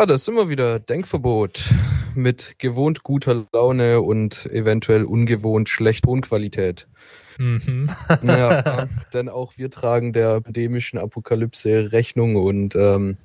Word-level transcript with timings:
Ja, 0.00 0.06
da 0.06 0.16
sind 0.16 0.34
wir 0.34 0.48
wieder. 0.48 0.80
Denkverbot 0.80 1.74
mit 2.14 2.54
gewohnt 2.58 3.02
guter 3.02 3.46
Laune 3.52 4.00
und 4.00 4.46
eventuell 4.46 5.04
ungewohnt 5.04 5.68
schlecht 5.68 6.04
Tonqualität. 6.04 6.88
Mhm. 7.36 7.90
Ja, 8.22 8.88
denn 9.12 9.28
auch 9.28 9.58
wir 9.58 9.70
tragen 9.70 10.14
der 10.14 10.40
pandemischen 10.40 10.98
Apokalypse 10.98 11.92
Rechnung 11.92 12.36
und 12.36 12.74
ähm, 12.76 13.18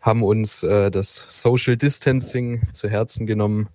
haben 0.00 0.22
uns 0.22 0.62
äh, 0.62 0.92
das 0.92 1.26
Social 1.42 1.76
Distancing 1.76 2.72
zu 2.72 2.88
Herzen 2.88 3.26
genommen. 3.26 3.68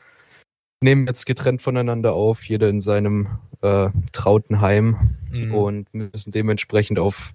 Nehmen 0.81 1.05
jetzt 1.05 1.25
getrennt 1.25 1.61
voneinander 1.61 2.13
auf, 2.13 2.48
jeder 2.48 2.70
in 2.70 2.79
seinem 2.79 3.27
äh, 3.61 3.89
trauten 4.13 4.61
Heim 4.61 5.17
Mhm. 5.34 5.53
und 5.53 5.93
müssen 5.93 6.31
dementsprechend 6.31 6.98
auf 6.98 7.34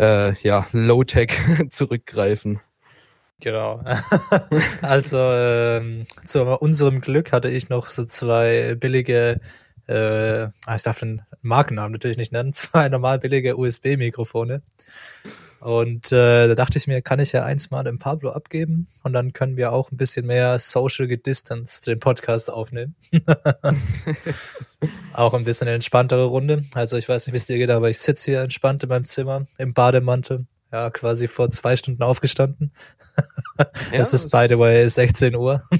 äh, 0.00 0.34
ja, 0.42 0.68
Low-Tech 0.70 1.32
zurückgreifen. 1.68 2.60
Genau. 3.42 3.82
also 4.82 5.18
ähm, 5.18 6.06
zu 6.24 6.44
unserem 6.44 7.00
Glück 7.00 7.32
hatte 7.32 7.50
ich 7.50 7.68
noch 7.68 7.90
so 7.90 8.04
zwei 8.04 8.76
billige, 8.76 9.40
äh, 9.88 10.46
ah, 10.66 10.76
ich 10.76 10.82
darf 10.82 11.00
den 11.00 11.22
Markennamen 11.42 11.90
natürlich 11.90 12.18
nicht 12.18 12.30
nennen, 12.30 12.52
zwei 12.54 12.88
normal 12.88 13.18
billige 13.18 13.58
USB-Mikrofone. 13.58 14.62
Und 15.58 16.12
äh, 16.12 16.48
da 16.48 16.54
dachte 16.54 16.78
ich 16.78 16.86
mir, 16.86 17.02
kann 17.02 17.18
ich 17.18 17.32
ja 17.32 17.44
eins 17.44 17.70
mal 17.70 17.82
dem 17.82 17.98
Pablo 17.98 18.30
abgeben 18.30 18.88
und 19.02 19.12
dann 19.12 19.32
können 19.32 19.56
wir 19.56 19.72
auch 19.72 19.90
ein 19.90 19.96
bisschen 19.96 20.26
mehr 20.26 20.58
social 20.60 21.08
gedistanced 21.08 21.86
den 21.86 21.98
Podcast 21.98 22.50
aufnehmen. 22.50 22.94
auch 25.12 25.34
ein 25.34 25.44
bisschen 25.44 25.68
eine 25.68 25.74
entspanntere 25.76 26.24
Runde. 26.24 26.64
Also 26.74 26.96
ich 26.96 27.08
weiß 27.08 27.26
nicht, 27.26 27.32
wie 27.32 27.38
es 27.38 27.46
dir 27.46 27.58
geht, 27.58 27.70
aber 27.70 27.90
ich 27.90 27.98
sitze 27.98 28.32
hier 28.32 28.40
entspannt 28.40 28.84
in 28.84 28.88
meinem 28.88 29.04
Zimmer 29.04 29.46
im 29.58 29.72
Bademantel. 29.72 30.46
Ja, 30.72 30.90
quasi 30.90 31.28
vor 31.28 31.50
zwei 31.50 31.76
Stunden 31.76 32.02
aufgestanden. 32.02 32.72
es 33.92 34.14
ist, 34.14 34.30
by 34.30 34.46
the 34.48 34.58
way, 34.58 34.88
16 34.88 35.34
Uhr. 35.36 35.62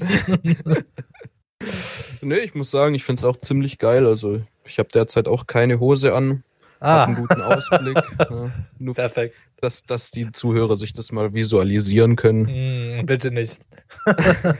Nee, 2.21 2.39
ich 2.39 2.55
muss 2.55 2.71
sagen, 2.71 2.93
ich 2.93 3.03
finde 3.05 3.19
es 3.21 3.23
auch 3.23 3.37
ziemlich 3.37 3.77
geil. 3.79 4.05
Also 4.05 4.41
ich 4.65 4.79
habe 4.79 4.89
derzeit 4.93 5.27
auch 5.29 5.47
keine 5.47 5.79
Hose 5.79 6.13
an, 6.13 6.43
hab 6.81 7.07
einen 7.07 7.15
Ah, 7.15 7.19
guten 7.19 7.41
Ausblick. 7.41 7.97
ja, 8.19 8.51
nur, 8.79 8.93
perfekt. 8.93 9.35
dass, 9.61 9.85
dass 9.85 10.11
die 10.11 10.31
Zuhörer 10.33 10.75
sich 10.75 10.91
das 10.93 11.11
mal 11.13 11.33
visualisieren 11.33 12.17
können. 12.17 12.47
Hm, 12.47 13.05
bitte 13.05 13.31
nicht. 13.31 13.65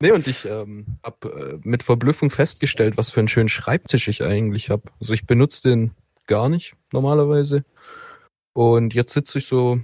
Nee, 0.00 0.10
und 0.10 0.26
ich 0.26 0.46
ähm, 0.46 0.96
habe 1.06 1.28
äh, 1.28 1.58
mit 1.62 1.84
Verblüffung 1.84 2.28
festgestellt, 2.30 2.96
was 2.96 3.10
für 3.12 3.20
einen 3.20 3.28
schönen 3.28 3.48
Schreibtisch 3.48 4.08
ich 4.08 4.24
eigentlich 4.24 4.68
habe. 4.68 4.82
Also 5.00 5.14
ich 5.14 5.26
benutze 5.28 5.68
den 5.68 5.92
gar 6.26 6.48
nicht 6.48 6.74
normalerweise. 6.92 7.64
Und 8.52 8.94
jetzt 8.94 9.12
sitze 9.12 9.38
ich 9.38 9.46
so 9.46 9.80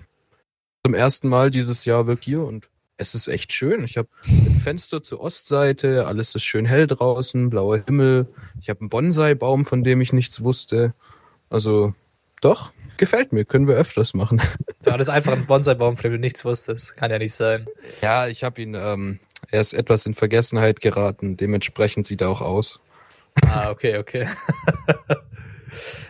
zum 0.84 0.94
ersten 0.94 1.28
Mal 1.28 1.50
dieses 1.50 1.84
Jahr 1.84 2.06
wirklich 2.06 2.24
hier 2.24 2.44
und 2.44 2.68
es 2.96 3.14
ist 3.14 3.28
echt 3.28 3.52
schön. 3.52 3.84
Ich 3.84 3.96
habe 3.96 4.08
ein 4.26 4.60
Fenster 4.62 5.02
zur 5.02 5.20
Ostseite, 5.20 6.06
alles 6.06 6.34
ist 6.34 6.44
schön 6.44 6.66
hell 6.66 6.86
draußen, 6.86 7.48
blauer 7.48 7.78
Himmel. 7.78 8.26
Ich 8.60 8.68
habe 8.68 8.80
einen 8.80 8.88
Bonsai-Baum, 8.88 9.64
von 9.64 9.84
dem 9.84 10.00
ich 10.00 10.12
nichts 10.12 10.42
wusste. 10.42 10.94
Also 11.48 11.94
doch, 12.40 12.72
gefällt 12.96 13.32
mir, 13.32 13.44
können 13.44 13.68
wir 13.68 13.76
öfters 13.76 14.14
machen. 14.14 14.42
Du 14.84 14.92
hattest 14.92 15.10
einfach 15.10 15.32
einen 15.32 15.44
Bonsai-Baum, 15.44 15.96
von 15.96 16.04
dem 16.04 16.12
du 16.12 16.18
nichts 16.20 16.44
wusstest. 16.44 16.96
Kann 16.96 17.10
ja 17.10 17.18
nicht 17.18 17.34
sein. 17.34 17.66
Ja, 18.00 18.28
ich 18.28 18.44
habe 18.44 18.62
ihn, 18.62 18.74
ähm, 18.74 19.18
er 19.50 19.60
ist 19.60 19.74
etwas 19.74 20.06
in 20.06 20.14
Vergessenheit 20.14 20.80
geraten, 20.80 21.36
dementsprechend 21.36 22.06
sieht 22.06 22.20
er 22.20 22.28
auch 22.30 22.40
aus. 22.40 22.80
Ah, 23.44 23.70
okay, 23.70 23.98
okay. 23.98 24.26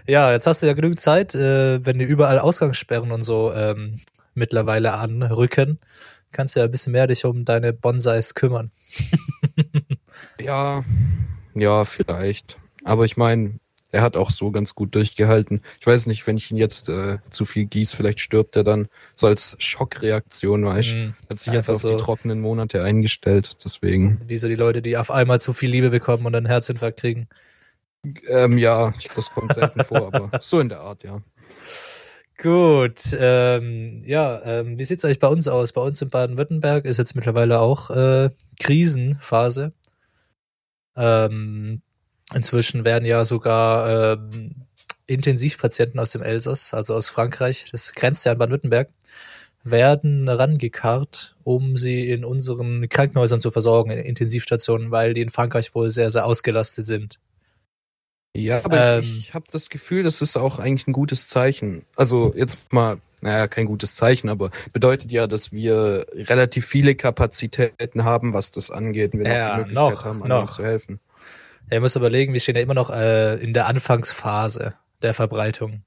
ja, 0.06 0.32
jetzt 0.32 0.46
hast 0.46 0.62
du 0.62 0.66
ja 0.66 0.72
genügend 0.72 1.00
Zeit, 1.00 1.34
äh, 1.34 1.84
wenn 1.84 1.98
die 1.98 2.04
überall 2.04 2.38
Ausgangssperren 2.38 3.12
und 3.12 3.22
so 3.22 3.52
ähm, 3.52 3.96
mittlerweile 4.34 4.94
anrücken, 4.94 5.78
kannst 6.32 6.54
du 6.54 6.60
ja 6.60 6.66
ein 6.66 6.70
bisschen 6.70 6.92
mehr 6.92 7.06
dich 7.06 7.24
um 7.24 7.44
deine 7.44 7.72
Bonsais 7.72 8.34
kümmern. 8.34 8.70
Ja, 10.40 10.84
ja, 11.54 11.84
vielleicht. 11.84 12.58
Aber 12.84 13.04
ich 13.04 13.16
meine, 13.16 13.58
er 13.90 14.02
hat 14.02 14.16
auch 14.16 14.30
so 14.30 14.50
ganz 14.50 14.74
gut 14.74 14.94
durchgehalten. 14.94 15.62
Ich 15.80 15.86
weiß 15.86 16.06
nicht, 16.06 16.26
wenn 16.26 16.36
ich 16.36 16.50
ihn 16.50 16.56
jetzt 16.56 16.88
äh, 16.88 17.18
zu 17.30 17.44
viel 17.44 17.64
gieß, 17.64 17.94
vielleicht 17.94 18.20
stirbt 18.20 18.56
er 18.56 18.64
dann. 18.64 18.88
So 19.16 19.26
als 19.26 19.56
Schockreaktion, 19.58 20.64
weißt 20.64 20.90
du. 20.90 20.94
Mhm. 20.94 21.14
Hat 21.30 21.38
sich 21.38 21.52
jetzt 21.52 21.70
auf 21.70 21.78
so. 21.78 21.90
die 21.90 21.96
trockenen 21.96 22.40
Monate 22.40 22.82
eingestellt. 22.82 23.56
Deswegen. 23.64 24.18
Wie 24.26 24.36
so 24.36 24.48
die 24.48 24.56
Leute, 24.56 24.82
die 24.82 24.96
auf 24.96 25.10
einmal 25.10 25.40
zu 25.40 25.52
viel 25.52 25.70
Liebe 25.70 25.90
bekommen 25.90 26.26
und 26.26 26.34
einen 26.34 26.46
Herzinfarkt 26.46 27.00
kriegen. 27.00 27.28
Ähm, 28.28 28.58
ja, 28.58 28.92
das 29.14 29.30
kommt 29.30 29.54
selten 29.54 29.84
vor, 29.84 30.12
aber 30.12 30.30
so 30.40 30.60
in 30.60 30.68
der 30.68 30.80
Art, 30.80 31.04
ja. 31.04 31.20
Gut, 32.40 33.16
ähm, 33.18 34.02
ja, 34.06 34.40
ähm, 34.44 34.78
wie 34.78 34.84
sieht's 34.84 35.04
eigentlich 35.04 35.18
bei 35.18 35.26
uns 35.26 35.48
aus? 35.48 35.72
Bei 35.72 35.80
uns 35.80 36.00
in 36.00 36.08
Baden-Württemberg 36.08 36.84
ist 36.84 36.98
jetzt 36.98 37.16
mittlerweile 37.16 37.58
auch 37.58 37.90
äh, 37.90 38.30
Krisenphase. 38.60 39.72
Ähm, 40.96 41.82
inzwischen 42.32 42.84
werden 42.84 43.04
ja 43.04 43.24
sogar 43.24 44.12
ähm, 44.14 44.66
Intensivpatienten 45.08 45.98
aus 45.98 46.12
dem 46.12 46.22
Elsass, 46.22 46.74
also 46.74 46.94
aus 46.94 47.08
Frankreich, 47.08 47.70
das 47.72 47.92
grenzt 47.94 48.24
ja 48.24 48.32
an 48.32 48.38
Baden-Württemberg, 48.38 48.88
werden 49.64 50.28
rangekarrt, 50.28 51.36
um 51.42 51.76
sie 51.76 52.08
in 52.08 52.24
unseren 52.24 52.88
Krankenhäusern 52.88 53.40
zu 53.40 53.50
versorgen, 53.50 53.90
in 53.90 53.98
Intensivstationen, 53.98 54.92
weil 54.92 55.14
die 55.14 55.22
in 55.22 55.28
Frankreich 55.28 55.74
wohl 55.74 55.90
sehr, 55.90 56.10
sehr 56.10 56.24
ausgelastet 56.24 56.86
sind. 56.86 57.18
Ja, 58.36 58.64
aber 58.64 58.94
Ähm. 58.94 59.00
ich, 59.00 59.18
ich 59.18 59.34
habe 59.34 59.46
das 59.50 59.68
Gefühl, 59.68 60.02
das 60.02 60.20
ist 60.22 60.36
auch 60.36 60.58
eigentlich 60.58 60.86
ein 60.86 60.92
gutes 60.92 61.28
Zeichen. 61.28 61.84
Also 61.96 62.32
jetzt 62.36 62.72
mal, 62.72 62.98
naja, 63.20 63.48
kein 63.48 63.66
gutes 63.66 63.96
Zeichen, 63.96 64.28
aber 64.28 64.50
bedeutet 64.72 65.10
ja, 65.12 65.26
dass 65.26 65.50
wir 65.52 66.06
relativ 66.14 66.66
viele 66.66 66.94
Kapazitäten 66.94 68.04
haben, 68.04 68.32
was 68.34 68.52
das 68.52 68.70
angeht. 68.70 69.12
Wir 69.14 69.26
Ja, 69.26 69.52
die 69.54 69.58
Möglichkeit 69.60 69.74
noch, 69.74 70.04
haben, 70.04 70.22
anderen 70.22 70.44
noch. 70.44 70.50
zu 70.50 70.62
helfen. 70.62 71.00
Ja, 71.70 71.76
ihr 71.76 71.80
müsst 71.80 71.96
überlegen, 71.96 72.32
wir 72.32 72.40
stehen 72.40 72.56
ja 72.56 72.62
immer 72.62 72.74
noch 72.74 72.90
äh, 72.90 73.34
in 73.42 73.52
der 73.54 73.66
Anfangsphase 73.66 74.74
der 75.02 75.14
Verbreitung. 75.14 75.82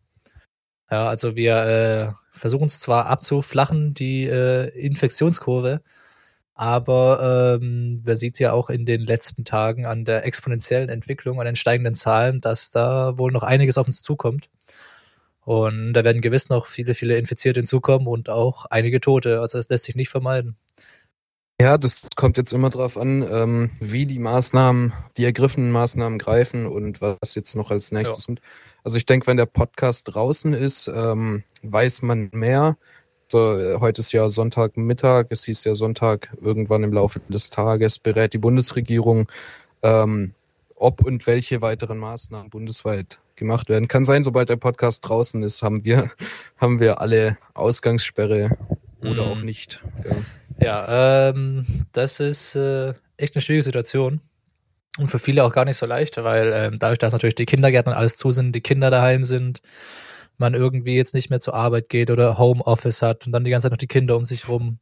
Ja, 0.89 1.07
also 1.07 1.35
wir 1.37 1.55
äh, 1.55 2.37
versuchen 2.37 2.65
es 2.65 2.79
zwar 2.81 3.05
abzuflachen, 3.05 3.93
die 3.93 4.25
äh, 4.27 4.67
Infektionskurve, 4.77 5.81
aber 6.53 7.59
ähm, 7.61 8.03
man 8.05 8.15
sieht 8.15 8.39
ja 8.39 8.51
auch 8.53 8.69
in 8.69 8.85
den 8.85 9.01
letzten 9.01 9.45
Tagen 9.45 9.85
an 9.85 10.05
der 10.05 10.25
exponentiellen 10.25 10.89
Entwicklung, 10.89 11.39
an 11.39 11.45
den 11.45 11.55
steigenden 11.55 11.93
Zahlen, 11.93 12.41
dass 12.41 12.71
da 12.71 13.17
wohl 13.17 13.31
noch 13.31 13.43
einiges 13.43 13.77
auf 13.77 13.87
uns 13.87 14.01
zukommt. 14.01 14.49
Und 15.43 15.93
da 15.93 16.03
werden 16.03 16.21
gewiss 16.21 16.49
noch 16.49 16.67
viele, 16.67 16.93
viele 16.93 17.17
Infizierte 17.17 17.61
hinzukommen 17.61 18.07
und 18.07 18.29
auch 18.29 18.65
einige 18.69 19.01
Tote. 19.01 19.41
Also 19.41 19.57
das 19.57 19.69
lässt 19.69 19.85
sich 19.85 19.95
nicht 19.95 20.09
vermeiden. 20.09 20.55
Ja, 21.59 21.77
das 21.77 22.07
kommt 22.15 22.37
jetzt 22.37 22.53
immer 22.53 22.69
drauf 22.69 22.97
an, 22.97 23.21
ähm, 23.31 23.69
wie 23.79 24.07
die 24.07 24.17
Maßnahmen, 24.19 24.93
die 25.17 25.25
ergriffenen 25.25 25.71
Maßnahmen 25.71 26.17
greifen 26.17 26.65
und 26.65 27.01
was 27.01 27.35
jetzt 27.35 27.55
noch 27.55 27.69
als 27.69 27.91
nächstes 27.91 28.19
Ja. 28.19 28.25
sind. 28.25 28.41
Also 28.83 28.97
ich 28.97 29.05
denke, 29.05 29.27
wenn 29.27 29.37
der 29.37 29.45
Podcast 29.45 30.13
draußen 30.13 30.53
ist, 30.53 30.87
ähm, 30.87 31.43
weiß 31.61 32.01
man 32.01 32.29
mehr. 32.33 32.77
So, 33.31 33.79
heute 33.79 34.01
ist 34.01 34.11
ja 34.11 34.27
Sonntagmittag, 34.27 35.27
es 35.29 35.45
hieß 35.45 35.63
ja 35.63 35.73
Sonntag 35.73 36.35
irgendwann 36.41 36.83
im 36.83 36.91
Laufe 36.91 37.21
des 37.29 37.49
Tages 37.49 37.97
berät 37.97 38.33
die 38.33 38.39
Bundesregierung, 38.39 39.29
ähm, 39.83 40.33
ob 40.75 41.01
und 41.05 41.25
welche 41.27 41.61
weiteren 41.61 41.97
Maßnahmen 41.97 42.49
bundesweit 42.49 43.19
gemacht 43.37 43.69
werden. 43.69 43.87
Kann 43.87 44.03
sein, 44.03 44.23
sobald 44.23 44.49
der 44.49 44.57
Podcast 44.57 45.07
draußen 45.07 45.43
ist, 45.43 45.61
haben 45.61 45.85
wir, 45.85 46.11
haben 46.57 46.81
wir 46.81 46.99
alle 46.99 47.37
Ausgangssperre 47.53 48.57
oder 48.99 49.25
Mhm. 49.25 49.31
auch 49.31 49.41
nicht. 49.41 49.81
Ja. 50.03 50.15
Ja, 50.59 51.29
ähm, 51.29 51.85
das 51.93 52.19
ist 52.19 52.57
äh, 52.57 52.93
echt 53.15 53.33
eine 53.37 53.41
schwierige 53.41 53.63
Situation. 53.63 54.19
Und 54.97 55.09
für 55.09 55.19
viele 55.19 55.45
auch 55.45 55.53
gar 55.53 55.63
nicht 55.63 55.77
so 55.77 55.85
leicht, 55.85 56.21
weil 56.21 56.51
ähm, 56.53 56.79
dadurch, 56.79 56.99
dass 56.99 57.13
natürlich 57.13 57.35
die 57.35 57.45
Kindergärten 57.45 57.93
alles 57.93 58.17
zu 58.17 58.31
sind, 58.31 58.51
die 58.53 58.59
Kinder 58.61 58.91
daheim 58.91 59.23
sind, 59.23 59.61
man 60.41 60.53
irgendwie 60.53 60.95
jetzt 60.97 61.13
nicht 61.13 61.29
mehr 61.29 61.39
zur 61.39 61.53
Arbeit 61.53 61.87
geht 61.87 62.11
oder 62.11 62.37
Homeoffice 62.37 63.01
hat 63.01 63.25
und 63.25 63.31
dann 63.31 63.45
die 63.45 63.51
ganze 63.51 63.65
Zeit 63.65 63.71
noch 63.71 63.77
die 63.77 63.87
Kinder 63.87 64.17
um 64.17 64.25
sich 64.25 64.49
rum. 64.49 64.79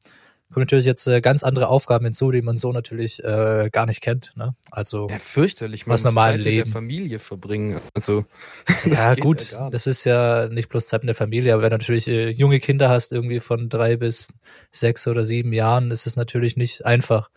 Kommen 0.51 0.63
natürlich 0.63 0.85
jetzt 0.85 1.07
äh, 1.07 1.21
ganz 1.21 1.43
andere 1.43 1.67
Aufgaben 1.67 2.05
hinzu, 2.05 2.31
die 2.31 2.41
man 2.41 2.57
so 2.57 2.71
natürlich 2.71 3.23
äh, 3.23 3.69
gar 3.71 3.85
nicht 3.85 4.01
kennt. 4.01 4.31
Ne? 4.35 4.55
Also 4.71 5.07
Ja, 5.07 5.19
fürchterlich. 5.19 5.85
Man 5.85 5.93
Was 5.93 6.03
muss 6.03 6.15
normal 6.15 6.31
Zeit 6.31 6.37
mit 6.39 6.45
leben. 6.45 6.63
der 6.63 6.71
Familie 6.73 7.19
verbringen. 7.19 7.79
Also, 7.93 8.25
ja 8.85 9.13
gut, 9.13 9.37
nicht. 9.51 9.55
das 9.71 9.85
ist 9.85 10.05
ja 10.05 10.47
nicht 10.47 10.69
bloß 10.69 10.87
Zeit 10.87 11.03
mit 11.03 11.09
der 11.09 11.13
Familie, 11.15 11.53
aber 11.53 11.61
wenn 11.61 11.69
du 11.69 11.75
natürlich 11.77 12.07
äh, 12.07 12.29
junge 12.31 12.59
Kinder 12.59 12.89
hast, 12.89 13.11
irgendwie 13.11 13.39
von 13.39 13.69
drei 13.69 13.95
bis 13.95 14.33
sechs 14.71 15.07
oder 15.07 15.23
sieben 15.23 15.53
Jahren, 15.53 15.91
ist 15.91 16.07
es 16.07 16.15
natürlich 16.15 16.57
nicht 16.57 16.83
einfach, 16.83 17.29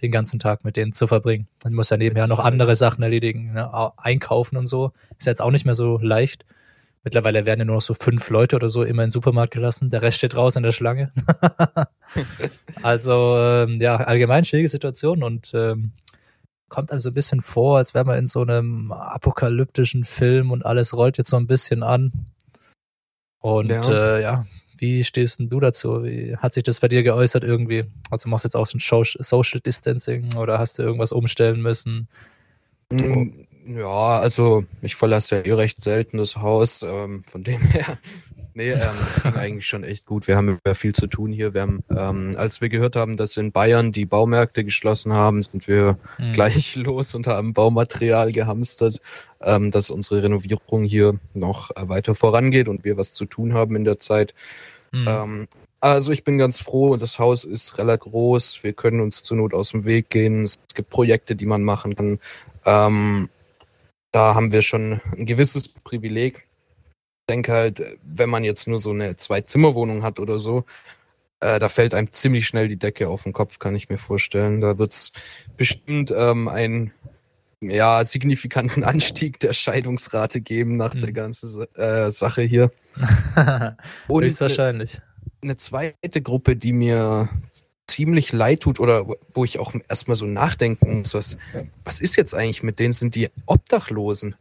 den 0.00 0.10
ganzen 0.10 0.38
Tag 0.38 0.64
mit 0.64 0.76
denen 0.78 0.92
zu 0.92 1.06
verbringen. 1.06 1.46
Man 1.64 1.74
muss 1.74 1.90
ja 1.90 1.98
nebenher 1.98 2.26
noch 2.28 2.40
andere 2.40 2.74
Sachen 2.76 3.02
erledigen, 3.02 3.52
ne? 3.52 3.72
Au- 3.74 3.92
einkaufen 3.98 4.56
und 4.56 4.66
so. 4.66 4.92
Ist 5.18 5.26
ja 5.26 5.32
jetzt 5.32 5.42
auch 5.42 5.50
nicht 5.50 5.66
mehr 5.66 5.74
so 5.74 5.98
leicht. 5.98 6.46
Mittlerweile 7.04 7.44
werden 7.46 7.60
ja 7.60 7.64
nur 7.66 7.76
noch 7.76 7.82
so 7.82 7.94
fünf 7.94 8.30
Leute 8.30 8.56
oder 8.56 8.68
so 8.68 8.82
immer 8.82 9.02
in 9.02 9.08
den 9.08 9.12
Supermarkt 9.12 9.52
gelassen. 9.52 9.90
Der 9.90 10.02
Rest 10.02 10.18
steht 10.18 10.34
draußen 10.34 10.60
in 10.60 10.64
der 10.64 10.72
Schlange. 10.72 11.12
also 12.82 13.36
ähm, 13.38 13.78
ja, 13.80 13.96
allgemein 13.96 14.44
schwierige 14.44 14.68
Situation 14.68 15.22
und 15.22 15.52
ähm, 15.54 15.92
kommt 16.68 16.90
einem 16.90 17.00
so 17.00 17.10
ein 17.10 17.14
bisschen 17.14 17.42
vor, 17.42 17.76
als 17.76 17.94
wäre 17.94 18.06
man 18.06 18.18
in 18.18 18.26
so 18.26 18.40
einem 18.40 18.90
apokalyptischen 18.90 20.04
Film 20.04 20.50
und 20.50 20.64
alles 20.64 20.96
rollt 20.96 21.18
jetzt 21.18 21.30
so 21.30 21.36
ein 21.36 21.46
bisschen 21.46 21.82
an. 21.82 22.12
Und 23.38 23.68
Ja. 23.68 24.16
äh, 24.16 24.22
ja 24.22 24.46
wie 24.78 25.04
stehst 25.04 25.38
denn 25.38 25.48
du 25.48 25.60
dazu? 25.60 26.04
Wie 26.04 26.36
hat 26.36 26.52
sich 26.52 26.62
das 26.62 26.80
bei 26.80 26.88
dir 26.88 27.02
geäußert 27.02 27.44
irgendwie? 27.44 27.84
Also 28.10 28.28
machst 28.28 28.44
du 28.44 28.48
jetzt 28.48 28.56
auch 28.56 28.66
so 28.66 28.76
ein 28.76 29.04
Social 29.20 29.60
Distancing 29.60 30.34
oder 30.36 30.58
hast 30.58 30.78
du 30.78 30.82
irgendwas 30.82 31.12
umstellen 31.12 31.62
müssen? 31.62 32.08
Ja, 33.66 34.20
also 34.20 34.64
ich 34.82 34.94
verlasse 34.94 35.36
ja 35.36 35.42
eh 35.42 35.52
recht 35.52 35.82
selten 35.82 36.18
das 36.18 36.36
Haus, 36.36 36.82
ähm, 36.82 37.22
von 37.26 37.42
dem 37.42 37.60
her. 37.72 37.98
Nee, 38.56 38.70
ähm, 38.70 38.78
das 38.78 39.22
ging 39.22 39.34
eigentlich 39.36 39.66
schon 39.66 39.84
echt 39.84 40.06
gut. 40.06 40.28
Wir 40.28 40.36
haben 40.36 40.58
ja 40.66 40.74
viel 40.74 40.94
zu 40.94 41.06
tun 41.06 41.32
hier. 41.32 41.54
Wir 41.54 41.62
haben, 41.62 41.82
ähm, 41.90 42.34
als 42.36 42.60
wir 42.60 42.68
gehört 42.68 42.94
haben, 42.94 43.16
dass 43.16 43.36
in 43.36 43.52
Bayern 43.52 43.90
die 43.90 44.06
Baumärkte 44.06 44.64
geschlossen 44.64 45.12
haben, 45.12 45.42
sind 45.42 45.66
wir 45.66 45.98
Hm. 46.16 46.32
gleich 46.32 46.76
los 46.76 47.14
und 47.14 47.26
haben 47.26 47.52
Baumaterial 47.52 48.32
gehamstert, 48.32 49.00
ähm, 49.42 49.70
dass 49.70 49.90
unsere 49.90 50.22
Renovierung 50.22 50.84
hier 50.84 51.18
noch 51.32 51.70
äh, 51.72 51.88
weiter 51.88 52.14
vorangeht 52.14 52.68
und 52.68 52.84
wir 52.84 52.96
was 52.96 53.12
zu 53.12 53.24
tun 53.24 53.54
haben 53.54 53.76
in 53.76 53.84
der 53.84 53.98
Zeit. 53.98 54.34
Hm. 54.92 55.06
Ähm, 55.08 55.48
also 55.80 56.12
ich 56.12 56.24
bin 56.24 56.38
ganz 56.38 56.58
froh, 56.58 56.96
das 56.96 57.18
Haus 57.18 57.44
ist 57.44 57.76
relativ 57.76 58.10
groß, 58.12 58.60
wir 58.62 58.72
können 58.72 59.00
uns 59.00 59.22
zur 59.22 59.36
Not 59.36 59.52
aus 59.52 59.72
dem 59.72 59.84
Weg 59.84 60.08
gehen, 60.08 60.44
es 60.44 60.60
gibt 60.74 60.88
Projekte, 60.88 61.36
die 61.36 61.44
man 61.44 61.62
machen 61.62 61.94
kann. 61.94 62.18
Ähm, 62.64 63.28
da 64.14 64.34
haben 64.36 64.52
wir 64.52 64.62
schon 64.62 65.00
ein 65.16 65.26
gewisses 65.26 65.68
Privileg. 65.68 66.46
Ich 67.22 67.26
denke 67.28 67.52
halt, 67.52 67.82
wenn 68.04 68.30
man 68.30 68.44
jetzt 68.44 68.68
nur 68.68 68.78
so 68.78 68.90
eine 68.90 69.16
Zwei-Zimmer-Wohnung 69.16 70.02
hat 70.04 70.20
oder 70.20 70.38
so, 70.38 70.64
äh, 71.40 71.58
da 71.58 71.68
fällt 71.68 71.94
einem 71.94 72.12
ziemlich 72.12 72.46
schnell 72.46 72.68
die 72.68 72.78
Decke 72.78 73.08
auf 73.08 73.24
den 73.24 73.32
Kopf, 73.32 73.58
kann 73.58 73.74
ich 73.74 73.88
mir 73.88 73.98
vorstellen. 73.98 74.60
Da 74.60 74.78
wird's 74.78 75.10
bestimmt 75.56 76.12
ähm, 76.16 76.46
einen 76.46 76.92
ja, 77.60 78.04
signifikanten 78.04 78.84
Anstieg 78.84 79.40
der 79.40 79.52
Scheidungsrate 79.52 80.40
geben 80.40 80.76
nach 80.76 80.94
der 80.94 81.10
Mhm. 81.10 81.14
ganzen 81.14 81.66
äh, 81.74 82.08
Sache 82.10 82.42
hier. 82.42 82.70
Und 84.06 84.22
Höchstwahrscheinlich. 84.22 85.00
eine 85.42 85.56
zweite 85.56 86.22
Gruppe, 86.22 86.54
die 86.54 86.72
mir 86.72 87.28
ziemlich 87.94 88.32
leid 88.32 88.60
tut 88.60 88.80
oder 88.80 89.04
wo 89.32 89.44
ich 89.44 89.58
auch 89.58 89.72
erstmal 89.88 90.16
so 90.16 90.26
nachdenken 90.26 90.98
muss, 90.98 91.14
was, 91.14 91.38
was 91.84 92.00
ist 92.00 92.16
jetzt 92.16 92.34
eigentlich 92.34 92.62
mit 92.62 92.78
denen, 92.78 92.92
sind 92.92 93.14
die 93.14 93.28
Obdachlosen. 93.46 94.34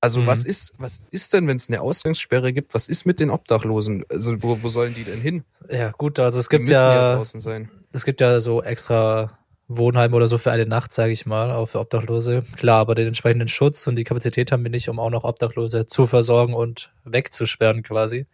Also 0.00 0.20
Mhm. 0.20 0.26
was 0.26 0.44
ist, 0.44 0.72
was 0.78 1.00
ist 1.10 1.32
denn, 1.32 1.46
wenn 1.46 1.56
es 1.56 1.68
eine 1.68 1.80
Ausgangssperre 1.80 2.52
gibt, 2.52 2.74
was 2.74 2.88
ist 2.88 3.06
mit 3.06 3.18
den 3.18 3.30
Obdachlosen? 3.30 4.04
Also 4.10 4.42
wo, 4.42 4.62
wo 4.62 4.68
sollen 4.68 4.94
die 4.94 5.04
denn 5.04 5.20
hin? 5.20 5.44
Ja, 5.70 5.90
gut, 5.90 6.18
also 6.20 6.38
es 6.38 6.48
gibt 6.48 6.68
ja, 6.68 6.94
ja, 6.94 7.14
draußen 7.16 7.40
sein. 7.40 7.70
es 7.92 8.04
gibt 8.04 8.20
ja 8.20 8.40
so 8.40 8.62
extra 8.62 9.38
Wohnheime 9.68 10.14
oder 10.14 10.28
so 10.28 10.38
für 10.38 10.52
eine 10.52 10.66
Nacht, 10.66 10.92
sage 10.92 11.12
ich 11.12 11.26
mal, 11.26 11.50
auch 11.50 11.66
für 11.66 11.80
Obdachlose. 11.80 12.44
Klar, 12.56 12.80
aber 12.80 12.94
den 12.94 13.08
entsprechenden 13.08 13.48
Schutz 13.48 13.86
und 13.88 13.96
die 13.96 14.04
Kapazität 14.04 14.52
haben 14.52 14.62
wir 14.62 14.70
nicht, 14.70 14.88
um 14.88 15.00
auch 15.00 15.10
noch 15.10 15.24
Obdachlose 15.24 15.86
zu 15.86 16.06
versorgen 16.06 16.54
und 16.54 16.92
wegzusperren 17.04 17.82
quasi. 17.82 18.26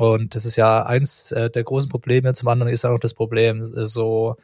Und 0.00 0.34
das 0.34 0.46
ist 0.46 0.56
ja 0.56 0.86
eins 0.86 1.30
äh, 1.30 1.50
der 1.50 1.62
großen 1.62 1.90
Probleme. 1.90 2.32
Zum 2.32 2.48
anderen 2.48 2.72
ist 2.72 2.86
auch 2.86 2.92
noch 2.92 3.00
das 3.00 3.12
Problem, 3.12 3.60
äh, 3.60 3.84
so 3.84 4.36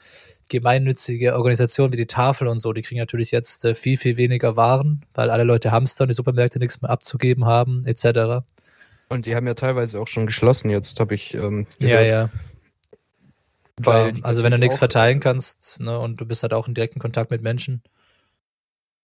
gemeinnützige 0.51 1.35
Organisationen 1.35 1.95
wie 1.95 1.97
die 1.97 2.07
Tafel 2.07 2.47
und 2.47 2.59
so, 2.59 2.75
die 2.75 2.83
kriegen 2.83 3.01
natürlich 3.01 3.31
jetzt 3.31 3.65
äh, 3.65 3.75
viel, 3.75 3.97
viel 3.97 4.19
weniger 4.19 4.57
Waren, 4.57 5.07
weil 5.15 5.31
alle 5.31 5.45
Leute 5.45 5.73
hamstern, 5.73 6.09
die 6.09 6.15
Supermärkte 6.15 6.59
nichts 6.59 6.83
mehr 6.83 6.91
abzugeben 6.91 7.47
haben, 7.47 7.87
etc. 7.87 8.45
Und 9.09 9.25
die 9.25 9.35
haben 9.35 9.47
ja 9.47 9.55
teilweise 9.55 9.99
auch 9.99 10.09
schon 10.09 10.27
geschlossen 10.27 10.69
jetzt, 10.69 11.01
habe 11.01 11.15
ich 11.15 11.33
ähm, 11.33 11.67
Ja, 11.79 12.03
ja. 12.03 12.29
Weil 13.79 14.13
die 14.13 14.25
Also 14.25 14.43
wenn 14.43 14.53
du 14.53 14.59
nichts 14.59 14.77
verteilen 14.77 15.21
kannst, 15.21 15.81
ne, 15.81 15.99
und 15.99 16.21
du 16.21 16.27
bist 16.27 16.43
halt 16.43 16.53
auch 16.53 16.69
in 16.69 16.75
direkten 16.75 17.01
Kontakt 17.01 17.31
mit 17.31 17.41
Menschen. 17.41 17.83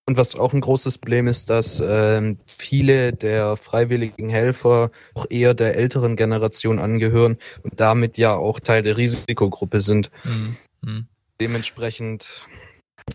Und 0.06 0.16
was 0.16 0.34
auch 0.34 0.52
ein 0.52 0.60
großes 0.60 0.99
Problem 0.99 1.28
ist, 1.28 1.49
dass 1.49 1.81
ähm, 1.84 2.38
viele 2.58 3.12
der 3.12 3.56
freiwilligen 3.56 4.28
Helfer 4.28 4.90
auch 5.14 5.26
eher 5.31 5.54
der 5.54 5.76
älteren 5.76 6.16
Generation 6.16 6.81
angehören 6.81 7.38
und 7.62 7.78
damit 7.78 8.19
ja 8.19 8.34
auch 8.34 8.58
Teil 8.58 8.82
der 8.82 8.96
Risikogruppe 8.96 9.81
sind. 9.81 10.10
Mhm. 10.25 10.56
Mhm. 10.81 11.06
Dementsprechend 11.40 12.49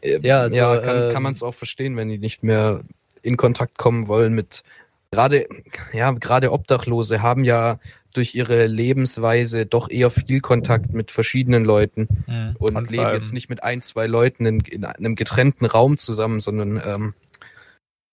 äh, 0.02 0.20
Ja, 0.22 0.42
also, 0.42 0.58
ja, 0.58 0.78
kann, 0.78 1.04
ähm, 1.04 1.14
kann 1.14 1.24
man 1.24 1.34
es 1.34 1.44
auch 1.44 1.54
verstehen, 1.54 1.98
wenn 1.98 2.08
die 2.08 2.20
nicht 2.20 2.44
mehr 2.44 2.82
in 3.22 3.36
Kontakt 3.36 3.78
kommen 3.78 4.08
wollen 4.08 4.34
mit 4.34 4.64
gerade 5.12 5.48
ja 5.94 6.12
gerade 6.12 6.52
Obdachlose 6.52 7.22
haben 7.22 7.44
ja 7.44 7.80
durch 8.18 8.36
ihre 8.36 8.68
Lebensweise 8.68 9.66
doch 9.66 9.90
eher 9.90 10.10
viel 10.10 10.42
Kontakt 10.42 10.94
mit 10.94 11.12
verschiedenen 11.12 11.64
Leuten 11.64 12.08
Mhm. 12.28 12.56
und, 12.60 12.74
vor 12.74 12.84
leben 12.84 13.14
jetzt 13.14 13.34
nicht 13.34 13.50
mit 13.50 13.64
ein, 13.64 13.82
zwei 13.82 14.08
Leuten 14.08 14.46
in, 14.46 14.60
in 14.62 14.84
einem 14.86 15.16
getrennten 15.16 15.66
Raum 15.66 15.98
zusammen, 15.98 16.40
sondern 16.40 16.82
ähm, 16.86 17.14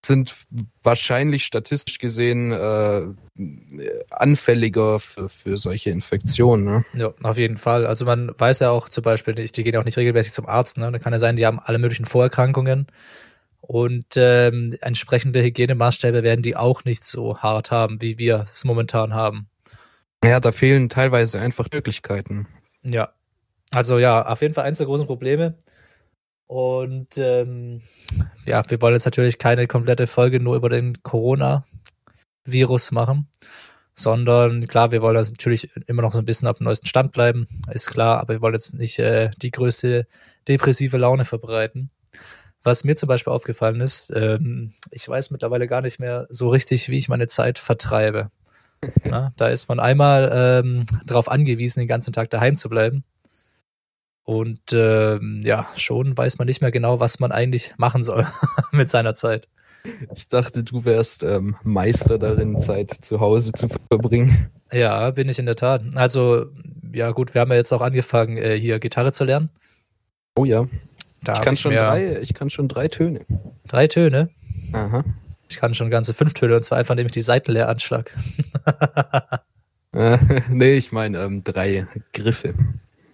sind 0.04 0.34
wahrscheinlich 0.82 1.44
statistisch 1.44 1.98
gesehen 1.98 2.52
äh, 2.52 3.06
anfälliger 4.10 5.00
für, 5.00 5.28
für 5.28 5.56
solche 5.56 5.90
Infektionen. 5.90 6.64
Ne? 6.64 6.84
Ja, 6.92 7.14
auf 7.22 7.38
jeden 7.38 7.56
Fall. 7.56 7.86
Also 7.86 8.04
man 8.04 8.30
weiß 8.36 8.60
ja 8.60 8.70
auch 8.70 8.88
zum 8.88 9.02
Beispiel 9.02 9.34
die 9.34 9.64
gehen 9.64 9.76
auch 9.76 9.84
nicht 9.84 9.96
regelmäßig 9.96 10.32
zum 10.32 10.46
Arzt. 10.46 10.78
Ne? 10.78 10.92
Da 10.92 10.98
kann 10.98 11.12
ja 11.12 11.18
sein, 11.18 11.36
die 11.36 11.46
haben 11.46 11.58
alle 11.58 11.78
möglichen 11.78 12.04
Vorerkrankungen 12.04 12.86
und 13.60 14.16
ähm, 14.16 14.76
entsprechende 14.82 15.42
Hygienemaßstäbe 15.42 16.22
werden 16.22 16.42
die 16.42 16.54
auch 16.54 16.84
nicht 16.84 17.02
so 17.02 17.38
hart 17.38 17.70
haben, 17.70 18.02
wie 18.02 18.18
wir 18.18 18.44
es 18.52 18.64
momentan 18.64 19.14
haben. 19.14 19.48
Ja, 20.24 20.40
da 20.40 20.52
fehlen 20.52 20.88
teilweise 20.88 21.38
einfach 21.38 21.68
Möglichkeiten. 21.70 22.48
Ja. 22.82 23.12
Also 23.72 23.98
ja, 23.98 24.26
auf 24.26 24.40
jeden 24.40 24.54
Fall 24.54 24.64
eins 24.64 24.78
der 24.78 24.86
großen 24.86 25.06
Probleme. 25.06 25.58
Und 26.46 27.18
ähm, 27.18 27.82
ja, 28.46 28.62
wir 28.70 28.80
wollen 28.80 28.94
jetzt 28.94 29.04
natürlich 29.04 29.36
keine 29.36 29.66
komplette 29.66 30.06
Folge 30.06 30.40
nur 30.40 30.56
über 30.56 30.70
den 30.70 31.02
Corona-Virus 31.02 32.90
machen, 32.90 33.28
sondern 33.94 34.66
klar, 34.66 34.92
wir 34.92 35.02
wollen 35.02 35.14
natürlich 35.16 35.70
immer 35.86 36.00
noch 36.00 36.12
so 36.12 36.18
ein 36.18 36.24
bisschen 36.24 36.48
auf 36.48 36.56
dem 36.56 36.64
neuesten 36.64 36.86
Stand 36.86 37.12
bleiben, 37.12 37.46
ist 37.70 37.90
klar, 37.90 38.20
aber 38.20 38.34
wir 38.34 38.40
wollen 38.40 38.54
jetzt 38.54 38.74
nicht 38.74 38.98
äh, 38.98 39.30
die 39.42 39.50
größte 39.50 40.06
depressive 40.48 40.96
Laune 40.96 41.26
verbreiten. 41.26 41.90
Was 42.62 42.84
mir 42.84 42.96
zum 42.96 43.08
Beispiel 43.08 43.32
aufgefallen 43.32 43.82
ist, 43.82 44.10
ähm, 44.14 44.72
ich 44.90 45.06
weiß 45.06 45.32
mittlerweile 45.32 45.68
gar 45.68 45.82
nicht 45.82 45.98
mehr 45.98 46.26
so 46.30 46.48
richtig, 46.48 46.88
wie 46.88 46.96
ich 46.96 47.10
meine 47.10 47.26
Zeit 47.26 47.58
vertreibe. 47.58 48.30
Ja, 49.04 49.32
da 49.36 49.48
ist 49.48 49.68
man 49.68 49.80
einmal 49.80 50.30
ähm, 50.32 50.84
darauf 51.06 51.30
angewiesen, 51.30 51.80
den 51.80 51.88
ganzen 51.88 52.12
Tag 52.12 52.30
daheim 52.30 52.56
zu 52.56 52.68
bleiben. 52.68 53.04
Und 54.24 54.72
ähm, 54.72 55.40
ja, 55.44 55.66
schon 55.76 56.16
weiß 56.16 56.38
man 56.38 56.46
nicht 56.46 56.62
mehr 56.62 56.70
genau, 56.72 56.98
was 56.98 57.20
man 57.20 57.30
eigentlich 57.30 57.74
machen 57.76 58.02
soll 58.02 58.26
mit 58.72 58.88
seiner 58.88 59.14
Zeit. 59.14 59.48
Ich 60.14 60.28
dachte, 60.28 60.64
du 60.64 60.86
wärst 60.86 61.22
ähm, 61.24 61.56
Meister 61.62 62.18
darin, 62.18 62.58
Zeit 62.58 62.90
zu 63.02 63.20
Hause 63.20 63.52
zu 63.52 63.68
verbringen. 63.68 64.50
Ja, 64.72 65.10
bin 65.10 65.28
ich 65.28 65.38
in 65.38 65.44
der 65.44 65.56
Tat. 65.56 65.82
Also, 65.94 66.46
ja 66.94 67.10
gut, 67.10 67.34
wir 67.34 67.42
haben 67.42 67.50
ja 67.50 67.58
jetzt 67.58 67.70
auch 67.72 67.82
angefangen, 67.82 68.38
äh, 68.38 68.58
hier 68.58 68.78
Gitarre 68.78 69.12
zu 69.12 69.24
lernen. 69.24 69.50
Oh 70.36 70.46
ja, 70.46 70.66
Da 71.22 71.34
ich 71.34 71.40
kann 71.42 71.56
schon 71.56 71.74
drei, 71.74 72.18
ich 72.22 72.32
kann 72.32 72.48
schon 72.48 72.66
drei 72.66 72.88
Töne. 72.88 73.20
drei 73.68 73.86
Töne. 73.86 74.30
Aha. 74.72 75.04
Ich 75.54 75.60
kann 75.60 75.72
schon 75.72 75.88
ganze 75.88 76.14
fünf 76.14 76.34
Töne, 76.34 76.56
und 76.56 76.64
zwar 76.64 76.78
einfach 76.78 76.96
nämlich 76.96 77.12
die 77.12 77.20
Seitenlehranschlag. 77.20 78.12
Äh, 79.96 80.18
nee, 80.48 80.72
ich 80.72 80.90
meine 80.90 81.18
ähm, 81.20 81.44
drei 81.44 81.86
Griffe. 82.12 82.52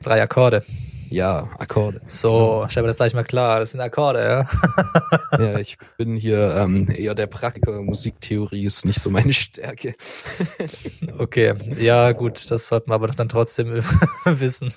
drei 0.02 0.23
Akkorde. 0.23 0.64
Ja, 1.11 1.50
Akkorde. 1.59 2.00
So, 2.06 2.64
stell 2.70 2.82
mir 2.82 2.87
das 2.87 2.97
gleich 2.97 3.12
mal 3.12 3.23
klar. 3.23 3.61
Das 3.61 3.73
sind 3.73 3.80
Akkorde, 3.80 4.23
ja. 4.23 5.38
Ja, 5.38 5.59
ich 5.59 5.76
bin 5.99 6.16
hier 6.16 6.54
ähm, 6.56 6.88
eher 6.90 7.14
der 7.14 7.26
Praktiker. 7.26 7.82
Musiktheorie 7.82 8.64
ist 8.64 8.87
nicht 8.87 8.99
so 8.99 9.11
meine 9.11 9.35
Stärke. 9.35 9.94
Okay, 11.18 11.52
ja 11.78 12.12
gut, 12.12 12.50
das 12.50 12.68
sollten 12.68 12.90
wir 12.90 12.94
aber 12.94 13.09
dann 13.09 13.28
trotzdem 13.28 13.68
wissen. 14.25 14.73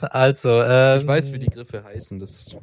Also, 0.00 0.62
ähm, 0.64 0.98
Ich 0.98 1.06
weiß, 1.06 1.32
wie 1.32 1.38
die 1.38 1.46
Griffe 1.46 1.84
heißen. 1.84 2.18
Das 2.18 2.56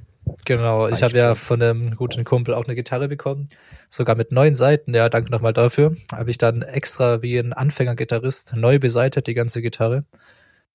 Genau, 0.46 0.88
ich 0.88 1.04
habe 1.04 1.18
ja 1.18 1.36
von 1.36 1.62
einem 1.62 1.96
guten 1.96 2.24
Kumpel 2.24 2.54
auch 2.54 2.66
eine 2.66 2.76
Gitarre 2.76 3.08
bekommen, 3.08 3.48
sogar 3.90 4.16
mit 4.16 4.32
neun 4.32 4.56
Seiten. 4.56 4.94
Ja, 4.94 5.10
danke 5.10 5.32
nochmal 5.32 5.54
dafür. 5.54 5.96
Habe 6.12 6.32
ich 6.32 6.38
dann 6.38 6.62
extra 6.62 7.22
wie 7.22 7.38
ein 7.38 7.54
Anfängergitarrist 7.54 8.56
neu 8.56 8.80
beseitigt 8.80 9.28
die 9.28 9.34
ganze 9.34 9.62
Gitarre 9.62 10.06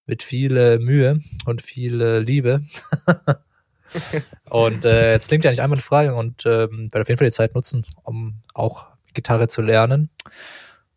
mit 0.07 0.23
viel 0.23 0.57
äh, 0.57 0.78
Mühe 0.78 1.21
und 1.45 1.62
viel 1.62 2.00
äh, 2.00 2.19
Liebe. 2.19 2.62
und 4.50 4.85
äh, 4.85 5.12
jetzt 5.12 5.28
klingt 5.28 5.45
ja 5.45 5.50
nicht 5.50 5.61
einwandfrei 5.61 6.12
und 6.12 6.47
ähm, 6.47 6.88
werde 6.90 7.02
auf 7.02 7.09
jeden 7.09 7.19
Fall 7.19 7.28
die 7.28 7.33
Zeit 7.33 7.55
nutzen, 7.55 7.85
um 8.02 8.40
auch 8.55 8.88
Gitarre 9.12 9.49
zu 9.49 9.61
lernen. 9.61 10.11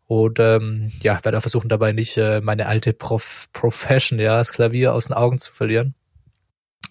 Und 0.06 0.40
ähm, 0.40 0.82
ja, 1.00 1.22
werde 1.24 1.38
auch 1.38 1.42
versuchen 1.42 1.68
dabei 1.68 1.92
nicht 1.92 2.16
äh, 2.18 2.40
meine 2.42 2.66
alte 2.66 2.92
Prof 2.92 3.48
Profession, 3.52 4.18
ja, 4.18 4.36
das 4.36 4.52
Klavier 4.52 4.94
aus 4.94 5.08
den 5.08 5.16
Augen 5.16 5.38
zu 5.38 5.52
verlieren 5.52 5.94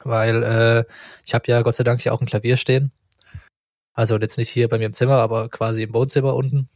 weil 0.03 0.43
äh, 0.43 0.84
ich 1.25 1.34
habe 1.34 1.46
ja 1.48 1.62
Gott 1.62 1.75
sei 1.75 1.84
Dank 1.84 2.01
hier 2.01 2.13
auch 2.13 2.22
ein 2.22 2.27
Klavier 2.27 2.58
stehen. 2.58 2.91
Also 3.93 4.17
jetzt 4.17 4.38
nicht 4.38 4.50
hier 4.50 4.70
bei 4.70 4.77
mir 4.77 4.86
im 4.86 4.93
Zimmer, 4.93 5.17
aber 5.17 5.50
quasi 5.50 5.84
im 5.84 5.93
Wohnzimmer 5.93 6.36
unten. 6.36 6.70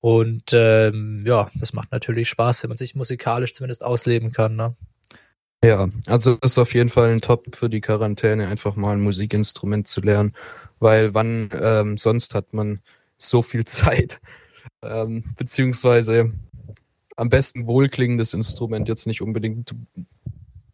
Und 0.00 0.52
ähm, 0.52 1.24
ja, 1.26 1.48
das 1.54 1.72
macht 1.72 1.92
natürlich 1.92 2.28
Spaß, 2.28 2.62
wenn 2.62 2.68
man 2.68 2.76
sich 2.76 2.94
musikalisch 2.94 3.54
zumindest 3.54 3.84
ausleben 3.84 4.32
kann. 4.32 4.56
Ne? 4.56 4.74
Ja, 5.64 5.88
also 6.06 6.36
ist 6.42 6.58
auf 6.58 6.74
jeden 6.74 6.90
Fall 6.90 7.10
ein 7.10 7.20
Top 7.20 7.56
für 7.56 7.68
die 7.68 7.80
Quarantäne, 7.80 8.46
einfach 8.46 8.76
mal 8.76 8.92
ein 8.92 9.00
Musikinstrument 9.00 9.88
zu 9.88 10.00
lernen, 10.00 10.32
weil 10.78 11.14
wann 11.14 11.50
ähm, 11.60 11.96
sonst 11.96 12.34
hat 12.34 12.52
man 12.52 12.80
so 13.18 13.42
viel 13.42 13.64
Zeit, 13.66 14.20
ähm, 14.82 15.24
beziehungsweise 15.36 16.32
am 17.16 17.30
besten 17.30 17.66
wohlklingendes 17.66 18.34
Instrument, 18.34 18.88
jetzt 18.88 19.06
nicht 19.06 19.22
unbedingt 19.22 19.74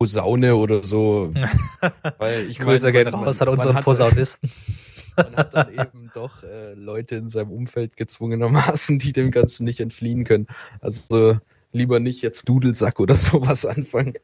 Posaune 0.02 0.56
oder 0.56 0.82
so. 0.82 1.30
weil 2.18 2.46
ich 2.48 2.58
Grüße 2.58 2.90
gehen 2.90 3.06
raus 3.06 3.40
an 3.40 3.48
unseren 3.48 3.76
hat, 3.76 3.84
Posaunisten. 3.84 4.50
Man 5.16 5.36
hat 5.36 5.54
dann 5.54 5.72
eben 5.72 6.10
doch 6.12 6.42
äh, 6.42 6.74
Leute 6.74 7.16
in 7.16 7.28
seinem 7.28 7.52
Umfeld 7.52 7.96
gezwungenermaßen, 7.96 8.98
die 8.98 9.12
dem 9.12 9.30
Ganzen 9.30 9.64
nicht 9.64 9.78
entfliehen 9.78 10.24
können. 10.24 10.48
Also 10.80 11.38
lieber 11.70 12.00
nicht 12.00 12.20
jetzt 12.20 12.48
Dudelsack 12.48 12.98
oder 12.98 13.14
sowas 13.16 13.64
anfangen. 13.64 14.14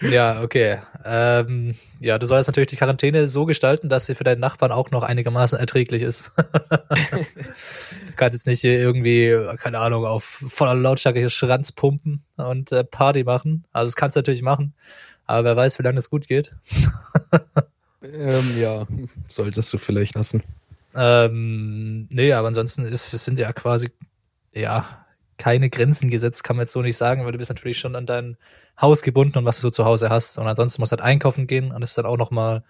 Ja, 0.00 0.42
okay. 0.42 0.78
Ähm, 1.04 1.74
ja, 2.00 2.18
du 2.18 2.26
sollst 2.26 2.48
natürlich 2.48 2.68
die 2.68 2.76
Quarantäne 2.76 3.26
so 3.26 3.46
gestalten, 3.46 3.88
dass 3.88 4.06
sie 4.06 4.14
für 4.14 4.24
deinen 4.24 4.40
Nachbarn 4.40 4.72
auch 4.72 4.90
noch 4.90 5.02
einigermaßen 5.02 5.58
erträglich 5.58 6.02
ist. 6.02 6.32
du 6.36 8.12
kannst 8.16 8.34
jetzt 8.34 8.46
nicht 8.46 8.60
hier 8.60 8.78
irgendwie, 8.78 9.36
keine 9.56 9.80
Ahnung, 9.80 10.04
auf 10.04 10.24
voller 10.24 10.74
Lautstärke 10.74 11.18
hier 11.18 11.30
Schranz 11.30 11.72
pumpen 11.72 12.22
und 12.36 12.70
äh, 12.72 12.84
Party 12.84 13.24
machen. 13.24 13.64
Also 13.72 13.88
das 13.88 13.96
kannst 13.96 14.14
du 14.14 14.20
natürlich 14.20 14.42
machen, 14.42 14.74
aber 15.26 15.44
wer 15.44 15.56
weiß, 15.56 15.78
wie 15.78 15.82
lange 15.82 15.96
das 15.96 16.10
gut 16.10 16.28
geht. 16.28 16.54
ähm, 18.02 18.60
ja, 18.60 18.86
solltest 19.26 19.72
du 19.72 19.78
vielleicht 19.78 20.14
lassen. 20.14 20.42
Ähm, 20.94 22.08
nee, 22.10 22.32
aber 22.32 22.48
ansonsten 22.48 22.84
ist, 22.84 23.12
es 23.12 23.24
sind 23.24 23.38
ja 23.38 23.52
quasi, 23.52 23.90
ja, 24.52 25.06
keine 25.38 25.70
Grenzen 25.70 26.10
gesetzt, 26.10 26.44
kann 26.44 26.56
man 26.56 26.64
jetzt 26.64 26.72
so 26.72 26.82
nicht 26.82 26.96
sagen, 26.96 27.24
weil 27.24 27.32
du 27.32 27.38
bist 27.38 27.50
natürlich 27.50 27.78
schon 27.78 27.96
an 27.96 28.06
dein 28.06 28.36
Haus 28.80 29.02
gebunden 29.02 29.38
und 29.38 29.44
was 29.44 29.60
du 29.60 29.70
zu 29.70 29.84
Hause 29.84 30.10
hast. 30.10 30.36
Und 30.36 30.46
ansonsten 30.46 30.82
musst 30.82 30.92
du 30.92 30.96
halt 30.96 31.04
einkaufen 31.04 31.46
gehen 31.46 31.72
und 31.72 31.82
ist 31.82 31.96
dann 31.96 32.06
auch 32.06 32.18
nochmal 32.18 32.64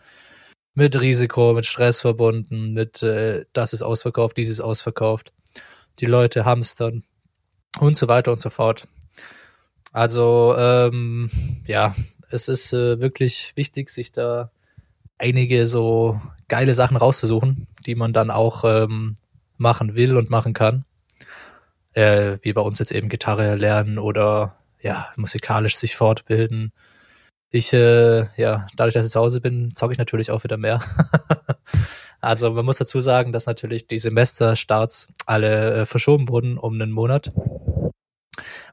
mit 0.74 1.00
Risiko, 1.00 1.54
mit 1.54 1.66
Stress 1.66 2.00
verbunden, 2.00 2.72
mit 2.72 3.02
äh, 3.02 3.46
das 3.52 3.72
ist 3.72 3.82
ausverkauft, 3.82 4.36
dieses 4.36 4.60
ausverkauft, 4.60 5.32
die 5.98 6.06
Leute 6.06 6.44
hamstern 6.44 7.02
und 7.80 7.96
so 7.96 8.06
weiter 8.06 8.30
und 8.30 8.38
so 8.38 8.50
fort. 8.50 8.86
Also 9.92 10.54
ähm, 10.56 11.30
ja, 11.66 11.94
es 12.30 12.48
ist 12.48 12.72
äh, 12.74 13.00
wirklich 13.00 13.54
wichtig, 13.56 13.88
sich 13.88 14.12
da 14.12 14.50
einige 15.16 15.66
so 15.66 16.20
geile 16.46 16.74
Sachen 16.74 16.96
rauszusuchen, 16.96 17.66
die 17.86 17.94
man 17.94 18.12
dann 18.12 18.30
auch 18.30 18.64
ähm, 18.64 19.16
machen 19.56 19.96
will 19.96 20.16
und 20.16 20.30
machen 20.30 20.52
kann 20.52 20.84
äh, 21.94 22.38
wie 22.42 22.52
bei 22.52 22.60
uns 22.60 22.78
jetzt 22.78 22.92
eben 22.92 23.08
Gitarre 23.08 23.54
lernen 23.56 23.98
oder 23.98 24.58
ja, 24.80 25.08
musikalisch 25.16 25.76
sich 25.76 25.96
fortbilden. 25.96 26.72
Ich, 27.50 27.72
äh, 27.72 28.26
ja, 28.36 28.66
dadurch, 28.76 28.94
dass 28.94 29.06
ich 29.06 29.12
zu 29.12 29.20
Hause 29.20 29.40
bin, 29.40 29.74
zocke 29.74 29.92
ich 29.92 29.98
natürlich 29.98 30.30
auch 30.30 30.44
wieder 30.44 30.58
mehr. 30.58 30.82
also 32.20 32.52
man 32.52 32.64
muss 32.64 32.76
dazu 32.76 33.00
sagen, 33.00 33.32
dass 33.32 33.46
natürlich 33.46 33.86
die 33.86 33.98
Semesterstarts 33.98 35.12
alle 35.24 35.80
äh, 35.80 35.86
verschoben 35.86 36.28
wurden 36.28 36.58
um 36.58 36.74
einen 36.74 36.92
Monat. 36.92 37.32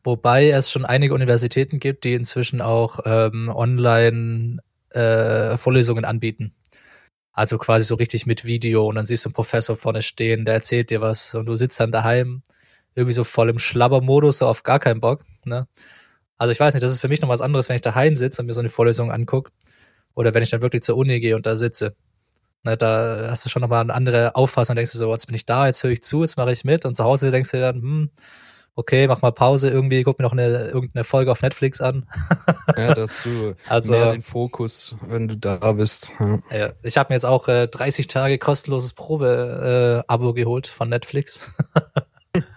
Wobei 0.03 0.49
es 0.49 0.69
schon 0.69 0.85
einige 0.85 1.13
Universitäten 1.13 1.79
gibt, 1.79 2.03
die 2.03 2.13
inzwischen 2.13 2.61
auch 2.61 2.99
ähm, 3.05 3.49
online 3.49 4.59
äh, 4.91 5.57
Vorlesungen 5.57 6.05
anbieten. 6.05 6.53
Also 7.31 7.57
quasi 7.57 7.85
so 7.85 7.95
richtig 7.95 8.25
mit 8.25 8.45
Video 8.45 8.87
und 8.87 8.95
dann 8.95 9.05
siehst 9.05 9.25
du 9.25 9.29
einen 9.29 9.33
Professor 9.33 9.75
vorne 9.75 10.01
stehen, 10.01 10.45
der 10.45 10.55
erzählt 10.55 10.89
dir 10.89 11.01
was 11.01 11.33
und 11.33 11.47
du 11.47 11.55
sitzt 11.55 11.79
dann 11.79 11.91
daheim 11.91 12.43
irgendwie 12.95 13.13
so 13.13 13.23
voll 13.23 13.49
im 13.49 13.59
Schlabbermodus, 13.59 14.39
so 14.39 14.47
auf 14.47 14.63
gar 14.63 14.79
keinen 14.79 15.01
Bock. 15.01 15.23
Ne? 15.43 15.67
Also 16.37 16.51
ich 16.51 16.59
weiß 16.59 16.73
nicht, 16.73 16.83
das 16.83 16.91
ist 16.91 16.99
für 16.99 17.07
mich 17.07 17.21
noch 17.21 17.29
was 17.29 17.41
anderes, 17.41 17.69
wenn 17.69 17.75
ich 17.75 17.81
daheim 17.81 18.17
sitze 18.17 18.41
und 18.41 18.47
mir 18.47 18.53
so 18.53 18.61
eine 18.61 18.69
Vorlesung 18.69 19.11
angucke. 19.11 19.51
Oder 20.15 20.33
wenn 20.33 20.43
ich 20.43 20.49
dann 20.49 20.61
wirklich 20.61 20.81
zur 20.81 20.97
Uni 20.97 21.19
gehe 21.19 21.35
und 21.35 21.45
da 21.45 21.55
sitze. 21.55 21.95
Ne, 22.63 22.77
da 22.77 23.27
hast 23.29 23.45
du 23.45 23.49
schon 23.49 23.61
nochmal 23.61 23.81
eine 23.81 23.93
andere 23.93 24.35
Auffassung, 24.35 24.75
denkst 24.75 24.93
du 24.93 24.97
so, 24.97 25.11
jetzt 25.11 25.27
bin 25.27 25.35
ich 25.35 25.45
da, 25.45 25.67
jetzt 25.67 25.83
höre 25.83 25.91
ich 25.91 26.01
zu, 26.01 26.23
jetzt 26.23 26.35
mache 26.37 26.51
ich 26.51 26.63
mit. 26.63 26.85
Und 26.85 26.95
zu 26.95 27.03
Hause 27.03 27.29
denkst 27.29 27.51
du 27.51 27.59
dann, 27.59 27.75
hm, 27.75 28.09
okay, 28.75 29.07
mach 29.07 29.21
mal 29.21 29.31
Pause 29.31 29.69
irgendwie, 29.69 30.03
guck 30.03 30.17
mir 30.17 30.23
noch 30.23 30.31
eine, 30.31 30.67
irgendeine 30.67 31.03
Folge 31.03 31.31
auf 31.31 31.41
Netflix 31.41 31.79
an. 31.79 32.07
ja, 32.77 32.93
dass 32.93 33.23
du 33.23 33.55
also, 33.69 33.93
mehr 33.93 34.11
den 34.11 34.21
Fokus, 34.21 34.95
wenn 35.07 35.27
du 35.27 35.37
da 35.37 35.73
bist. 35.73 36.13
Ja. 36.19 36.39
ja 36.57 36.73
ich 36.81 36.97
habe 36.97 37.11
mir 37.11 37.15
jetzt 37.15 37.25
auch 37.25 37.47
äh, 37.47 37.67
30 37.67 38.07
Tage 38.07 38.37
kostenloses 38.37 38.93
Probe-Abo 38.93 40.29
äh, 40.29 40.33
geholt 40.33 40.67
von 40.67 40.89
Netflix. 40.89 41.51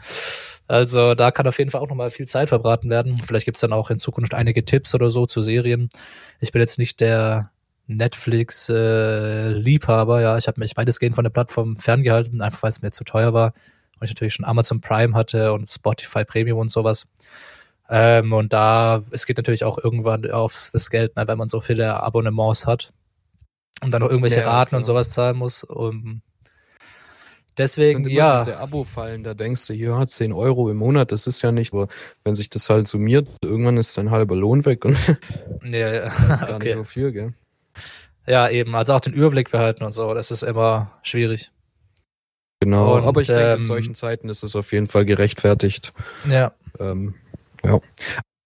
Also 0.71 1.15
da 1.15 1.31
kann 1.31 1.47
auf 1.47 1.59
jeden 1.59 1.71
Fall 1.71 1.81
auch 1.81 1.89
nochmal 1.89 2.11
viel 2.11 2.29
Zeit 2.29 2.51
verbraten 2.51 2.91
werden. 2.91 3.17
Vielleicht 3.17 3.47
gibt's 3.47 3.61
dann 3.61 3.73
auch 3.73 3.89
in 3.89 3.99
Zukunft 3.99 4.35
einige 4.35 4.67
Tipps 4.67 4.95
oder 4.95 5.09
so 5.09 5.25
zu 5.25 5.41
Serien. 5.41 5.89
Ich 6.41 6.53
bin 6.53 6.61
jetzt 6.61 6.79
nicht 6.79 7.01
der 7.01 7.51
Netflix-Liebhaber, 7.87 10.21
äh, 10.21 10.23
ja. 10.23 10.37
Ich 10.37 10.47
habe 10.47 10.61
mich 10.61 10.77
weitestgehend 10.77 11.15
von 11.15 11.25
der 11.25 11.31
Plattform 11.31 11.79
ferngehalten, 11.79 12.43
einfach 12.43 12.63
weil 12.63 12.71
es 12.71 12.83
mir 12.83 12.91
zu 12.91 13.05
teuer 13.05 13.33
war. 13.33 13.55
Und 13.99 14.05
ich 14.05 14.11
natürlich 14.11 14.35
schon 14.35 14.45
Amazon 14.45 14.83
Prime 14.83 15.17
hatte 15.17 15.55
und 15.55 15.67
Spotify 15.67 16.27
Premium 16.27 16.59
und 16.59 16.71
sowas. 16.71 17.09
Ähm, 17.89 18.35
und 18.35 18.53
da, 18.53 19.03
es 19.11 19.25
geht 19.25 19.39
natürlich 19.39 19.65
auch 19.65 19.79
irgendwann 19.79 20.31
auf 20.31 20.69
das 20.73 20.91
Geld, 20.91 21.17
ne, 21.17 21.27
wenn 21.27 21.39
man 21.39 21.49
so 21.49 21.63
viele 21.63 22.03
Abonnements 22.03 22.67
hat. 22.67 22.93
Und 23.83 23.93
dann 23.93 24.03
noch 24.03 24.11
irgendwelche 24.11 24.41
ja, 24.41 24.51
Raten 24.51 24.71
klar. 24.71 24.81
und 24.81 24.85
sowas 24.85 25.09
zahlen 25.09 25.39
muss. 25.39 25.65
Um, 25.65 26.21
Deswegen, 27.59 28.05
das 28.05 28.11
sind 28.11 28.17
ja. 28.17 28.45
Diese 28.45 28.59
Abo-Fallen, 28.59 29.25
da 29.25 29.35
denkst 29.35 29.67
du, 29.67 29.75
ja, 29.75 30.07
10 30.07 30.33
Euro 30.33 30.71
im 30.71 30.77
Monat, 30.77 31.13
das 31.13 31.27
ist 31.27 31.43
ja 31.43 31.53
nicht, 31.53 31.73
aber 31.73 31.89
wenn 32.25 32.35
sich 32.35 32.49
das 32.49 32.71
halt 32.71 32.87
summiert, 32.87 33.29
irgendwann 33.43 33.77
ist 33.77 33.99
dein 33.99 34.11
halber 34.11 34.37
Lohn 34.37 34.65
weg 34.65 34.85
und 34.85 34.97
ja, 35.65 35.93
ja. 35.93 36.05
das 36.05 36.19
ist 36.19 36.41
gar 36.41 36.55
okay. 36.55 36.69
nicht 36.69 36.77
so 36.77 36.85
viel, 36.85 37.13
gell? 37.13 37.33
Ja, 38.27 38.49
eben, 38.49 38.75
also 38.75 38.95
auch 38.95 39.01
den 39.01 39.15
Überblick 39.15 39.51
behalten 39.51 39.85
und 39.85 39.93
so, 39.93 40.15
das 40.15 40.31
ist 40.31 40.43
immer 40.43 40.93
schwierig. 41.03 41.51
Genau, 42.61 42.97
und, 42.97 43.05
aber 43.05 43.21
ich 43.21 43.29
denke, 43.29 43.53
in 43.53 43.59
ähm, 43.61 43.67
solchen 43.67 43.95
Zeiten 43.95 44.29
ist 44.29 44.43
es 44.43 44.57
auf 44.57 44.73
jeden 44.73 44.87
Fall 44.87 45.05
gerechtfertigt. 45.05 45.93
Ja. 46.29 46.53
Ähm, 46.79 47.15
ja. 47.65 47.81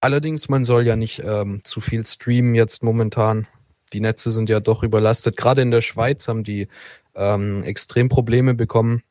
Allerdings, 0.00 0.48
man 0.48 0.64
soll 0.64 0.86
ja 0.86 0.96
nicht 0.96 1.22
ähm, 1.24 1.60
zu 1.64 1.80
viel 1.80 2.04
streamen 2.04 2.54
jetzt 2.54 2.82
momentan. 2.82 3.46
Die 3.92 4.00
Netze 4.00 4.30
sind 4.30 4.48
ja 4.48 4.60
doch 4.60 4.82
überlastet. 4.82 5.36
Gerade 5.36 5.62
in 5.62 5.70
der 5.70 5.80
Schweiz 5.80 6.28
haben 6.28 6.44
die 6.44 6.68
ähm, 7.14 7.62
extrem 7.62 8.08
Probleme 8.08 8.54
bekommen, 8.54 9.02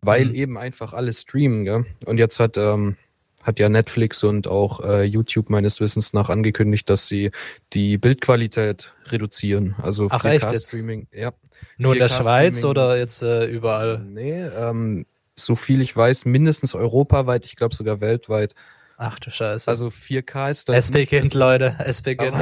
weil 0.00 0.26
mhm. 0.26 0.34
eben 0.34 0.58
einfach 0.58 0.92
alles 0.92 1.22
streamen. 1.22 1.64
Gell? 1.64 1.86
Und 2.06 2.18
jetzt 2.18 2.40
hat 2.40 2.56
ähm, 2.56 2.96
hat 3.42 3.58
ja 3.58 3.68
Netflix 3.68 4.22
und 4.22 4.48
auch 4.48 4.80
äh, 4.84 5.02
YouTube 5.04 5.50
meines 5.50 5.80
Wissens 5.80 6.12
nach 6.12 6.28
angekündigt, 6.28 6.90
dass 6.90 7.06
sie 7.06 7.30
die 7.72 7.96
Bildqualität 7.96 8.94
reduzieren. 9.06 9.74
Also 9.80 10.06
4K-Streaming. 10.06 11.08
Ja. 11.12 11.32
Nur 11.78 11.94
in 11.94 12.00
der 12.00 12.08
Schweiz 12.08 12.64
oder 12.64 12.98
jetzt 12.98 13.22
äh, 13.22 13.46
überall? 13.46 14.00
Nee, 14.00 14.42
ähm, 14.42 15.06
so 15.34 15.56
viel 15.56 15.80
ich 15.80 15.96
weiß, 15.96 16.26
mindestens 16.26 16.74
europaweit, 16.74 17.46
ich 17.46 17.56
glaube 17.56 17.74
sogar 17.74 18.00
weltweit. 18.00 18.54
Ach 18.98 19.18
du 19.18 19.30
Scheiße. 19.30 19.70
Also 19.70 19.86
4K 19.86 20.50
ist 20.50 20.68
das. 20.68 20.76
Es 20.76 20.90
beginnt, 20.90 21.32
Leute. 21.32 21.74
Es 21.78 22.02
beginnt. 22.02 22.36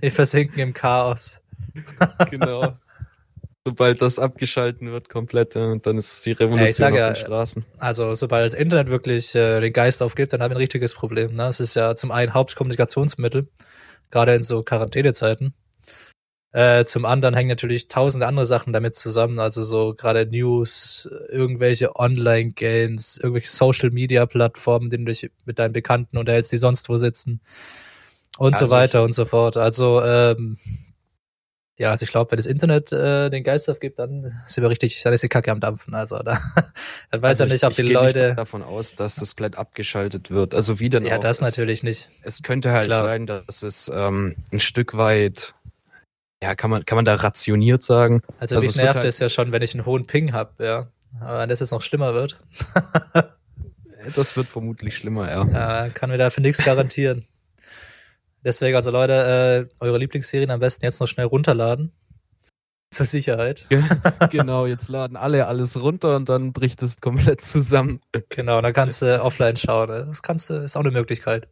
Wir 0.00 0.10
versinken 0.10 0.58
im 0.58 0.72
Chaos. 0.72 1.42
genau 2.30 2.78
sobald 3.66 4.00
das 4.00 4.18
abgeschalten 4.18 4.90
wird 4.90 5.08
komplett, 5.08 5.56
und 5.56 5.86
dann 5.86 5.98
ist 5.98 6.24
die 6.24 6.32
Revolution 6.32 6.62
ja, 6.62 6.68
ich 6.68 6.76
sag 6.76 6.92
auf 6.92 7.12
den 7.12 7.16
Straßen. 7.16 7.64
Also 7.78 8.14
sobald 8.14 8.46
das 8.46 8.54
Internet 8.54 8.90
wirklich 8.90 9.34
äh, 9.34 9.60
den 9.60 9.72
Geist 9.72 10.02
aufgibt, 10.02 10.32
dann 10.32 10.42
haben 10.42 10.50
wir 10.50 10.56
ein 10.56 10.60
richtiges 10.60 10.94
Problem. 10.94 11.34
Ne? 11.34 11.44
Es 11.44 11.60
ist 11.60 11.74
ja 11.74 11.94
zum 11.94 12.10
einen 12.10 12.34
Hauptkommunikationsmittel, 12.34 13.48
gerade 14.10 14.34
in 14.34 14.42
so 14.42 14.62
Quarantänezeiten. 14.62 15.54
Äh, 16.52 16.84
zum 16.84 17.04
anderen 17.04 17.34
hängen 17.36 17.48
natürlich 17.48 17.86
tausende 17.86 18.26
andere 18.26 18.44
Sachen 18.44 18.72
damit 18.72 18.96
zusammen, 18.96 19.38
also 19.38 19.62
so 19.62 19.94
gerade 19.94 20.26
News, 20.26 21.08
irgendwelche 21.28 21.94
Online-Games, 21.94 23.18
irgendwelche 23.18 23.50
Social-Media-Plattformen, 23.50 24.90
denen 24.90 25.06
du 25.06 25.12
dich 25.12 25.30
mit 25.44 25.60
deinen 25.60 25.72
Bekannten 25.72 26.18
unterhältst, 26.18 26.50
die 26.50 26.56
sonst 26.56 26.88
wo 26.88 26.96
sitzen 26.96 27.40
und 28.36 28.54
also 28.54 28.66
so 28.66 28.72
weiter 28.72 29.04
und 29.04 29.14
so 29.14 29.26
fort. 29.26 29.56
Also 29.58 30.02
ähm, 30.02 30.56
ja, 31.80 31.92
also 31.92 32.04
ich 32.04 32.10
glaube, 32.10 32.30
wenn 32.30 32.36
das 32.36 32.44
Internet 32.44 32.92
äh, 32.92 33.30
den 33.30 33.42
Geist 33.42 33.70
aufgibt, 33.70 33.98
dann 33.98 34.38
sind 34.44 34.62
wir 34.62 34.68
richtig, 34.68 35.02
dann 35.02 35.14
ist 35.14 35.22
die 35.22 35.30
Kacke 35.30 35.50
am 35.50 35.60
Dampfen. 35.60 35.94
Also 35.94 36.18
da, 36.18 36.38
dann 37.10 37.22
weiß 37.22 37.40
also 37.40 37.44
ja 37.44 37.52
nicht, 37.54 37.64
ob 37.64 37.70
ich, 37.70 37.76
die 37.76 37.82
ich 37.84 37.90
Leute. 37.90 38.26
Nicht 38.26 38.38
davon 38.38 38.62
aus, 38.62 38.96
dass 38.96 39.14
das 39.14 39.30
komplett 39.30 39.56
abgeschaltet 39.56 40.30
wird. 40.30 40.54
Also 40.54 40.78
wie 40.78 40.90
denn 40.90 41.06
Ja, 41.06 41.16
auch. 41.16 41.20
das 41.20 41.38
es, 41.38 41.42
natürlich 41.42 41.82
nicht. 41.82 42.10
Es 42.22 42.42
könnte 42.42 42.72
halt 42.72 42.88
Klar. 42.88 43.00
sein, 43.00 43.26
dass 43.26 43.62
es 43.62 43.90
ähm, 43.94 44.36
ein 44.52 44.60
Stück 44.60 44.98
weit, 44.98 45.54
ja, 46.42 46.54
kann 46.54 46.68
man, 46.68 46.84
kann 46.84 46.96
man 46.96 47.06
da 47.06 47.14
rationiert 47.14 47.82
sagen. 47.82 48.20
Also, 48.38 48.56
also 48.56 48.66
mich 48.66 48.76
nervt 48.76 48.96
halt, 48.96 49.06
es 49.06 49.18
ja 49.18 49.30
schon, 49.30 49.54
wenn 49.54 49.62
ich 49.62 49.72
einen 49.74 49.86
hohen 49.86 50.06
Ping 50.06 50.34
hab, 50.34 50.60
ja. 50.60 50.86
Aber 51.18 51.38
wenn 51.38 51.48
das 51.48 51.60
jetzt 51.60 51.70
noch 51.70 51.80
schlimmer 51.80 52.12
wird. 52.12 52.42
das 54.14 54.36
wird 54.36 54.48
vermutlich 54.48 54.98
schlimmer, 54.98 55.30
ja. 55.30 55.46
Ja, 55.46 55.88
kann 55.88 56.10
mir 56.10 56.18
dafür 56.18 56.42
nichts 56.42 56.62
garantieren. 56.62 57.24
Deswegen, 58.44 58.76
also 58.76 58.90
Leute, 58.90 59.68
äh, 59.70 59.84
eure 59.84 59.98
Lieblingsserien 59.98 60.50
am 60.50 60.60
besten 60.60 60.84
jetzt 60.84 61.00
noch 61.00 61.08
schnell 61.08 61.26
runterladen. 61.26 61.92
zur 62.90 63.06
Sicherheit. 63.06 63.66
genau, 64.30 64.66
jetzt 64.66 64.88
laden 64.88 65.16
alle 65.16 65.46
alles 65.46 65.80
runter 65.80 66.16
und 66.16 66.28
dann 66.28 66.52
bricht 66.52 66.82
es 66.82 67.00
komplett 67.00 67.40
zusammen. 67.40 68.00
Genau, 68.30 68.60
dann 68.60 68.72
kannst 68.72 69.02
du 69.02 69.22
offline 69.22 69.56
schauen. 69.56 69.88
Das 69.88 70.22
kannst 70.22 70.50
du, 70.50 70.54
ist 70.54 70.76
auch 70.76 70.80
eine 70.80 70.90
Möglichkeit. 70.90 71.48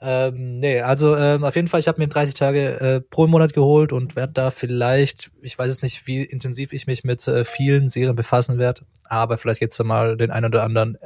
Ähm, 0.00 0.58
nee, 0.58 0.80
also 0.80 1.16
ähm, 1.16 1.44
auf 1.44 1.56
jeden 1.56 1.68
Fall, 1.68 1.80
ich 1.80 1.88
habe 1.88 2.00
mir 2.00 2.08
30 2.08 2.34
Tage 2.34 2.80
äh, 2.80 3.00
pro 3.00 3.26
Monat 3.26 3.54
geholt 3.54 3.92
und 3.92 4.16
werde 4.16 4.34
da 4.34 4.50
vielleicht, 4.50 5.30
ich 5.40 5.58
weiß 5.58 5.70
es 5.70 5.82
nicht, 5.82 6.06
wie 6.06 6.22
intensiv 6.22 6.72
ich 6.72 6.86
mich 6.86 7.04
mit 7.04 7.26
äh, 7.26 7.44
vielen 7.44 7.88
Serien 7.88 8.14
befassen 8.14 8.58
werde, 8.58 8.82
aber 9.06 9.38
vielleicht 9.38 9.62
jetzt 9.62 9.82
mal 9.82 10.16
den 10.16 10.30
einen 10.30 10.46
oder 10.46 10.62
anderen 10.62 10.98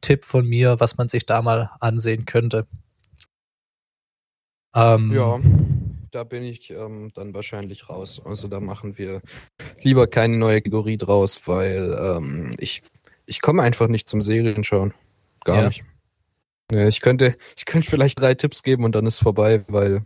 Tipp 0.00 0.24
von 0.24 0.46
mir, 0.46 0.78
was 0.78 0.96
man 0.96 1.08
sich 1.08 1.26
da 1.26 1.42
mal 1.42 1.70
ansehen 1.80 2.26
könnte. 2.26 2.66
Ähm, 4.74 5.12
ja, 5.14 5.40
da 6.10 6.24
bin 6.24 6.42
ich 6.42 6.70
ähm, 6.70 7.10
dann 7.14 7.34
wahrscheinlich 7.34 7.88
raus. 7.88 8.20
Also 8.24 8.48
da 8.48 8.60
machen 8.60 8.98
wir 8.98 9.20
lieber 9.82 10.06
keine 10.06 10.36
neue 10.36 10.60
Kategorie 10.60 10.96
draus, 10.96 11.40
weil 11.46 11.96
ähm, 12.00 12.52
ich, 12.58 12.82
ich 13.26 13.40
komme 13.40 13.62
einfach 13.62 13.88
nicht 13.88 14.08
zum 14.08 14.22
Serienschauen. 14.22 14.94
Gar 15.44 15.56
ja. 15.56 15.66
nicht. 15.68 15.84
Ja, 16.70 16.86
ich 16.86 17.00
könnte, 17.00 17.36
ich 17.56 17.64
könnte 17.64 17.88
vielleicht 17.88 18.20
drei 18.20 18.34
Tipps 18.34 18.62
geben 18.62 18.84
und 18.84 18.94
dann 18.94 19.06
ist 19.06 19.20
vorbei, 19.20 19.64
weil, 19.68 20.02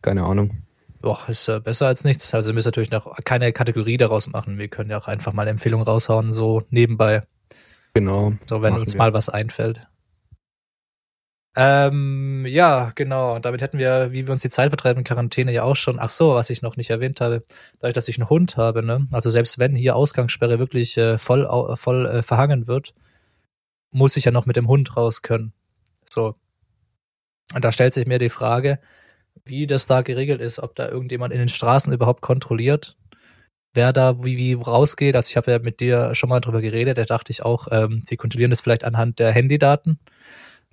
keine 0.00 0.24
Ahnung. 0.24 0.62
Boah, 1.02 1.18
ist 1.28 1.48
äh, 1.48 1.60
besser 1.60 1.86
als 1.86 2.04
nichts. 2.04 2.34
Also 2.34 2.50
wir 2.50 2.54
müssen 2.54 2.68
natürlich 2.68 2.90
noch 2.90 3.14
keine 3.24 3.52
Kategorie 3.52 3.98
daraus 3.98 4.26
machen. 4.28 4.58
Wir 4.58 4.68
können 4.68 4.90
ja 4.90 4.98
auch 4.98 5.08
einfach 5.08 5.34
mal 5.34 5.46
Empfehlungen 5.46 5.86
raushauen, 5.86 6.32
so 6.32 6.62
nebenbei. 6.70 7.22
Genau. 7.92 8.32
So, 8.46 8.62
wenn 8.62 8.74
uns 8.74 8.94
wir. 8.94 8.98
mal 8.98 9.12
was 9.12 9.28
einfällt. 9.28 9.86
Ähm, 11.58 12.44
ja, 12.46 12.92
genau. 12.94 13.38
Damit 13.38 13.62
hätten 13.62 13.78
wir, 13.78 14.12
wie 14.12 14.26
wir 14.26 14.32
uns 14.32 14.42
die 14.42 14.50
Zeit 14.50 14.68
vertreiben 14.68 15.04
Quarantäne 15.04 15.52
ja 15.52 15.62
auch 15.62 15.74
schon. 15.74 15.98
Ach 15.98 16.10
so, 16.10 16.34
was 16.34 16.50
ich 16.50 16.60
noch 16.60 16.76
nicht 16.76 16.90
erwähnt 16.90 17.20
habe, 17.22 17.44
dadurch, 17.78 17.94
dass 17.94 18.08
ich 18.08 18.18
einen 18.18 18.28
Hund 18.28 18.58
habe, 18.58 18.82
ne? 18.82 19.06
Also 19.12 19.30
selbst 19.30 19.58
wenn 19.58 19.74
hier 19.74 19.96
Ausgangssperre 19.96 20.58
wirklich 20.58 20.98
äh, 20.98 21.16
voll, 21.16 21.48
voll 21.76 22.06
äh, 22.06 22.22
verhangen 22.22 22.66
wird, 22.66 22.94
muss 23.90 24.18
ich 24.18 24.26
ja 24.26 24.32
noch 24.32 24.44
mit 24.44 24.56
dem 24.56 24.68
Hund 24.68 24.96
raus 24.98 25.22
können. 25.22 25.54
So. 26.10 26.36
Und 27.54 27.64
da 27.64 27.72
stellt 27.72 27.94
sich 27.94 28.06
mir 28.06 28.18
die 28.18 28.28
Frage, 28.28 28.78
wie 29.46 29.66
das 29.66 29.86
da 29.86 30.02
geregelt 30.02 30.40
ist, 30.40 30.58
ob 30.58 30.74
da 30.74 30.88
irgendjemand 30.88 31.32
in 31.32 31.38
den 31.38 31.48
Straßen 31.48 31.92
überhaupt 31.92 32.20
kontrolliert, 32.20 32.96
wer 33.72 33.92
da 33.94 34.22
wie, 34.24 34.36
wie 34.36 34.54
rausgeht. 34.54 35.16
Also 35.16 35.30
ich 35.30 35.36
habe 35.38 35.52
ja 35.52 35.58
mit 35.58 35.80
dir 35.80 36.14
schon 36.14 36.28
mal 36.28 36.40
drüber 36.40 36.60
geredet, 36.60 36.98
da 36.98 37.04
dachte 37.04 37.32
ich 37.32 37.42
auch, 37.42 37.68
ähm, 37.70 38.02
sie 38.04 38.16
kontrollieren 38.16 38.50
das 38.50 38.60
vielleicht 38.60 38.84
anhand 38.84 39.18
der 39.20 39.32
Handydaten. 39.32 39.98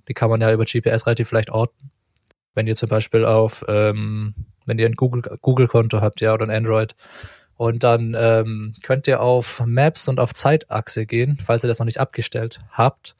Die 0.08 0.14
kann 0.14 0.30
man 0.30 0.40
ja 0.40 0.52
über 0.52 0.64
GPS 0.64 1.06
relativ 1.06 1.28
vielleicht 1.28 1.50
orten. 1.50 1.90
Wenn 2.54 2.66
ihr 2.66 2.76
zum 2.76 2.88
Beispiel 2.88 3.24
auf, 3.24 3.64
ähm, 3.68 4.34
wenn 4.66 4.78
ihr 4.78 4.86
ein 4.86 4.94
Google, 4.94 5.22
Google-Konto 5.40 6.00
habt, 6.00 6.20
ja, 6.20 6.32
oder 6.34 6.46
ein 6.46 6.50
Android, 6.50 6.94
und 7.56 7.84
dann 7.84 8.16
ähm, 8.18 8.74
könnt 8.82 9.06
ihr 9.06 9.20
auf 9.20 9.62
Maps 9.64 10.08
und 10.08 10.18
auf 10.18 10.32
Zeitachse 10.32 11.06
gehen, 11.06 11.36
falls 11.36 11.64
ihr 11.64 11.68
das 11.68 11.78
noch 11.78 11.86
nicht 11.86 12.00
abgestellt 12.00 12.60
habt. 12.70 13.14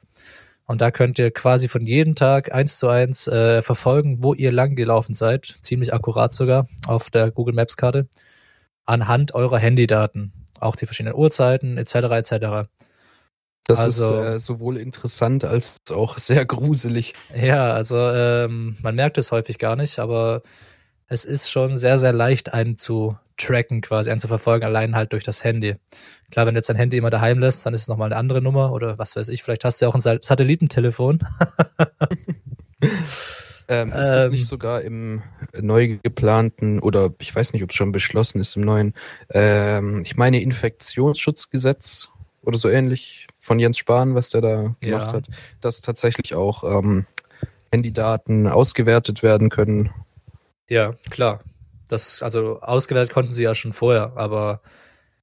Und 0.67 0.81
da 0.81 0.91
könnt 0.91 1.19
ihr 1.19 1.31
quasi 1.31 1.69
von 1.69 1.85
jedem 1.85 2.15
Tag 2.15 2.53
eins 2.53 2.79
zu 2.79 2.89
eins 2.89 3.29
äh, 3.29 3.63
verfolgen, 3.63 4.23
wo 4.23 4.35
ihr 4.35 4.51
lang 4.51 4.77
gelaufen 4.77 5.15
seid. 5.15 5.55
Ziemlich 5.61 5.93
akkurat 5.93 6.33
sogar 6.33 6.67
auf 6.87 7.11
der 7.11 7.31
Google 7.31 7.55
Maps 7.55 7.77
Karte. 7.77 8.09
Anhand 8.87 9.35
eurer 9.35 9.59
Handydaten. 9.59 10.33
Auch 10.59 10.77
die 10.77 10.87
verschiedenen 10.87 11.17
Uhrzeiten 11.17 11.77
etc. 11.77 11.95
etc. 11.95 12.69
Das 13.67 13.81
also, 13.81 14.23
ist 14.23 14.29
äh, 14.29 14.39
sowohl 14.39 14.77
interessant 14.77 15.45
als 15.45 15.79
auch 15.91 16.19
sehr 16.19 16.45
gruselig. 16.45 17.15
Ja, 17.35 17.73
also 17.73 17.97
ähm, 17.97 18.77
man 18.83 18.95
merkt 18.95 19.19
es 19.19 19.33
häufig 19.33 19.59
gar 19.59 19.77
nicht, 19.77 19.99
aber 19.99 20.43
es 21.09 21.25
ist 21.25 21.51
schon 21.51 21.79
sehr, 21.79 21.99
sehr 21.99 22.13
leicht 22.13 22.53
einzu 22.53 23.17
tracken, 23.37 23.81
quasi 23.81 24.11
einzuverfolgen, 24.11 24.67
allein 24.67 24.95
halt 24.95 25.13
durch 25.13 25.25
das 25.25 25.45
Handy. 25.45 25.77
Klar, 26.31 26.47
wenn 26.47 26.55
du 26.55 26.59
jetzt 26.59 26.69
dein 26.69 26.77
Handy 26.77 26.97
immer 26.97 27.11
daheim 27.11 27.39
lässt, 27.39 27.67
dann 27.67 27.75
ist 27.75 27.83
es 27.83 27.89
nochmal 27.89 28.09
eine 28.09 28.17
andere 28.17 28.41
Nummer 28.41 28.73
oder 28.73 28.99
was 28.99 29.17
weiß 29.17 29.29
ich, 29.31 29.43
vielleicht 29.43 29.65
hast 29.65 29.81
du 29.81 29.87
ja 29.87 29.89
auch 29.89 29.95
ein 29.95 30.01
Satellitentelefon. 30.01 31.21
ähm, 33.69 33.93
ist 33.93 34.13
das 34.13 34.31
nicht 34.31 34.41
ähm. 34.43 34.47
sogar 34.47 34.83
im 34.83 35.23
neu 35.61 35.99
geplanten 36.03 36.81
oder 36.81 37.11
ich 37.19 37.35
weiß 37.35 37.53
nicht, 37.53 37.63
ob 37.63 37.71
es 37.71 37.77
schon 37.77 37.93
beschlossen 37.93 38.41
ist 38.41 38.57
im 38.57 38.63
neuen, 38.63 38.95
ähm, 39.31 40.01
ich 40.03 40.17
meine 40.17 40.41
Infektionsschutzgesetz 40.41 42.11
oder 42.43 42.59
so 42.59 42.69
ähnlich 42.69 43.27
von 43.45 43.59
Jens 43.59 43.77
Spahn, 43.77 44.15
was 44.15 44.31
der 44.31 44.41
da 44.41 44.75
gemacht 44.81 45.09
ja. 45.09 45.13
hat, 45.13 45.27
dass 45.61 45.83
tatsächlich 45.83 46.35
auch 46.35 46.65
ähm, 46.65 47.05
Handydaten 47.71 48.49
ausgewertet 48.49 49.23
werden 49.23 49.51
können. 49.51 49.91
Ja, 50.67 50.95
klar. 51.11 51.41
Das, 51.87 52.23
also 52.23 52.61
ausgewertet 52.63 53.13
konnten 53.13 53.33
sie 53.33 53.43
ja 53.43 53.55
schon 53.55 53.75
vorher, 53.75 54.13
aber 54.17 54.63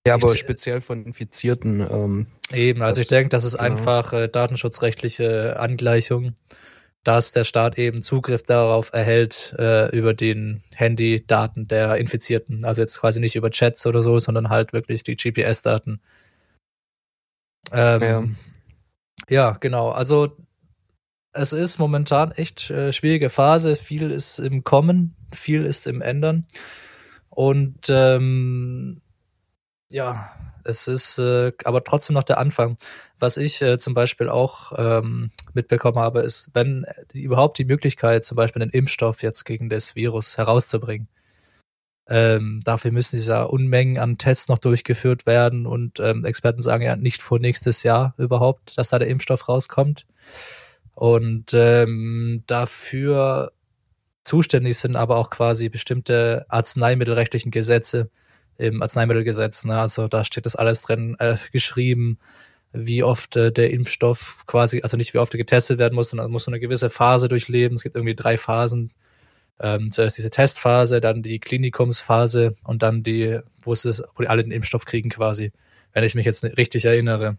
ja, 0.06 0.14
aber 0.14 0.36
speziell 0.36 0.82
von 0.82 1.04
Infizierten. 1.04 1.80
Ähm, 1.80 2.28
eben, 2.54 2.84
also 2.84 3.00
das, 3.00 3.06
ich 3.06 3.10
denke, 3.10 3.30
das 3.30 3.44
ist 3.44 3.54
genau. 3.54 3.64
einfach 3.64 4.14
äh, 4.14 4.28
datenschutzrechtliche 4.28 5.60
Angleichung, 5.60 6.36
dass 7.04 7.32
der 7.32 7.44
Staat 7.44 7.80
eben 7.80 8.04
Zugriff 8.04 8.44
darauf 8.44 8.94
erhält 8.94 9.56
äh, 9.58 9.90
über 9.96 10.14
den 10.14 10.62
Handydaten 10.76 11.68
der 11.68 11.96
Infizierten. 11.96 12.66
Also 12.66 12.82
jetzt 12.82 13.00
quasi 13.00 13.20
nicht 13.20 13.36
über 13.36 13.50
Chats 13.50 13.88
oder 13.88 14.04
so, 14.04 14.20
sondern 14.20 14.50
halt 14.50 14.74
wirklich 14.74 15.02
die 15.02 15.16
GPS-Daten. 15.16 16.02
Ähm, 17.72 18.38
ja. 19.30 19.52
ja, 19.52 19.58
genau. 19.60 19.90
Also 19.90 20.38
es 21.34 21.54
ist 21.54 21.80
momentan 21.80 22.32
echt 22.32 22.70
äh, 22.70 22.92
schwierige 22.92 23.30
Phase. 23.30 23.76
Viel 23.76 24.12
ist 24.12 24.40
im 24.40 24.64
Kommen, 24.64 25.16
viel 25.32 25.66
ist 25.66 25.88
im 25.88 26.02
Ändern. 26.02 26.46
Und 27.30 27.90
ähm, 27.90 29.02
ja, 29.90 30.30
es 30.64 30.88
ist 30.88 31.18
äh, 31.18 31.52
aber 31.64 31.84
trotzdem 31.84 32.14
noch 32.14 32.24
der 32.24 32.38
Anfang. 32.38 32.76
Was 33.20 33.38
ich 33.38 33.62
äh, 33.62 33.78
zum 33.78 33.94
Beispiel 33.94 34.30
auch 34.30 34.74
ähm, 34.78 35.32
mitbekommen 35.54 36.00
habe, 36.00 36.22
ist, 36.22 36.52
wenn 36.54 36.86
überhaupt 37.14 37.58
die 37.58 37.66
Möglichkeit, 37.66 38.24
zum 38.24 38.36
Beispiel 38.36 38.62
einen 38.62 38.72
Impfstoff 38.72 39.24
jetzt 39.24 39.46
gegen 39.46 39.70
das 39.70 39.96
Virus 39.96 40.38
herauszubringen. 40.38 41.08
Ähm, 42.13 42.60
dafür 42.65 42.91
müssen 42.91 43.15
diese 43.15 43.47
Unmengen 43.47 43.97
an 43.97 44.17
Tests 44.17 44.50
noch 44.50 44.58
durchgeführt 44.58 45.26
werden 45.26 45.65
und 45.65 46.02
ähm, 46.02 46.26
Experten 46.26 46.62
sagen 46.62 46.84
ja 46.84 46.97
nicht 46.97 47.21
vor 47.21 47.39
nächstes 47.39 47.84
Jahr 47.84 48.13
überhaupt, 48.17 48.78
dass 48.78 48.89
da 48.89 49.00
der 49.00 49.08
Impfstoff 49.08 49.47
rauskommt. 49.47 50.06
Und 50.93 51.54
ähm, 51.54 52.43
dafür 52.47 53.54
zuständig 54.26 54.78
sind 54.78 54.97
aber 54.97 55.15
auch 55.15 55.30
quasi 55.30 55.69
bestimmte 55.69 56.45
arzneimittelrechtlichen 56.50 57.50
Gesetze 57.50 58.10
im 58.58 58.82
Arzneimittelgesetz. 58.82 59.63
Ne? 59.63 59.80
Also 59.80 60.10
da 60.10 60.26
steht 60.26 60.45
das 60.45 60.58
alles 60.58 60.82
drin 60.82 61.15
äh, 61.19 61.38
geschrieben, 61.54 62.19
wie 62.74 63.04
oft 63.04 63.38
äh, 63.38 63.54
der 63.54 63.71
Impfstoff 63.71 64.43
quasi, 64.47 64.82
also 64.82 64.97
nicht 64.97 65.13
wie 65.13 65.19
oft 65.19 65.34
er 65.34 65.38
getestet 65.38 65.80
werden 65.80 65.95
muss, 65.95 66.10
sondern 66.10 66.30
muss 66.30 66.43
so 66.43 66.52
eine 66.52 66.60
gewisse 66.60 66.89
Phase 66.89 67.30
durchleben. 67.30 67.76
Es 67.76 67.84
gibt 67.84 67.95
irgendwie 67.95 68.15
drei 68.15 68.38
Phasen. 68.38 68.91
Ähm, 69.62 69.89
zuerst 69.91 70.17
diese 70.17 70.32
Testphase, 70.32 71.02
dann 71.02 71.21
die 71.21 71.39
Klinikumsphase 71.39 72.56
und 72.63 72.82
dann 72.82 73.04
die, 73.04 73.39
wo 73.62 73.74
es 73.74 73.86
ist, 73.86 74.04
wo 74.15 74.24
die 74.24 74.30
alle 74.30 74.43
den 74.43 74.52
Impfstoff 74.52 74.86
kriegen 74.86 75.10
quasi, 75.10 75.52
wenn 75.93 76.04
ich 76.04 76.15
mich 76.15 76.26
jetzt 76.26 76.43
richtig 76.58 76.86
erinnere. 76.86 77.38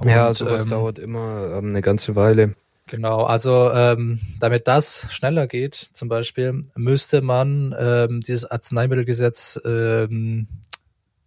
Und, 0.00 0.08
ja, 0.08 0.32
sowas 0.34 0.64
ähm, 0.64 0.70
dauert 0.70 0.98
immer 0.98 1.58
ähm, 1.58 1.70
eine 1.70 1.82
ganze 1.82 2.16
Weile. 2.16 2.54
Genau, 2.88 3.24
also 3.24 3.70
ähm, 3.72 4.18
damit 4.40 4.66
das 4.66 5.06
schneller 5.10 5.46
geht, 5.46 5.74
zum 5.74 6.08
Beispiel, 6.08 6.62
müsste 6.74 7.20
man 7.20 7.74
ähm, 7.78 8.20
dieses 8.20 8.50
Arzneimittelgesetz 8.50 9.60
ähm, 9.64 10.46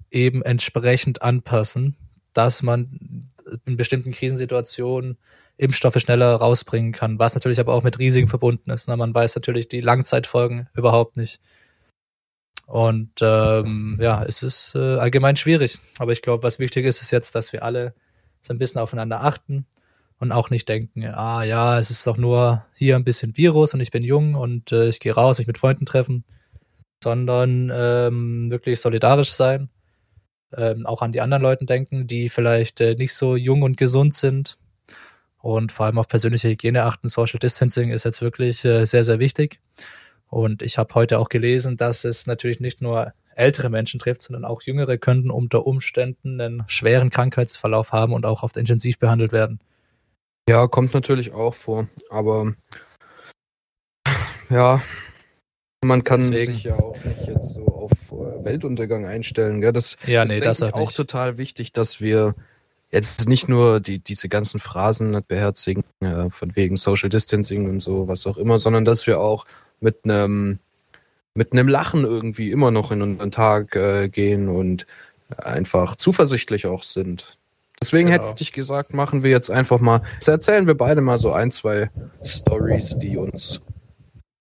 eben 0.09 0.41
entsprechend 0.41 1.21
anpassen, 1.21 1.95
dass 2.33 2.63
man 2.63 3.29
in 3.65 3.77
bestimmten 3.77 4.11
Krisensituationen 4.11 5.17
Impfstoffe 5.57 5.99
schneller 5.99 6.35
rausbringen 6.35 6.91
kann, 6.91 7.19
was 7.19 7.35
natürlich 7.35 7.59
aber 7.59 7.73
auch 7.73 7.83
mit 7.83 7.99
Risiken 7.99 8.27
verbunden 8.27 8.71
ist. 8.71 8.87
Ne? 8.87 8.97
Man 8.97 9.13
weiß 9.13 9.35
natürlich 9.35 9.67
die 9.67 9.81
Langzeitfolgen 9.81 10.67
überhaupt 10.73 11.17
nicht. 11.17 11.39
Und 12.65 13.11
ähm, 13.21 13.97
ja, 14.01 14.23
es 14.23 14.43
ist 14.43 14.75
äh, 14.75 14.97
allgemein 14.97 15.35
schwierig. 15.35 15.79
Aber 15.99 16.13
ich 16.13 16.21
glaube, 16.21 16.43
was 16.43 16.59
wichtig 16.59 16.85
ist, 16.85 17.01
ist 17.01 17.11
jetzt, 17.11 17.35
dass 17.35 17.53
wir 17.53 17.63
alle 17.63 17.93
so 18.41 18.53
ein 18.53 18.57
bisschen 18.57 18.81
aufeinander 18.81 19.23
achten 19.23 19.67
und 20.19 20.31
auch 20.31 20.49
nicht 20.49 20.69
denken, 20.69 21.03
ah 21.05 21.43
ja, 21.43 21.77
es 21.79 21.89
ist 21.89 22.05
doch 22.07 22.17
nur 22.17 22.65
hier 22.75 22.95
ein 22.95 23.03
bisschen 23.03 23.35
Virus 23.35 23.73
und 23.73 23.81
ich 23.81 23.91
bin 23.91 24.03
jung 24.03 24.35
und 24.35 24.71
äh, 24.71 24.87
ich 24.87 24.99
gehe 24.99 25.13
raus, 25.13 25.37
mich 25.37 25.47
mit 25.47 25.57
Freunden 25.57 25.85
treffen, 25.85 26.23
sondern 27.03 27.71
ähm, 27.73 28.51
wirklich 28.51 28.79
solidarisch 28.79 29.31
sein, 29.31 29.69
ähm, 30.55 30.85
auch 30.85 31.01
an 31.01 31.11
die 31.11 31.21
anderen 31.21 31.41
Leuten 31.43 31.65
denken, 31.65 32.07
die 32.07 32.29
vielleicht 32.29 32.81
äh, 32.81 32.95
nicht 32.95 33.15
so 33.15 33.35
jung 33.35 33.63
und 33.63 33.77
gesund 33.77 34.13
sind 34.13 34.57
und 35.41 35.71
vor 35.71 35.85
allem 35.85 35.97
auf 35.97 36.07
persönliche 36.07 36.49
Hygiene 36.49 36.83
achten. 36.83 37.07
Social 37.07 37.39
Distancing 37.39 37.89
ist 37.89 38.05
jetzt 38.05 38.21
wirklich 38.21 38.63
äh, 38.65 38.85
sehr, 38.85 39.03
sehr 39.03 39.19
wichtig. 39.19 39.59
Und 40.27 40.61
ich 40.61 40.77
habe 40.77 40.93
heute 40.95 41.19
auch 41.19 41.29
gelesen, 41.29 41.77
dass 41.77 42.05
es 42.05 42.25
natürlich 42.27 42.59
nicht 42.59 42.81
nur 42.81 43.13
ältere 43.35 43.69
Menschen 43.69 43.99
trifft, 43.99 44.21
sondern 44.21 44.45
auch 44.45 44.61
jüngere 44.61 44.97
könnten 44.97 45.31
unter 45.31 45.65
Umständen 45.65 46.39
einen 46.39 46.63
schweren 46.67 47.09
Krankheitsverlauf 47.09 47.91
haben 47.91 48.13
und 48.13 48.25
auch 48.25 48.43
oft 48.43 48.57
intensiv 48.57 48.99
behandelt 48.99 49.31
werden. 49.31 49.59
Ja, 50.49 50.67
kommt 50.67 50.93
natürlich 50.93 51.33
auch 51.33 51.53
vor, 51.53 51.87
aber 52.09 52.53
ja, 54.49 54.81
man 55.83 56.03
kann 56.03 56.19
Deswegen. 56.19 56.53
sich 56.53 56.63
ja 56.65 56.75
auch 56.75 56.95
nicht 57.03 57.27
jetzt 57.27 57.53
so 57.53 57.65
auf 57.65 57.91
äh, 58.11 58.43
Weltuntergang 58.45 59.05
einstellen. 59.05 59.61
Gell? 59.61 59.71
Das 59.71 59.97
Ja, 60.05 60.23
ist, 60.23 60.29
nee, 60.29 60.35
denke 60.35 60.47
das 60.47 60.61
auch 60.61 60.77
nicht. 60.87 60.95
total 60.95 61.37
wichtig, 61.37 61.73
dass 61.73 62.01
wir 62.01 62.35
jetzt 62.91 63.27
nicht 63.29 63.47
nur 63.49 63.79
die, 63.79 63.99
diese 63.99 64.29
ganzen 64.29 64.59
Phrasen 64.59 65.19
beherzigen, 65.27 65.83
äh, 66.01 66.29
von 66.29 66.55
wegen 66.55 66.77
Social 66.77 67.09
Distancing 67.09 67.69
und 67.69 67.79
so, 67.81 68.07
was 68.07 68.27
auch 68.27 68.37
immer, 68.37 68.59
sondern 68.59 68.85
dass 68.85 69.07
wir 69.07 69.19
auch 69.19 69.45
mit 69.79 70.03
einem 70.03 70.59
mit 71.33 71.53
einem 71.53 71.69
Lachen 71.69 72.03
irgendwie 72.03 72.51
immer 72.51 72.71
noch 72.71 72.91
in 72.91 73.01
unseren 73.01 73.31
Tag 73.31 73.75
äh, 73.77 74.09
gehen 74.09 74.49
und 74.49 74.85
einfach 75.37 75.95
zuversichtlich 75.95 76.67
auch 76.67 76.83
sind. 76.83 77.37
Deswegen 77.81 78.09
Genau. 78.09 78.31
hätte 78.31 78.43
ich 78.43 78.51
gesagt, 78.51 78.93
machen 78.93 79.23
wir 79.23 79.31
jetzt 79.31 79.49
einfach 79.49 79.79
mal, 79.79 80.01
jetzt 80.15 80.27
erzählen 80.27 80.67
wir 80.67 80.75
beide 80.75 80.99
mal 80.99 81.17
so 81.17 81.31
ein, 81.31 81.49
zwei 81.51 81.89
Stories, 82.21 82.97
die 82.97 83.15
uns 83.15 83.61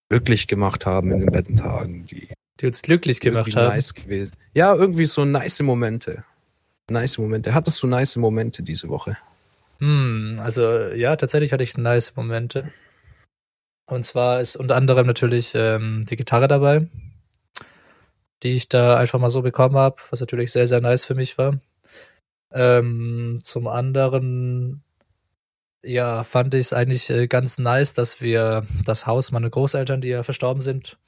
glücklich 0.08 0.48
gemacht 0.48 0.84
haben 0.84 1.12
in 1.12 1.20
den 1.20 1.30
beiden 1.30 1.56
Tagen, 1.56 2.06
die 2.06 2.26
Die 2.60 2.66
uns 2.66 2.82
glücklich 2.82 3.20
gemacht 3.20 3.54
haben. 3.54 3.68
nice 3.68 3.94
gewesen. 3.94 4.32
Ja, 4.52 4.74
irgendwie 4.74 5.06
so 5.06 5.24
nice 5.24 5.60
Momente. 5.60 6.24
Nice 6.90 7.18
Momente. 7.18 7.55
Hattest 7.55 7.83
du 7.83 7.87
nice 7.87 8.16
Momente 8.16 8.62
diese 8.62 8.88
Woche? 8.88 9.16
Hm, 9.79 10.38
also 10.42 10.88
ja, 10.94 11.16
tatsächlich 11.16 11.53
hatte 11.53 11.62
ich 11.62 11.76
nice 11.76 12.16
Momente. 12.16 12.70
Und 13.87 14.05
zwar 14.05 14.40
ist 14.40 14.57
unter 14.57 14.76
anderem 14.76 15.07
natürlich 15.07 15.53
ähm, 15.55 16.03
die 16.09 16.16
Gitarre 16.16 16.48
dabei, 16.48 16.87
die 18.42 18.55
ich 18.55 18.68
da 18.68 18.96
einfach 18.96 19.18
mal 19.18 19.31
so 19.31 19.42
bekommen 19.42 19.76
habe, 19.76 19.96
was 20.11 20.20
natürlich 20.20 20.53
sehr, 20.53 20.66
sehr 20.66 20.81
nice 20.81 21.05
für 21.05 21.14
mich 21.14 21.38
war. 21.38 21.59
Ähm, 22.53 23.40
zum 23.42 23.66
anderen, 23.66 24.83
ja, 25.83 26.24
fand 26.24 26.55
ich 26.55 26.61
es 26.61 26.72
eigentlich 26.72 27.11
äh, 27.11 27.26
ganz 27.26 27.59
nice, 27.59 27.94
dass 27.94 28.20
wir 28.20 28.66
das 28.85 29.07
Haus 29.07 29.33
meiner 29.33 29.50
Großeltern, 29.50 30.00
die 30.00 30.09
ja 30.09 30.22
verstorben 30.22 30.62
sind, 30.62 30.98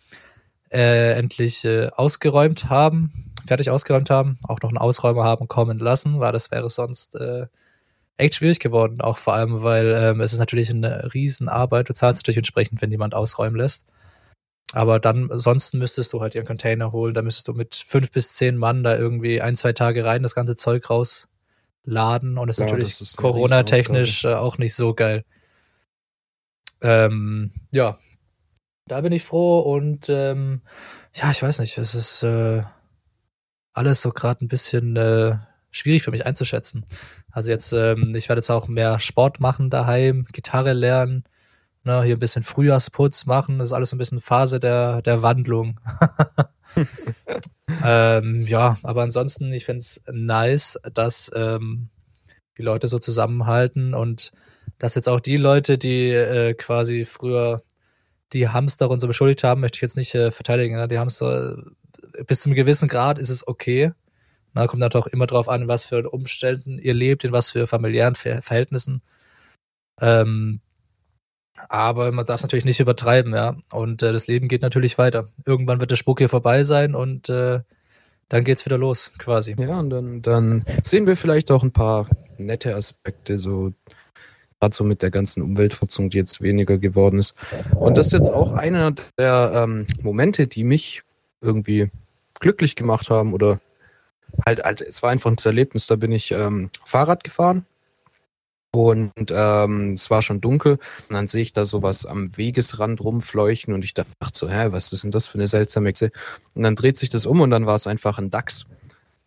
äh, 0.73 1.13
endlich 1.13 1.65
äh, 1.65 1.89
ausgeräumt 1.89 2.69
haben, 2.69 3.13
fertig 3.47 3.71
ausgeräumt 3.71 4.11
haben, 4.11 4.39
auch 4.45 4.61
noch 4.63 4.71
einen 4.71 4.79
Ausräumer 4.79 5.25
haben 5.25 5.49
kommen 5.49 5.79
lassen, 5.79 6.21
weil 6.21 6.33
das 6.33 6.51
wäre 6.51 6.71
sonst 6.71 7.17
äh, 7.17 7.47
echt 8.17 8.37
schwierig 8.37 8.61
geworden, 8.61 9.01
auch 9.01 9.19
vor 9.19 9.35
allem, 9.35 9.63
weil 9.63 9.93
ähm, 9.97 10.21
es 10.21 10.33
ist 10.33 10.39
natürlich 10.39 10.71
eine 10.71 11.13
Riesenarbeit. 11.13 11.89
Du 11.89 11.95
zahlst 11.95 12.21
natürlich 12.21 12.39
entsprechend, 12.39 12.83
wenn 12.83 12.91
jemand 12.91 13.15
ausräumen 13.15 13.57
lässt. 13.57 13.87
Aber 14.73 14.99
dann, 14.99 15.29
sonst 15.33 15.75
müsstest 15.75 16.13
du 16.13 16.21
halt 16.21 16.35
ihren 16.35 16.47
Container 16.47 16.93
holen, 16.93 17.13
da 17.15 17.23
müsstest 17.23 17.49
du 17.49 17.53
mit 17.53 17.75
fünf 17.75 18.11
bis 18.11 18.35
zehn 18.35 18.57
Mann 18.57 18.83
da 18.83 18.97
irgendwie 18.97 19.43
ein, 19.43 19.55
zwei 19.55 19.73
Tage 19.73 20.05
rein 20.05 20.23
das 20.23 20.35
ganze 20.35 20.57
Zeug 20.57 20.89
rausladen 20.89 22.39
und 22.39 22.47
das 22.47 22.59
ist 22.59 22.61
Ja, 22.61 22.67
natürlich 22.67 23.17
Corona-technisch 23.17 24.25
äh, 24.25 24.35
auch 24.35 24.57
nicht 24.57 24.75
so 24.75 24.95
geil. 24.95 25.25
Ähm, 26.81 27.53
ja, 27.71 27.97
da 28.89 29.01
bin 29.03 29.13
ich 29.13 29.23
froh 29.25 29.61
und 29.61 30.09
ähm, 30.09 30.63
ja, 31.15 31.31
ich 31.31 31.43
weiß 31.43 31.59
nicht, 31.61 31.77
es 31.77 31.95
ist 31.95 32.23
äh, 32.23 32.63
alles 33.73 34.03
so 34.03 34.11
gerade 34.11 34.45
ein 34.45 34.49
bisschen 34.49 34.97
äh, 34.97 35.37
schwierig 35.71 36.03
für 36.03 36.11
mich 36.11 36.27
einzuschätzen. 36.27 36.85
Also 37.31 37.51
jetzt, 37.51 37.73
ähm, 37.73 38.15
ich 38.15 38.29
werde 38.29 38.41
jetzt 38.41 38.51
auch 38.51 38.69
mehr 38.69 38.99
Sport 39.01 39.41
machen 39.41 39.71
daheim, 39.71 40.27
Gitarre 40.33 40.73
lernen, 40.73 41.25
ne, 41.85 42.03
hier 42.03 42.17
ein 42.17 42.21
bisschen 42.21 42.43
Frühjahrsputz 42.43 43.27
machen, 43.27 43.59
das 43.59 43.69
ist 43.69 43.73
alles 43.73 43.93
ein 43.93 43.99
bisschen 43.99 44.21
Phase 44.21 44.61
der, 44.61 45.03
der 45.03 45.23
Wandlung. 45.23 45.81
ähm, 47.85 48.45
ja, 48.47 48.77
aber 48.83 49.03
ansonsten, 49.03 49.53
ich 49.53 49.65
find's 49.65 50.03
nice, 50.11 50.79
dass 50.93 51.31
ähm, 51.35 51.89
die 52.59 52.63
Leute 52.63 52.89
so 52.89 52.99
zusammenhalten 52.99 53.95
und 53.95 54.33
dass 54.79 54.95
jetzt 54.95 55.09
auch 55.09 55.21
die 55.21 55.37
Leute, 55.37 55.79
die 55.79 56.11
äh, 56.11 56.55
quasi 56.55 57.05
früher 57.05 57.63
die 58.33 58.49
Hamster 58.49 58.91
und 58.91 58.99
so 58.99 59.07
beschuldigt 59.07 59.45
haben, 59.45 59.61
möchte 59.61 59.77
ich 59.77 59.83
jetzt 59.83 59.97
nicht 59.97 60.15
äh, 60.15 60.31
verteidigen. 60.31 60.77
Ne? 60.77 60.89
Die 60.89 60.99
Hamster, 60.99 61.57
bis 62.27 62.41
zu 62.41 62.49
einem 62.49 62.57
gewissen 62.57 62.89
Grad 62.89 63.19
ist 63.19 63.31
es 63.31 63.47
okay. 63.47 63.93
Na, 64.55 64.67
kommt 64.67 64.81
natürlich 64.81 65.07
auch 65.07 65.13
immer 65.13 65.27
drauf 65.27 65.49
an, 65.49 65.63
in 65.63 65.69
was 65.69 65.85
für 65.85 66.11
Umständen 66.11 66.79
ihr 66.79 66.95
lebt, 66.95 67.25
in 67.25 67.33
was 67.33 67.51
für 67.51 67.67
familiären 67.67 68.15
Ver 68.15 68.43
Verhältnissen. 68.43 69.03
Ähm, 70.01 70.61
aber 71.69 72.13
man 72.13 72.27
darf 72.27 72.37
es 72.37 72.43
natürlich 72.43 72.65
nicht 72.65 72.81
übertreiben, 72.81 73.35
ja. 73.35 73.57
Und 73.73 74.03
äh, 74.03 74.13
das 74.13 74.27
Leben 74.27 74.49
geht 74.49 74.63
natürlich 74.63 74.99
weiter. 74.99 75.27
Irgendwann 75.47 75.81
wird 75.81 75.91
der 75.91 75.97
Spuk 75.97 76.19
hier 76.19 76.29
vorbei 76.29 76.63
sein 76.65 76.95
und 76.95 77.29
äh, 77.29 77.61
dann 78.29 78.45
geht's 78.45 78.65
wieder 78.65 78.79
los, 78.79 79.13
quasi. 79.19 79.55
Ja, 79.59 79.79
und 79.79 79.91
dann, 79.91 80.23
dann 80.23 80.65
sehen 80.83 81.07
wir 81.07 81.17
vielleicht 81.17 81.51
auch 81.51 81.63
ein 81.63 81.73
paar 81.73 82.09
nette 82.39 82.75
Aspekte, 82.75 83.39
so 83.39 83.73
gerade 84.59 84.75
so 84.75 84.85
mit 84.85 85.03
der 85.03 85.11
ganzen 85.11 85.43
Umweltverschmutzung, 85.43 86.09
die 86.09 86.19
jetzt 86.19 86.41
weniger 86.41 86.79
geworden 86.79 87.19
ist. 87.19 87.35
Und 87.75 87.99
das 87.99 88.07
ist 88.07 88.13
jetzt 88.13 88.31
auch 88.31 88.53
einer 88.53 88.95
der 89.19 89.53
ähm, 89.55 89.87
Momente, 90.03 90.47
die 90.47 90.65
mich 90.65 91.03
irgendwie 91.41 91.91
glücklich 92.43 92.77
gemacht 92.77 93.09
haben 93.09 93.33
oder 93.33 93.61
halt, 94.45 94.63
halt, 94.63 94.83
es 94.83 95.03
war 95.03 95.11
einfach 95.11 95.31
ein 95.31 95.37
Erlebnis. 95.43 95.87
Da 95.87 95.97
bin 95.97 96.13
ich 96.13 96.33
ähm, 96.33 96.69
Fahrrad 96.85 97.25
gefahren 97.25 97.65
und 98.73 99.13
ähm, 99.31 99.93
es 99.95 100.11
war 100.11 100.23
schon 100.23 100.41
dunkel 100.41 100.79
und 101.09 101.15
dann 101.15 101.29
sehe 101.29 101.43
ich 101.43 101.53
da 101.53 101.65
sowas 101.65 102.05
am 102.05 102.37
Wegesrand 102.37 103.03
rumfleuchen 103.03 103.73
und 103.73 103.85
ich 103.85 103.95
dachte 103.95 104.13
so, 104.33 104.51
hä, 104.51 104.69
was 104.71 104.93
ist 104.93 105.05
denn 105.05 105.11
das 105.11 105.29
für 105.29 105.39
eine 105.39 105.47
seltsame 105.47 105.91
Echse? 105.91 106.11
Und 106.55 106.63
dann 106.63 106.77
dreht 106.77 106.97
sich 106.97 107.09
das 107.09 107.27
um 107.27 107.41
und 107.41 107.51
dann 107.51 107.67
war 107.67 107.75
es 107.75 107.87
einfach 107.87 108.19
ein 108.19 108.31
Dachs. 108.31 108.67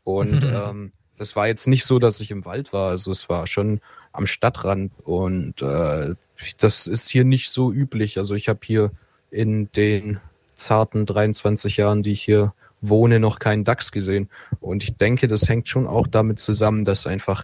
Und 0.04 0.44
ähm, 0.44 0.92
das 1.18 1.36
war 1.36 1.48
jetzt 1.48 1.68
nicht 1.68 1.86
so, 1.86 2.00
dass 2.00 2.20
ich 2.20 2.32
im 2.32 2.46
Wald 2.46 2.74
war, 2.74 2.90
also 2.90 3.12
es 3.12 3.30
war 3.30 3.48
schon 3.48 3.82
am 4.12 4.28
Stadtrand 4.28 4.92
und 5.04 5.62
äh, 5.62 6.16
das 6.58 6.88
ist 6.88 7.10
hier 7.10 7.24
nicht 7.24 7.50
so 7.50 7.72
üblich. 7.72 8.18
Also 8.18 8.36
ich 8.36 8.50
habe 8.50 8.60
hier 8.64 8.92
in 9.30 9.70
den 9.74 10.20
zarten 10.56 11.06
23 11.06 11.78
Jahren, 11.78 12.02
die 12.02 12.14
ich 12.14 12.22
hier 12.22 12.54
wohne, 12.82 13.20
noch 13.20 13.40
keinen 13.40 13.64
Dachs 13.64 13.92
gesehen. 13.92 14.30
Und 14.60 14.84
ich 14.84 14.96
denke, 14.96 15.28
das 15.28 15.48
hängt 15.50 15.68
schon 15.68 15.88
auch 15.88 16.08
damit 16.08 16.40
zusammen, 16.40 16.86
dass 16.86 17.08
einfach 17.08 17.44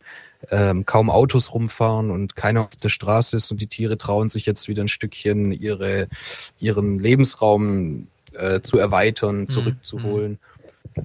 ähm, 0.50 0.86
kaum 0.86 1.10
Autos 1.10 1.54
rumfahren 1.54 2.12
und 2.12 2.36
keiner 2.36 2.62
auf 2.62 2.76
der 2.76 2.90
Straße 2.90 3.36
ist 3.36 3.52
und 3.52 3.62
die 3.62 3.68
Tiere 3.68 3.98
trauen 3.98 4.30
sich 4.30 4.46
jetzt 4.46 4.68
wieder 4.68 4.84
ein 4.84 4.88
Stückchen 4.88 5.52
ihre, 5.52 6.08
ihren 6.60 7.00
Lebensraum 7.00 8.08
äh, 8.34 8.62
zu 8.62 8.80
erweitern, 8.80 9.48
zurückzuholen. 9.48 10.40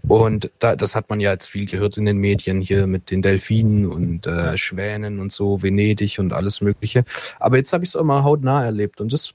Und 0.09 0.51
da, 0.59 0.75
das 0.75 0.97
hat 0.97 1.11
man 1.11 1.21
ja 1.21 1.33
jetzt 1.33 1.47
viel 1.47 1.67
gehört 1.67 1.97
in 1.97 2.07
den 2.07 2.19
Medien 2.19 2.61
hier 2.61 2.87
mit 2.87 3.11
den 3.11 3.23
Delfinen 3.23 3.87
und 3.87 4.27
äh, 4.27 4.57
Schwänen 4.59 5.21
und 5.21 5.33
so, 5.33 5.62
Venedig 5.62 6.19
und 6.19 6.33
alles 6.33 6.61
Mögliche. 6.61 7.05
Aber 7.39 7.57
jetzt 7.57 7.73
habe 7.73 7.85
ich 7.85 7.91
es 7.91 7.97
auch 7.97 8.05
mal 8.05 8.25
hautnah 8.25 8.65
erlebt 8.65 9.01
und 9.01 9.12
das, 9.12 9.35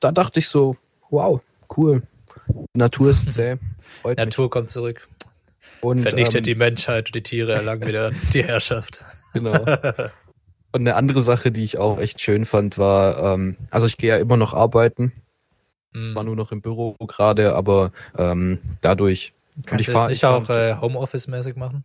da 0.00 0.10
dachte 0.10 0.40
ich 0.40 0.48
so, 0.48 0.74
wow, 1.10 1.40
cool. 1.76 2.02
Die 2.48 2.78
Natur 2.78 3.10
ist 3.10 3.32
zäh. 3.32 3.56
Freut 3.78 4.16
mich. 4.18 4.24
Natur 4.26 4.50
kommt 4.50 4.68
zurück. 4.68 5.08
Und, 5.80 6.00
Vernichtet 6.00 6.36
ähm, 6.38 6.42
die 6.44 6.54
Menschheit 6.54 7.08
und 7.08 7.14
die 7.14 7.22
Tiere 7.22 7.52
erlangen 7.54 7.86
wieder 7.86 8.10
die 8.32 8.42
Herrschaft. 8.44 9.00
Genau. 9.32 9.52
Und 10.72 10.80
eine 10.80 10.94
andere 10.96 11.20
Sache, 11.22 11.50
die 11.52 11.62
ich 11.64 11.78
auch 11.78 11.98
echt 11.98 12.20
schön 12.20 12.44
fand, 12.46 12.78
war, 12.78 13.34
ähm, 13.34 13.56
also 13.70 13.86
ich 13.86 13.96
gehe 13.96 14.10
ja 14.10 14.16
immer 14.18 14.36
noch 14.36 14.54
arbeiten, 14.54 15.12
Hm. 15.92 16.14
war 16.14 16.24
nur 16.24 16.34
noch 16.36 16.50
im 16.50 16.60
Büro 16.60 16.94
gerade, 17.06 17.54
aber 17.54 17.92
ähm, 18.18 18.58
dadurch 18.80 19.32
Kannst 19.66 19.86
du 19.86 19.92
fahr- 19.92 20.00
das 20.02 20.10
nicht 20.10 20.20
fahr- 20.22 20.36
auch 20.38 20.50
äh, 20.50 20.74
Homeoffice-mäßig 20.80 21.54
machen? 21.56 21.84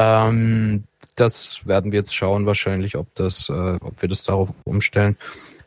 Ähm, 0.00 0.84
das 1.16 1.66
werden 1.66 1.92
wir 1.92 2.00
jetzt 2.00 2.14
schauen 2.14 2.46
wahrscheinlich, 2.46 2.96
ob 2.96 3.14
das, 3.14 3.48
äh, 3.48 3.76
ob 3.80 4.00
wir 4.02 4.08
das 4.08 4.24
darauf 4.24 4.52
umstellen. 4.64 5.16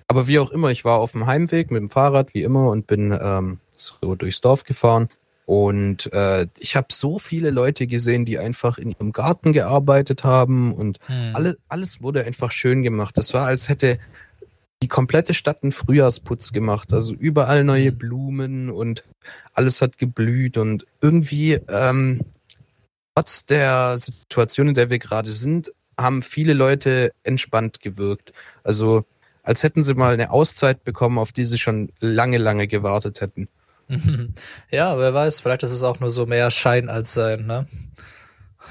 Aber 0.08 0.28
wie 0.28 0.40
auch 0.40 0.52
immer, 0.52 0.70
ich 0.70 0.84
war 0.84 1.00
auf 1.00 1.14
dem 1.14 1.26
Heimweg 1.26 1.72
mit 1.72 1.80
dem 1.82 1.90
Fahrrad 1.90 2.34
wie 2.34 2.44
immer 2.44 2.70
und 2.70 2.88
bin 2.88 3.18
ähm, 3.22 3.60
so 3.82 4.16
durchs 4.16 4.42
Dorf 4.42 4.64
gefahren. 4.64 5.08
Und 5.46 6.12
äh, 6.14 6.48
ich 6.60 6.76
habe 6.76 6.88
so 6.92 7.20
viele 7.20 7.50
Leute 7.50 7.88
gesehen, 7.88 8.24
die 8.24 8.40
einfach 8.40 8.78
in 8.78 8.92
ihrem 8.92 9.12
Garten 9.12 9.52
gearbeitet 9.54 10.24
haben 10.24 10.74
und 10.74 11.00
Hm. 11.08 11.36
alle, 11.36 11.58
alles 11.68 12.02
wurde 12.02 12.24
einfach 12.24 12.52
schön 12.52 12.84
gemacht. 12.84 13.18
Das 13.18 13.34
war, 13.34 13.48
als 13.48 13.68
hätte 13.68 14.00
die 14.82 14.88
komplette 14.88 15.34
Stadt 15.34 15.62
einen 15.64 15.72
Frühjahrsputz 15.72 16.54
gemacht. 16.54 16.94
Also 16.94 17.14
überall 17.14 17.64
neue 17.64 17.92
Blumen 17.92 18.70
und 18.70 19.04
alles 19.54 19.82
hat 19.82 19.98
geblüht 19.98 20.58
und 20.58 20.86
irgendwie 21.02 21.60
ähm, 21.68 22.22
trotz 23.16 23.46
der 23.46 23.98
Situation, 23.98 24.70
in 24.70 24.74
der 24.74 24.90
wir 24.90 25.00
gerade 25.00 25.34
sind, 25.34 25.72
haben 26.00 26.22
viele 26.24 26.54
Leute 26.54 27.12
entspannt 27.24 27.82
gewirkt. 27.82 28.32
Also 28.64 29.06
als 29.44 29.64
hätten 29.64 29.84
sie 29.84 29.94
mal 29.96 30.14
eine 30.14 30.32
Auszeit 30.32 30.84
bekommen, 30.84 31.18
auf 31.18 31.32
die 31.32 31.46
sie 31.46 31.58
schon 31.58 31.92
lange, 32.00 32.38
lange 32.38 32.68
gewartet 32.68 33.22
hätten. 33.22 33.50
Ja, 34.72 34.98
wer 34.98 35.14
weiß, 35.14 35.42
vielleicht 35.42 35.64
ist 35.64 35.72
es 35.72 35.84
auch 35.84 36.00
nur 36.00 36.10
so 36.10 36.26
mehr 36.26 36.50
Schein 36.52 36.90
als 36.90 37.14
Sein, 37.14 37.46
ne? 37.46 37.68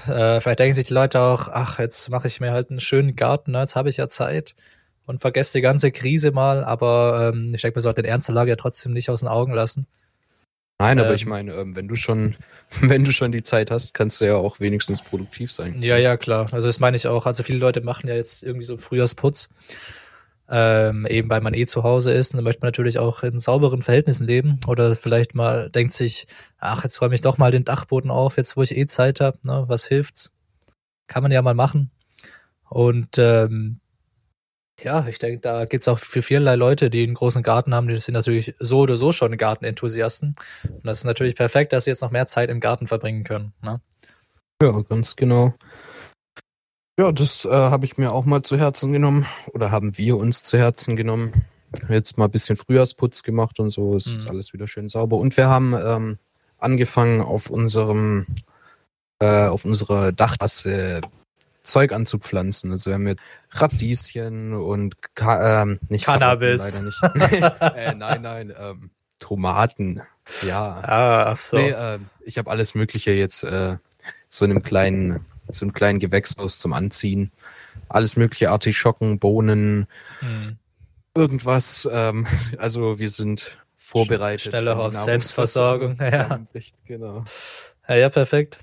Äh, 0.07 0.41
vielleicht 0.41 0.61
denken 0.61 0.75
sich 0.75 0.87
die 0.87 0.95
Leute 0.95 1.21
auch, 1.21 1.49
ach, 1.49 1.79
jetzt 1.79 2.09
mache 2.11 2.29
ich 2.29 2.41
mir 2.41 2.53
halt 2.53 2.71
einen 2.71 2.81
schönen 2.81 3.17
Garten, 3.17 3.53
ne? 3.53 3.61
jetzt 3.61 3.75
habe 3.77 3.89
ich 3.89 3.97
ja 3.97 4.07
Zeit 4.09 4.55
und 5.05 5.21
vergesse 5.21 5.59
die 5.59 5.63
ganze 5.63 5.91
Krise 5.91 6.31
mal, 6.31 6.65
aber 6.65 7.33
ähm, 7.35 7.51
ich 7.53 7.63
denke, 7.63 7.77
man 7.77 7.83
sollte 7.83 8.03
den 8.03 8.11
Ernst 8.11 8.29
der 8.29 8.35
Lage 8.37 8.51
ja 8.51 8.57
trotzdem 8.57 8.93
nicht 8.93 9.11
aus 9.11 9.21
den 9.21 9.29
Augen 9.29 9.53
lassen. 9.53 9.87
Nein, 10.79 10.99
aber 10.99 11.11
Ähm. 11.11 11.15
ich 11.15 11.27
meine, 11.27 11.53
ähm, 11.53 11.77
wenn 11.77 11.89
du 11.89 11.95
schon, 11.95 12.37
wenn 12.81 13.05
du 13.05 13.13
schon 13.13 13.33
die 13.33 13.43
Zeit 13.43 13.71
hast, 13.71 13.93
kannst 13.93 14.21
du 14.21 14.25
ja 14.25 14.37
auch 14.37 14.61
wenigstens 14.61 15.03
produktiv 15.03 15.53
sein. 15.53 15.83
Ja, 15.83 15.99
ja, 15.99 16.17
klar. 16.17 16.47
Also 16.53 16.69
das 16.69 16.81
meine 16.81 16.97
ich 16.97 17.07
auch. 17.07 17.27
Also 17.27 17.43
viele 17.43 17.59
Leute 17.59 17.83
machen 17.83 18.09
ja 18.09 18.15
jetzt 18.15 18.43
irgendwie 18.43 18.65
so 18.65 18.75
einen 18.75 18.81
Frühjahrsputz. 18.81 19.51
Ähm, 20.53 21.07
eben 21.07 21.31
weil 21.31 21.43
man 21.43 21.55
eh 21.55 21.65
zu 21.65 21.85
Hause 21.85 22.13
ist 22.13 22.33
und 22.33 22.39
dann 22.39 22.45
möchte 22.45 22.61
man 22.61 22.69
natürlich 22.69 22.99
auch 22.99 23.23
in 23.23 23.39
sauberen 23.39 23.83
Verhältnissen 23.83 24.27
leben 24.27 24.59
oder 24.67 24.97
vielleicht 24.97 25.35
mal 25.37 25.71
denkt 25.71 25.93
sich, 25.93 26.27
ach, 26.59 26.83
jetzt 26.83 27.01
räume 27.01 27.15
ich 27.15 27.21
doch 27.21 27.39
mal 27.39 27.53
den 27.53 27.65
Dachboden 27.65 28.11
auf, 28.11 28.37
jetzt 28.37 28.57
wo 28.57 28.63
ich 28.63 28.77
eh 28.77 28.87
Zeit 28.87 29.21
habe, 29.21 29.39
ne, 29.45 29.65
was 29.69 29.87
hilft's? 29.87 30.35
Kann 31.07 31.23
man 31.23 31.31
ja 31.31 31.41
mal 31.41 31.55
machen. 31.55 31.93
Und 32.69 33.17
ähm, 33.19 33.81
ja, 34.83 35.07
ich 35.07 35.19
denke, 35.19 35.41
da 35.41 35.67
geht's 35.67 35.89
auch 35.89 35.99
für 35.99 36.23
vielerlei 36.23 36.57
Leute, 36.57 36.91
die 36.91 37.03
einen 37.03 37.15
großen 37.15 37.43
Garten 37.43 37.75
haben, 37.75 37.89
die 37.89 37.99
sind 37.99 38.15
natürlich 38.15 38.55
so 38.59 38.81
oder 38.81 38.97
so 38.97 39.13
schon 39.13 39.37
Gartenenthusiasten. 39.37 40.35
Und 40.69 40.87
das 40.87 40.99
ist 40.99 41.05
natürlich 41.05 41.37
perfekt, 41.37 41.73
dass 41.73 41.85
sie 41.85 41.91
jetzt 41.91 42.03
noch 42.03 42.11
mehr 42.11 42.27
Zeit 42.27 42.51
im 42.51 42.61
Garten 42.61 42.87
verbringen 42.87 43.25
können. 43.25 43.53
Ne? 43.63 43.81
Ja, 44.63 44.81
ganz 44.83 45.17
genau. 45.17 45.55
Ja, 47.01 47.13
das 47.13 47.47
äh, 47.47 47.51
habe 47.51 47.87
ich 47.87 47.97
mir 47.97 48.13
auch 48.13 48.27
mal 48.27 48.43
zu 48.43 48.59
Herzen 48.59 48.93
genommen 48.93 49.25
oder 49.55 49.71
haben 49.71 49.97
wir 49.97 50.19
uns 50.19 50.45
zu 50.45 50.59
Herzen 50.59 50.97
genommen. 50.97 51.33
Jetzt 51.89 52.19
mal 52.19 52.27
ein 52.27 52.31
bisschen 52.31 52.57
Frühjahrsputz 52.57 53.23
gemacht 53.23 53.59
und 53.59 53.71
so, 53.71 53.97
ist 53.97 54.09
jetzt 54.09 54.25
Mhm. 54.27 54.33
alles 54.33 54.53
wieder 54.53 54.69
schön 54.69 54.91
sauber. 54.91 55.17
Und 55.17 55.35
wir 55.39 55.49
haben 55.49 55.73
ähm, 55.73 56.19
angefangen 56.59 57.23
auf 57.23 57.49
unserem 57.49 58.27
äh, 59.19 59.47
auf 59.47 59.65
unserer 59.65 60.13
Dachrasse 60.13 61.01
Zeug 61.63 61.93
anzupflanzen. 61.93 62.71
Also 62.71 62.91
wir 62.91 62.97
haben 62.97 63.05
mit 63.05 63.19
Radieschen 63.53 64.53
und 64.53 64.97
Ka 65.15 65.63
ähm, 65.63 65.79
nicht 65.89 66.05
Cannabis. 66.05 66.83
Karotten, 66.83 66.93
leider 67.15 67.33
nicht. 67.33 67.63
äh, 67.77 67.95
nein, 67.95 68.21
nein, 68.21 68.53
ähm, 68.61 68.91
Tomaten. 69.19 70.03
Ja. 70.47 70.81
Ah, 70.83 71.23
ach 71.31 71.37
so. 71.39 71.57
Nee, 71.57 71.71
äh, 71.71 71.99
ich 72.27 72.37
habe 72.37 72.51
alles 72.51 72.75
Mögliche 72.75 73.13
jetzt 73.13 73.43
äh, 73.43 73.79
so 74.29 74.45
in 74.45 74.51
einem 74.51 74.63
kleinen, 74.63 75.25
so 75.55 75.65
einem 75.65 75.73
kleinen 75.73 75.99
Gewächshaus 75.99 76.59
zum 76.59 76.73
Anziehen. 76.73 77.31
Alles 77.89 78.17
mögliche 78.17 78.51
Artischocken, 78.51 79.19
Bohnen, 79.19 79.87
Hm. 80.21 80.57
irgendwas. 81.15 81.89
Ähm, 81.91 82.27
also 82.59 82.99
wir 82.99 83.11
sind 83.11 83.59
vorbereitet. 83.77 84.53
Wenn 84.53 84.69
auf 84.69 84.95
Selbstversorgung, 84.95 85.97
ja. 85.99 86.41
Genau. 86.87 87.25
Ja, 87.89 87.97
ja, 87.97 88.09
perfekt. 88.09 88.61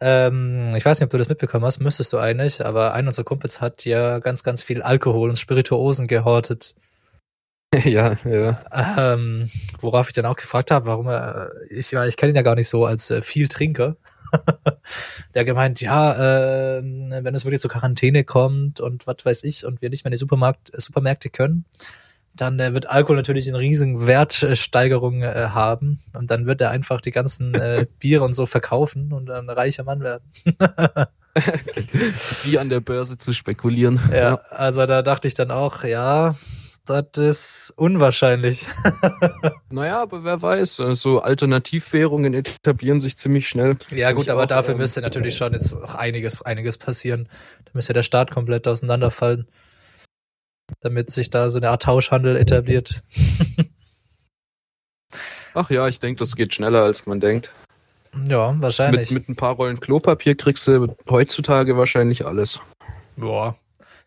Ähm, 0.00 0.72
ich 0.76 0.84
weiß 0.84 1.00
nicht, 1.00 1.04
ob 1.04 1.10
du 1.10 1.18
das 1.18 1.28
mitbekommen 1.28 1.64
hast, 1.64 1.80
müsstest 1.80 2.12
du 2.12 2.18
eigentlich, 2.18 2.64
aber 2.64 2.94
einer 2.94 3.08
unserer 3.08 3.24
Kumpels 3.24 3.60
hat 3.60 3.84
ja 3.84 4.20
ganz, 4.20 4.44
ganz 4.44 4.62
viel 4.62 4.80
Alkohol 4.80 5.28
und 5.28 5.36
Spirituosen 5.36 6.06
gehortet. 6.06 6.74
ja, 7.84 8.16
ja. 8.24 8.58
Ähm, 8.96 9.50
worauf 9.80 10.08
ich 10.08 10.14
dann 10.14 10.24
auch 10.24 10.36
gefragt 10.36 10.70
habe, 10.70 10.86
warum 10.86 11.06
er, 11.08 11.50
ich, 11.70 11.90
ja, 11.90 12.06
ich 12.06 12.16
kenne 12.16 12.32
ihn 12.32 12.36
ja 12.36 12.42
gar 12.42 12.54
nicht 12.54 12.68
so 12.68 12.86
als 12.86 13.10
äh, 13.10 13.20
viel 13.20 13.48
Trinker. 13.48 13.96
Der 15.34 15.44
gemeint, 15.44 15.80
ja, 15.82 16.78
äh, 16.78 16.82
wenn 16.82 17.34
es 17.34 17.44
wirklich 17.44 17.60
zur 17.60 17.70
Quarantäne 17.70 18.24
kommt 18.24 18.80
und 18.80 19.06
was 19.06 19.16
weiß 19.22 19.44
ich 19.44 19.66
und 19.66 19.82
wir 19.82 19.90
nicht 19.90 20.04
mehr 20.04 20.08
in 20.08 20.14
die 20.14 20.18
Supermarkt, 20.18 20.72
äh, 20.72 20.80
Supermärkte 20.80 21.28
können, 21.28 21.66
dann 22.34 22.58
äh, 22.58 22.72
wird 22.72 22.88
Alkohol 22.88 23.16
natürlich 23.16 23.48
eine 23.48 23.58
riesen 23.58 24.06
Wertsteigerung 24.06 25.22
äh, 25.22 25.48
haben 25.50 26.00
und 26.14 26.30
dann 26.30 26.46
wird 26.46 26.62
er 26.62 26.70
einfach 26.70 27.02
die 27.02 27.10
ganzen 27.10 27.54
äh, 27.54 27.86
Biere 27.98 28.24
und 28.24 28.32
so 28.32 28.46
verkaufen 28.46 29.12
und 29.12 29.26
dann 29.26 29.50
reicher 29.50 29.84
Mann 29.84 30.00
werden. 30.00 30.24
Wie 32.44 32.58
an 32.58 32.70
der 32.70 32.80
Börse 32.80 33.18
zu 33.18 33.34
spekulieren. 33.34 34.00
Ja, 34.12 34.40
also 34.50 34.86
da 34.86 35.02
dachte 35.02 35.28
ich 35.28 35.34
dann 35.34 35.50
auch, 35.50 35.84
ja, 35.84 36.34
das 36.88 37.06
ist 37.16 37.72
unwahrscheinlich. 37.76 38.66
Naja, 39.70 40.00
aber 40.00 40.24
wer 40.24 40.40
weiß, 40.40 40.76
so 40.76 41.20
Alternativwährungen 41.20 42.32
etablieren 42.32 43.02
sich 43.02 43.18
ziemlich 43.18 43.50
schnell. 43.50 43.76
Ja 43.90 44.12
gut, 44.12 44.30
aber 44.30 44.44
auch, 44.44 44.46
dafür 44.46 44.72
ähm, 44.72 44.80
müsste 44.80 45.02
natürlich 45.02 45.36
schon 45.36 45.52
jetzt 45.52 45.74
auch 45.74 45.94
einiges, 45.94 46.40
einiges 46.40 46.78
passieren. 46.78 47.28
Da 47.66 47.72
müsste 47.74 47.92
der 47.92 48.02
Staat 48.02 48.30
komplett 48.30 48.66
auseinanderfallen, 48.66 49.46
damit 50.80 51.10
sich 51.10 51.28
da 51.28 51.50
so 51.50 51.58
eine 51.58 51.68
Art 51.68 51.82
Tauschhandel 51.82 52.36
etabliert. 52.36 53.02
Ach 55.54 55.70
ja, 55.70 55.86
ich 55.86 55.98
denke, 55.98 56.20
das 56.20 56.34
geht 56.34 56.54
schneller, 56.54 56.84
als 56.84 57.04
man 57.06 57.20
denkt. 57.20 57.52
Ja, 58.26 58.52
Mit, 58.52 58.62
wahrscheinlich. 58.62 59.10
mit 59.10 59.28
ein 59.28 59.36
paar 59.36 59.54
Rollen 59.54 59.80
Klopapier 59.80 60.34
kriegst 60.34 60.66
du 60.66 60.96
heutzutage 61.10 61.76
wahrscheinlich 61.76 62.24
alles. 62.24 62.60
Boah. 63.16 63.54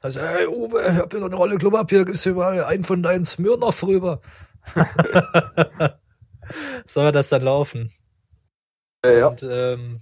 Also, 0.04 0.20
hey 0.20 0.48
Uwe, 0.48 0.82
ich 0.82 0.98
hab 0.98 1.12
hier 1.12 1.20
noch 1.20 1.28
eine 1.28 1.36
Rolle 1.36 1.58
Klopapier, 1.58 2.06
gibst 2.06 2.24
hier 2.24 2.34
mal 2.34 2.64
einen 2.64 2.84
von 2.84 3.04
deinen 3.04 3.24
Smirnoff 3.24 3.84
rüber. 3.84 4.20
Soll 6.88 7.06
wir 7.06 7.12
das 7.12 7.30
dann 7.30 7.44
laufen? 7.44 7.92
Ja, 9.06 9.28
Und, 9.28 9.44
ähm, 9.44 10.00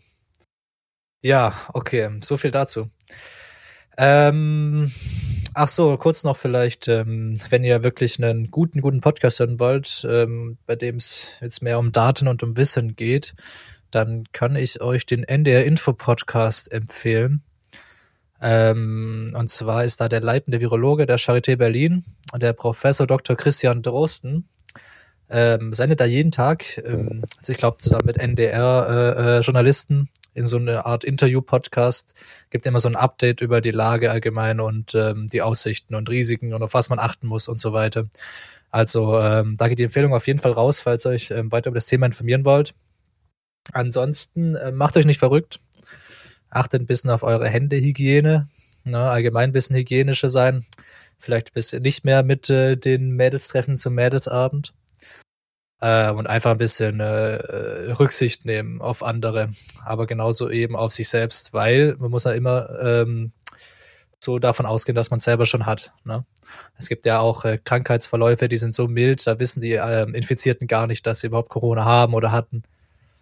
ja, 1.21 1.53
okay, 1.73 2.09
so 2.23 2.37
viel 2.37 2.51
dazu. 2.51 2.89
Ähm, 3.97 4.89
ach 5.53 5.67
so, 5.67 5.97
kurz 5.97 6.23
noch 6.23 6.37
vielleicht, 6.37 6.87
ähm, 6.87 7.37
wenn 7.49 7.65
ihr 7.65 7.83
wirklich 7.83 8.23
einen 8.23 8.51
guten, 8.51 8.79
guten 8.79 9.01
Podcast 9.01 9.41
hören 9.41 9.59
wollt, 9.59 10.07
ähm, 10.09 10.57
bei 10.65 10.77
dem 10.77 10.95
es 10.95 11.35
jetzt 11.41 11.61
mehr 11.61 11.77
um 11.77 11.91
Daten 11.91 12.29
und 12.29 12.41
um 12.41 12.55
Wissen 12.55 12.95
geht, 12.95 13.35
dann 13.91 14.23
kann 14.31 14.55
ich 14.55 14.81
euch 14.81 15.05
den 15.05 15.25
NDR 15.25 15.65
Info 15.65 15.91
Podcast 15.91 16.71
empfehlen. 16.71 17.43
Ähm, 18.41 19.31
und 19.35 19.49
zwar 19.49 19.83
ist 19.83 19.99
da 19.99 20.07
der 20.07 20.21
leitende 20.21 20.61
Virologe 20.61 21.05
der 21.05 21.19
Charité 21.19 21.57
Berlin, 21.57 22.05
der 22.35 22.53
Professor 22.53 23.05
Dr. 23.05 23.35
Christian 23.35 23.81
Drosten, 23.81 24.47
ähm, 25.29 25.73
sendet 25.73 25.99
da 25.99 26.05
jeden 26.05 26.31
Tag, 26.31 26.77
ähm, 26.85 27.23
also 27.37 27.51
ich 27.51 27.57
glaube 27.57 27.77
zusammen 27.77 28.05
mit 28.05 28.17
NDR-Journalisten 28.17 30.09
in 30.33 30.45
so 30.47 30.57
eine 30.57 30.85
Art 30.85 31.03
Interview-Podcast, 31.03 32.15
gibt 32.49 32.65
immer 32.65 32.79
so 32.79 32.87
ein 32.87 32.95
Update 32.95 33.41
über 33.41 33.61
die 33.61 33.71
Lage 33.71 34.09
allgemein 34.09 34.59
und 34.59 34.95
ähm, 34.95 35.27
die 35.27 35.41
Aussichten 35.41 35.95
und 35.95 36.09
Risiken 36.09 36.53
und 36.53 36.63
auf 36.63 36.73
was 36.73 36.89
man 36.89 36.99
achten 36.99 37.27
muss 37.27 37.47
und 37.47 37.59
so 37.59 37.73
weiter. 37.73 38.07
Also 38.71 39.19
ähm, 39.19 39.55
da 39.57 39.67
geht 39.67 39.79
die 39.79 39.83
Empfehlung 39.83 40.13
auf 40.13 40.27
jeden 40.27 40.39
Fall 40.39 40.51
raus, 40.51 40.79
falls 40.79 41.05
ihr 41.05 41.11
euch 41.11 41.31
ähm, 41.31 41.51
weiter 41.51 41.69
über 41.69 41.77
das 41.77 41.87
Thema 41.87 42.05
informieren 42.05 42.45
wollt. 42.45 42.73
Ansonsten 43.73 44.55
äh, 44.55 44.71
macht 44.71 44.97
euch 44.97 45.05
nicht 45.05 45.19
verrückt. 45.19 45.59
Achtet 46.49 46.81
ein 46.81 46.87
bisschen 46.87 47.09
auf 47.09 47.23
eure 47.23 47.47
Händehygiene. 47.47 48.47
Ne, 48.85 48.97
allgemein 48.97 49.49
ein 49.49 49.53
bisschen 49.53 49.75
hygienischer 49.75 50.29
sein. 50.29 50.65
Vielleicht 51.17 51.49
ein 51.49 51.53
bisschen 51.53 51.81
nicht 51.81 52.05
mehr 52.05 52.23
mit 52.23 52.49
äh, 52.49 52.75
den 52.75 53.11
Mädels 53.11 53.47
treffen 53.49 53.77
zum 53.77 53.93
Mädelsabend. 53.93 54.73
Äh, 55.81 56.11
und 56.11 56.27
einfach 56.27 56.51
ein 56.51 56.57
bisschen 56.57 56.99
äh, 56.99 57.35
äh, 57.37 57.91
Rücksicht 57.93 58.45
nehmen 58.45 58.81
auf 58.81 59.03
andere. 59.03 59.49
Aber 59.85 60.07
genauso 60.07 60.49
eben 60.49 60.75
auf 60.75 60.91
sich 60.91 61.07
selbst, 61.07 61.53
weil 61.53 61.95
man 61.99 62.11
muss 62.11 62.25
ja 62.25 62.31
immer 62.31 62.69
ähm, 62.81 63.31
so 64.21 64.39
davon 64.39 64.65
ausgehen, 64.65 64.95
dass 64.95 65.11
man 65.11 65.19
selber 65.19 65.45
schon 65.45 65.65
hat. 65.65 65.93
Ne? 66.03 66.25
Es 66.77 66.89
gibt 66.89 67.05
ja 67.05 67.19
auch 67.19 67.45
äh, 67.45 67.57
Krankheitsverläufe, 67.63 68.49
die 68.49 68.57
sind 68.57 68.73
so 68.73 68.87
mild, 68.87 69.25
da 69.25 69.39
wissen 69.39 69.61
die 69.61 69.73
ähm, 69.73 70.13
Infizierten 70.13 70.67
gar 70.67 70.87
nicht, 70.87 71.07
dass 71.07 71.21
sie 71.21 71.27
überhaupt 71.27 71.49
Corona 71.49 71.85
haben 71.85 72.13
oder 72.13 72.31
hatten. 72.31 72.63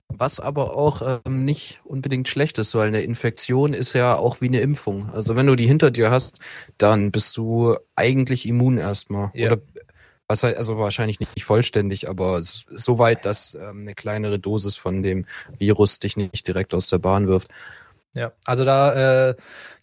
Was 0.10 0.40
aber 0.40 0.76
auch 0.76 1.22
ähm, 1.26 1.46
nicht 1.46 1.82
unbedingt 1.84 2.28
schlecht 2.28 2.58
ist, 2.60 2.74
weil 2.76 2.88
eine 2.88 3.02
Infektion 3.02 3.74
ist 3.74 3.94
ja 3.94 4.16
auch 4.16 4.42
wie 4.42 4.48
eine 4.48 4.62
Impfung. 4.62 5.10
Also 5.12 5.36
wenn 5.36 5.48
du 5.48 5.56
die 5.56 5.68
hinter 5.68 5.92
dir 5.92 6.10
hast, 6.10 6.40
dann 6.78 7.12
bist 7.12 7.36
du 7.38 7.76
eigentlich 7.96 8.48
immun 8.48 8.78
erstmal. 8.78 9.32
Ja. 9.34 9.52
Oder 9.52 9.62
was 10.28 10.44
also 10.44 10.78
wahrscheinlich 10.78 11.20
nicht 11.20 11.44
vollständig, 11.44 12.10
aber 12.10 12.40
so 12.42 13.00
weit, 13.00 13.26
dass 13.26 13.56
ähm, 13.56 13.82
eine 13.82 13.96
kleinere 13.96 14.40
Dosis 14.40 14.76
von 14.76 15.02
dem 15.02 15.26
Virus 15.58 16.00
dich 16.00 16.18
nicht 16.18 16.48
direkt 16.48 16.74
aus 16.74 16.90
der 16.90 16.98
Bahn 16.98 17.28
wirft. 17.28 17.50
Ja, 18.14 18.32
also 18.46 18.66
da 18.66 19.30
äh, 19.30 19.36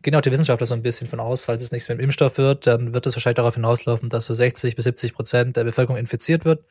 gehen 0.02 0.14
auch 0.16 0.20
die 0.20 0.32
Wissenschaftler 0.32 0.66
so 0.66 0.74
ein 0.74 0.82
bisschen 0.82 1.06
von 1.06 1.20
aus, 1.20 1.44
falls 1.44 1.62
es 1.62 1.72
nichts 1.72 1.88
mit 1.88 1.98
dem 1.98 2.04
Impfstoff 2.04 2.36
wird, 2.38 2.66
dann 2.66 2.92
wird 2.92 3.06
es 3.06 3.14
wahrscheinlich 3.14 3.36
darauf 3.36 3.54
hinauslaufen, 3.54 4.08
dass 4.08 4.26
so 4.26 4.34
60 4.34 4.76
bis 4.76 4.84
70 4.84 5.14
Prozent 5.14 5.56
der 5.56 5.64
Bevölkerung 5.64 5.98
infiziert 5.98 6.44
wird, 6.44 6.64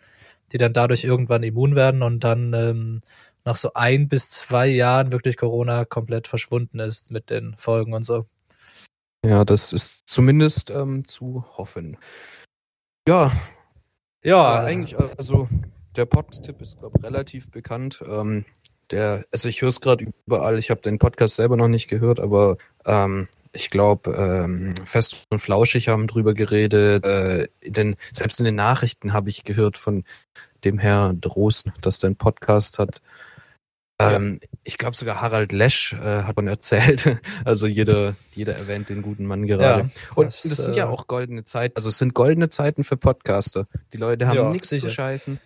die 0.52 0.58
dann 0.58 0.74
dadurch 0.74 1.04
irgendwann 1.04 1.44
immun 1.44 1.76
werden 1.76 2.04
und 2.04 2.24
dann 2.24 2.54
ähm, 2.54 3.00
nach 3.46 3.56
so 3.56 3.74
ein 3.74 4.08
bis 4.08 4.30
zwei 4.30 4.68
Jahren 4.68 5.12
wirklich 5.12 5.38
Corona 5.38 5.86
komplett 5.86 6.28
verschwunden 6.28 6.80
ist 6.80 7.12
mit 7.12 7.30
den 7.30 7.56
Folgen 7.58 7.94
und 7.94 8.04
so. 8.04 8.26
Ja, 9.26 9.46
das 9.46 9.74
ist 9.74 10.04
zumindest 10.06 10.70
ähm, 10.70 11.08
zu 11.08 11.46
hoffen. 11.58 11.98
Ja, 13.08 13.32
Ja, 14.24 14.42
Aber 14.42 14.66
eigentlich, 14.66 14.98
also 15.18 15.50
der 15.96 16.06
Podcast-Tipp 16.06 16.62
ist, 16.62 16.80
glaube 16.80 16.98
ich, 16.98 17.04
relativ 17.04 17.52
bekannt. 17.52 18.04
Ähm, 18.08 18.46
der, 18.90 19.26
also 19.32 19.50
ich 19.50 19.62
höre 19.62 19.70
es 19.70 19.82
gerade 19.82 20.06
überall, 20.26 20.58
ich 20.58 20.70
habe 20.70 20.82
den 20.82 21.00
Podcast 21.00 21.36
selber 21.36 21.58
noch 21.58 21.68
nicht 21.68 21.90
gehört, 21.90 22.20
aber 22.20 22.58
ähm, 22.86 23.28
ich 23.52 23.70
glaube, 23.70 24.12
ähm, 24.12 24.74
Fest 24.86 25.26
und 25.30 25.40
Flauschig 25.40 25.90
haben 25.90 26.08
drüber 26.08 26.34
geredet. 26.34 27.06
Äh, 27.06 27.48
in 27.62 27.74
den, 27.74 27.96
selbst 28.12 28.40
in 28.40 28.46
den 28.46 28.56
Nachrichten 28.56 29.14
habe 29.14 29.30
ich 29.30 29.44
gehört 29.44 29.78
von 29.78 30.04
dem 30.64 30.80
Herr 30.80 31.14
Drosten, 31.14 31.74
dass 31.82 32.00
der 32.00 32.10
einen 32.10 32.16
Podcast 32.16 32.80
hat. 32.80 33.02
Ähm, 34.00 34.40
Ich 34.64 34.78
glaube 34.78 34.96
sogar 34.96 35.22
Harald 35.22 35.52
Lesch 35.52 35.94
äh, 35.94 36.24
hat 36.24 36.36
man 36.36 36.48
erzählt. 36.48 37.18
Also 37.46 37.68
jeder, 37.68 38.16
jeder 38.34 38.56
erwähnt 38.56 38.90
den 38.90 39.02
guten 39.02 39.26
Mann 39.26 39.46
gerade. 39.46 39.90
Ja, 39.90 39.90
Und 40.16 40.26
das, 40.28 40.44
das, 40.44 40.58
sind 40.58 40.74
äh, 40.76 40.80
ja 40.80 40.88
auch 40.88 41.08
goldene 41.08 41.44
Zeiten. 41.44 41.76
Also 41.76 41.90
es 41.90 41.98
sind 42.00 42.14
goldene 42.14 42.50
Zeiten 42.50 42.84
für 42.84 42.98
Podcaster. 42.98 43.68
Die 43.94 43.98
Leute 43.98 44.28
haben 44.28 44.36
Ja, 44.38 44.50
nichts 44.50 44.70
sicher. 44.70 44.88
zu 44.88 44.90
scheißen, 44.90 45.40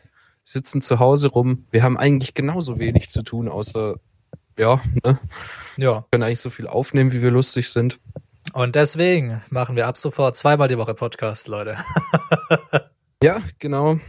sitzen 0.43 0.81
zu 0.81 0.99
Hause 0.99 1.27
rum. 1.27 1.65
Wir 1.71 1.83
haben 1.83 1.97
eigentlich 1.97 2.33
genauso 2.33 2.79
wenig 2.79 3.09
zu 3.09 3.21
tun, 3.23 3.49
außer, 3.49 3.95
ja, 4.57 4.81
ne, 5.03 5.19
ja. 5.77 6.05
können 6.11 6.23
eigentlich 6.23 6.39
so 6.39 6.49
viel 6.49 6.67
aufnehmen, 6.67 7.11
wie 7.11 7.21
wir 7.21 7.31
lustig 7.31 7.69
sind. 7.69 7.99
Und 8.53 8.75
deswegen 8.75 9.41
machen 9.49 9.75
wir 9.75 9.87
ab 9.87 9.97
sofort 9.97 10.37
zweimal 10.37 10.67
die 10.69 10.77
Woche 10.77 10.93
Podcast, 10.93 11.47
Leute. 11.49 11.75
Ja, 13.23 13.41
genau. 13.57 13.93
Äh, 13.93 13.99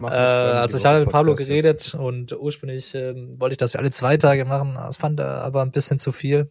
wir 0.00 0.10
also 0.12 0.78
ich 0.78 0.84
habe 0.84 1.00
mit 1.00 1.10
Pablo 1.10 1.34
geredet 1.34 1.94
und 1.94 2.32
ursprünglich 2.32 2.94
ähm, 2.94 3.40
wollte 3.40 3.54
ich, 3.54 3.58
dass 3.58 3.72
wir 3.72 3.80
alle 3.80 3.90
zwei 3.90 4.16
Tage 4.16 4.44
machen. 4.44 4.74
Das 4.74 4.96
fand 4.96 5.18
er 5.18 5.42
aber 5.42 5.62
ein 5.62 5.72
bisschen 5.72 5.98
zu 5.98 6.12
viel. 6.12 6.50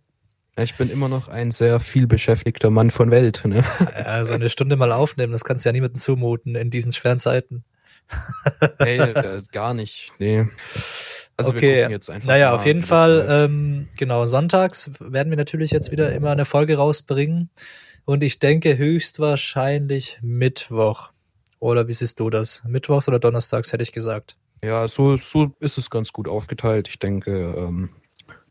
Ich 0.57 0.75
bin 0.75 0.89
immer 0.89 1.09
noch 1.09 1.27
ein 1.27 1.51
sehr 1.51 1.79
viel 1.79 2.07
beschäftigter 2.07 2.69
Mann 2.69 2.91
von 2.91 3.11
Welt. 3.11 3.43
Ne? 3.45 3.63
Also 4.05 4.33
eine 4.33 4.49
Stunde 4.49 4.75
mal 4.75 4.91
aufnehmen, 4.91 5.31
das 5.31 5.43
kannst 5.43 5.65
du 5.65 5.69
ja 5.69 5.73
niemandem 5.73 5.97
zumuten 5.97 6.55
in 6.55 6.69
diesen 6.69 6.91
schweren 6.91 7.19
Zeiten. 7.19 7.63
Hey, 8.77 8.99
äh, 8.99 9.41
gar 9.51 9.73
nicht. 9.73 10.13
Nee. 10.19 10.47
Also 11.37 11.53
wir 11.53 11.57
okay, 11.57 11.77
gucken 11.77 11.91
jetzt 11.91 12.09
einfach 12.09 12.27
naja, 12.27 12.53
auf 12.53 12.65
jeden 12.65 12.83
Fall, 12.83 13.25
ähm, 13.27 13.87
genau, 13.97 14.25
sonntags 14.25 14.91
werden 14.99 15.29
wir 15.31 15.37
natürlich 15.37 15.71
jetzt 15.71 15.91
wieder 15.91 16.11
immer 16.11 16.31
eine 16.31 16.45
Folge 16.45 16.77
rausbringen. 16.77 17.49
Und 18.05 18.23
ich 18.23 18.37
denke 18.37 18.77
höchstwahrscheinlich 18.77 20.19
Mittwoch. 20.21 21.09
Oder 21.59 21.87
wie 21.87 21.93
siehst 21.93 22.19
du 22.19 22.29
das? 22.29 22.63
Mittwochs 22.65 23.07
oder 23.07 23.19
Donnerstags 23.19 23.71
hätte 23.73 23.83
ich 23.83 23.91
gesagt. 23.91 24.37
Ja, 24.63 24.87
so, 24.87 25.15
so 25.15 25.51
ist 25.59 25.77
es 25.77 25.89
ganz 25.89 26.11
gut 26.13 26.27
aufgeteilt. 26.27 26.87
Ich 26.87 26.99
denke, 26.99 27.31
ähm, 27.57 27.89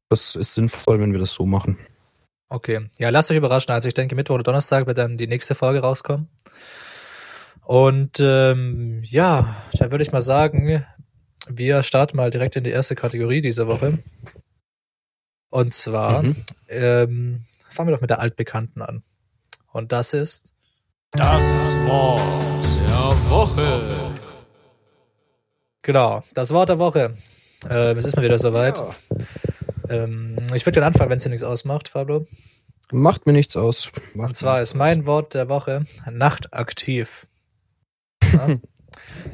das 0.09 0.35
ist 0.37 0.55
sinnvoll, 0.55 1.01
wenn 1.01 1.13
wir 1.13 1.19
das 1.21 1.33
so 1.35 1.47
machen. 1.47 1.79
Okay. 2.49 2.89
Ja, 2.99 3.09
lasst 3.11 3.31
euch 3.31 3.37
überraschen. 3.37 3.73
Also 3.73 3.89
ich 3.89 3.95
denke, 3.95 4.15
Mittwoch 4.15 4.35
oder 4.35 4.45
Donnerstag 4.45 4.87
wird 4.87 4.99
dann 4.99 5.17
die 5.19 5.27
nächste 5.27 5.55
Folge 5.55 5.81
rauskommen. 5.81 6.29
Und 7.63 8.21
ähm, 8.21 9.01
ja, 9.05 9.55
dann 9.79 9.91
würde 9.91 10.03
ich 10.05 10.13
mal 10.13 10.21
sagen, 10.21 10.85
wir 11.49 11.83
starten 11.83 12.17
mal 12.17 12.31
direkt 12.31 12.57
in 12.57 12.65
die 12.65 12.71
erste 12.71 12.95
Kategorie 12.95 13.41
dieser 13.41 13.67
Woche. 13.67 13.99
Und 15.51 15.73
zwar 15.73 16.23
Mhm. 16.23 16.37
ähm, 16.69 17.41
fangen 17.71 17.89
wir 17.89 17.95
doch 17.95 18.01
mit 18.03 18.11
der 18.11 18.21
Altbekannten 18.21 18.83
an. 18.83 19.03
Und 19.73 19.93
das 19.93 20.13
ist 20.15 20.55
Das 21.13 21.43
Wort 21.87 22.64
Woche. 23.31 23.81
genau 25.83 26.23
das 26.35 26.53
Wort 26.53 26.69
der 26.69 26.79
Woche. 26.79 27.15
Ähm, 27.71 27.99
es 27.99 28.05
ist 28.05 28.17
mal 28.17 28.23
wieder 28.23 28.39
soweit. 28.39 28.79
Ja. 28.79 28.95
Ähm, 29.89 30.37
ich 30.55 30.67
würde 30.67 30.81
dann 30.81 30.89
anfangen, 30.93 31.11
wenn 31.11 31.17
es 31.17 31.23
dir 31.23 31.31
nichts 31.31 31.45
ausmacht, 31.45 31.93
Pablo. 31.93 32.27
Macht 32.93 33.27
mir 33.27 33.33
nichts 33.33 33.57
aus. 33.57 33.91
Macht 34.15 34.29
Und 34.29 34.35
zwar 34.35 34.61
ist 34.61 34.75
mein 34.75 35.07
Wort 35.07 35.35
der 35.35 35.49
Woche 35.49 35.85
nachtaktiv. 36.11 37.27
Ja. 38.33 38.57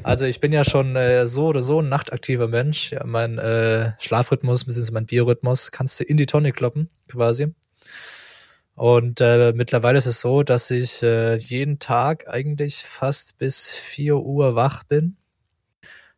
Also 0.03 0.25
ich 0.25 0.39
bin 0.39 0.51
ja 0.53 0.63
schon 0.63 0.95
äh, 0.95 1.27
so 1.27 1.47
oder 1.47 1.61
so 1.61 1.81
ein 1.81 1.89
nachtaktiver 1.89 2.47
Mensch. 2.47 2.91
Ja, 2.91 3.05
mein 3.05 3.37
äh, 3.37 3.91
Schlafrhythmus 3.99 4.65
bzw. 4.65 4.91
mein 4.91 5.05
Biorhythmus 5.05 5.71
kannst 5.71 5.99
du 5.99 6.03
in 6.03 6.17
die 6.17 6.25
Tonne 6.25 6.51
kloppen, 6.51 6.89
quasi. 7.07 7.53
Und 8.75 9.21
äh, 9.21 9.53
mittlerweile 9.53 9.97
ist 9.97 10.05
es 10.05 10.21
so, 10.21 10.43
dass 10.43 10.71
ich 10.71 11.03
äh, 11.03 11.35
jeden 11.35 11.79
Tag 11.79 12.27
eigentlich 12.27 12.83
fast 12.83 13.37
bis 13.37 13.69
4 13.69 14.17
Uhr 14.17 14.55
wach 14.55 14.83
bin. 14.83 15.17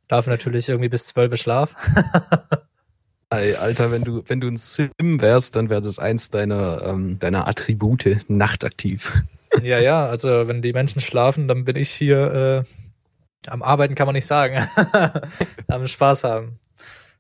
Darf 0.08 0.28
natürlich 0.28 0.70
irgendwie 0.70 0.90
bis 0.90 1.06
12 1.08 1.32
Uhr 1.32 1.38
Schlaf. 1.38 1.76
Ey, 3.30 3.56
Alter, 3.56 3.92
wenn 3.92 4.04
du, 4.04 4.24
wenn 4.28 4.40
du 4.40 4.48
ein 4.48 4.58
Sim 4.58 4.92
wärst, 5.00 5.56
dann 5.56 5.72
wäre 5.72 5.82
das 5.82 5.98
eins 5.98 6.30
deiner, 6.30 6.84
ähm, 6.84 7.18
deiner 7.18 7.48
Attribute, 7.48 8.20
nachtaktiv. 8.28 9.14
Ja, 9.62 9.78
ja, 9.78 10.08
also 10.08 10.48
wenn 10.48 10.64
die 10.64 10.74
Menschen 10.74 11.00
schlafen, 11.00 11.48
dann 11.48 11.64
bin 11.64 11.76
ich 11.76 11.92
hier 11.92 12.66
äh, 12.66 13.50
am 13.52 13.62
Arbeiten, 13.62 13.94
kann 13.94 14.08
man 14.08 14.16
nicht 14.16 14.26
sagen. 14.26 14.68
am 15.68 15.86
Spaß 15.86 16.24
haben. 16.24 16.60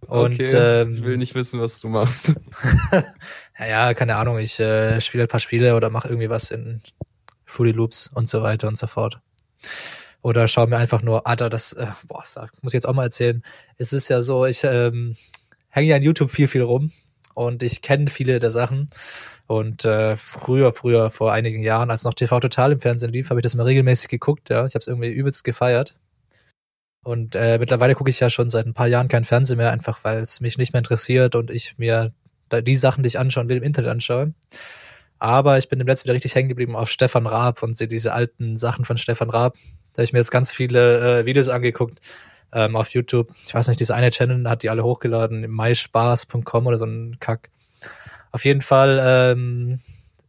Und 0.07 0.33
ich 0.33 0.53
will 0.53 1.13
ähm, 1.13 1.17
nicht 1.17 1.35
wissen, 1.35 1.59
was 1.59 1.79
du 1.79 1.87
machst. 1.87 2.39
ja, 3.59 3.67
ja, 3.67 3.93
keine 3.93 4.15
Ahnung, 4.15 4.37
ich 4.37 4.59
äh, 4.59 4.99
spiele 5.01 5.23
ein 5.23 5.27
paar 5.27 5.39
Spiele 5.39 5.75
oder 5.75 5.89
mache 5.89 6.07
irgendwie 6.07 6.29
was 6.29 6.51
in 6.51 6.81
Fruity 7.45 7.71
Loops 7.71 8.09
und 8.13 8.27
so 8.27 8.41
weiter 8.43 8.67
und 8.67 8.77
so 8.77 8.87
fort. 8.87 9.19
Oder 10.21 10.47
schau 10.47 10.65
mir 10.67 10.77
einfach 10.77 11.01
nur, 11.01 11.27
Alter, 11.27 11.49
das, 11.49 11.73
äh, 11.73 11.87
boah, 12.07 12.21
sag, 12.23 12.51
muss 12.63 12.73
ich 12.73 12.77
jetzt 12.77 12.87
auch 12.87 12.93
mal 12.93 13.03
erzählen. 13.03 13.43
Es 13.77 13.91
ist 13.91 14.07
ja 14.07 14.21
so, 14.21 14.45
ich 14.45 14.63
ähm, 14.63 15.15
hänge 15.69 15.89
ja 15.89 15.97
an 15.97 16.03
YouTube 16.03 16.31
viel, 16.31 16.47
viel 16.47 16.61
rum 16.61 16.91
und 17.33 17.61
ich 17.61 17.81
kenne 17.81 18.07
viele 18.07 18.39
der 18.39 18.49
Sachen. 18.49 18.87
Und 19.47 19.83
äh, 19.85 20.15
früher, 20.15 20.71
früher, 20.71 21.09
vor 21.09 21.33
einigen 21.33 21.61
Jahren, 21.61 21.91
als 21.91 22.05
noch 22.05 22.13
TV 22.13 22.39
Total 22.39 22.71
im 22.71 22.79
Fernsehen 22.79 23.11
lief, 23.11 23.29
habe 23.29 23.41
ich 23.41 23.43
das 23.43 23.53
immer 23.53 23.65
regelmäßig 23.65 24.07
geguckt, 24.07 24.49
ja. 24.49 24.65
Ich 24.65 24.75
habe 24.75 24.79
es 24.79 24.87
irgendwie 24.87 25.11
übelst 25.11 25.43
gefeiert. 25.43 25.99
Und 27.03 27.35
äh, 27.35 27.57
mittlerweile 27.59 27.95
gucke 27.95 28.09
ich 28.09 28.19
ja 28.19 28.29
schon 28.29 28.49
seit 28.49 28.65
ein 28.65 28.73
paar 28.73 28.87
Jahren 28.87 29.09
kein 29.09 29.25
Fernsehen 29.25 29.57
mehr, 29.57 29.71
einfach 29.71 30.03
weil 30.03 30.19
es 30.19 30.39
mich 30.39 30.57
nicht 30.57 30.73
mehr 30.73 30.79
interessiert 30.79 31.35
und 31.35 31.51
ich 31.51 31.77
mir 31.77 32.13
da 32.49 32.61
die 32.61 32.75
Sachen, 32.75 33.03
die 33.03 33.07
ich 33.07 33.19
anschauen 33.19 33.49
will, 33.49 33.57
im 33.57 33.63
Internet 33.63 33.91
anschaue. 33.91 34.33
Aber 35.19 35.57
ich 35.57 35.69
bin 35.69 35.79
im 35.79 35.87
letzten 35.87 36.05
wieder 36.05 36.15
richtig 36.15 36.35
hängen 36.35 36.49
geblieben 36.49 36.75
auf 36.75 36.89
Stefan 36.89 37.27
Raab 37.27 37.63
und 37.63 37.75
sehe 37.75 37.87
diese 37.87 38.13
alten 38.13 38.57
Sachen 38.57 38.85
von 38.85 38.97
Stefan 38.97 39.29
Raab. 39.29 39.55
Da 39.93 39.99
habe 39.99 40.03
ich 40.03 40.13
mir 40.13 40.19
jetzt 40.19 40.31
ganz 40.31 40.51
viele 40.51 41.19
äh, 41.19 41.25
Videos 41.25 41.49
angeguckt 41.49 41.99
ähm, 42.51 42.75
auf 42.75 42.89
YouTube. 42.89 43.31
Ich 43.45 43.53
weiß 43.53 43.67
nicht, 43.67 43.79
diese 43.79 43.95
eine 43.95 44.09
Channel 44.09 44.49
hat 44.49 44.63
die 44.63 44.69
alle 44.69 44.83
hochgeladen, 44.83 45.49
myspaß.com 45.49 46.67
oder 46.67 46.77
so 46.77 46.85
ein 46.85 47.17
Kack. 47.19 47.49
Auf 48.31 48.45
jeden 48.45 48.61
Fall 48.61 48.99
ähm, 49.03 49.79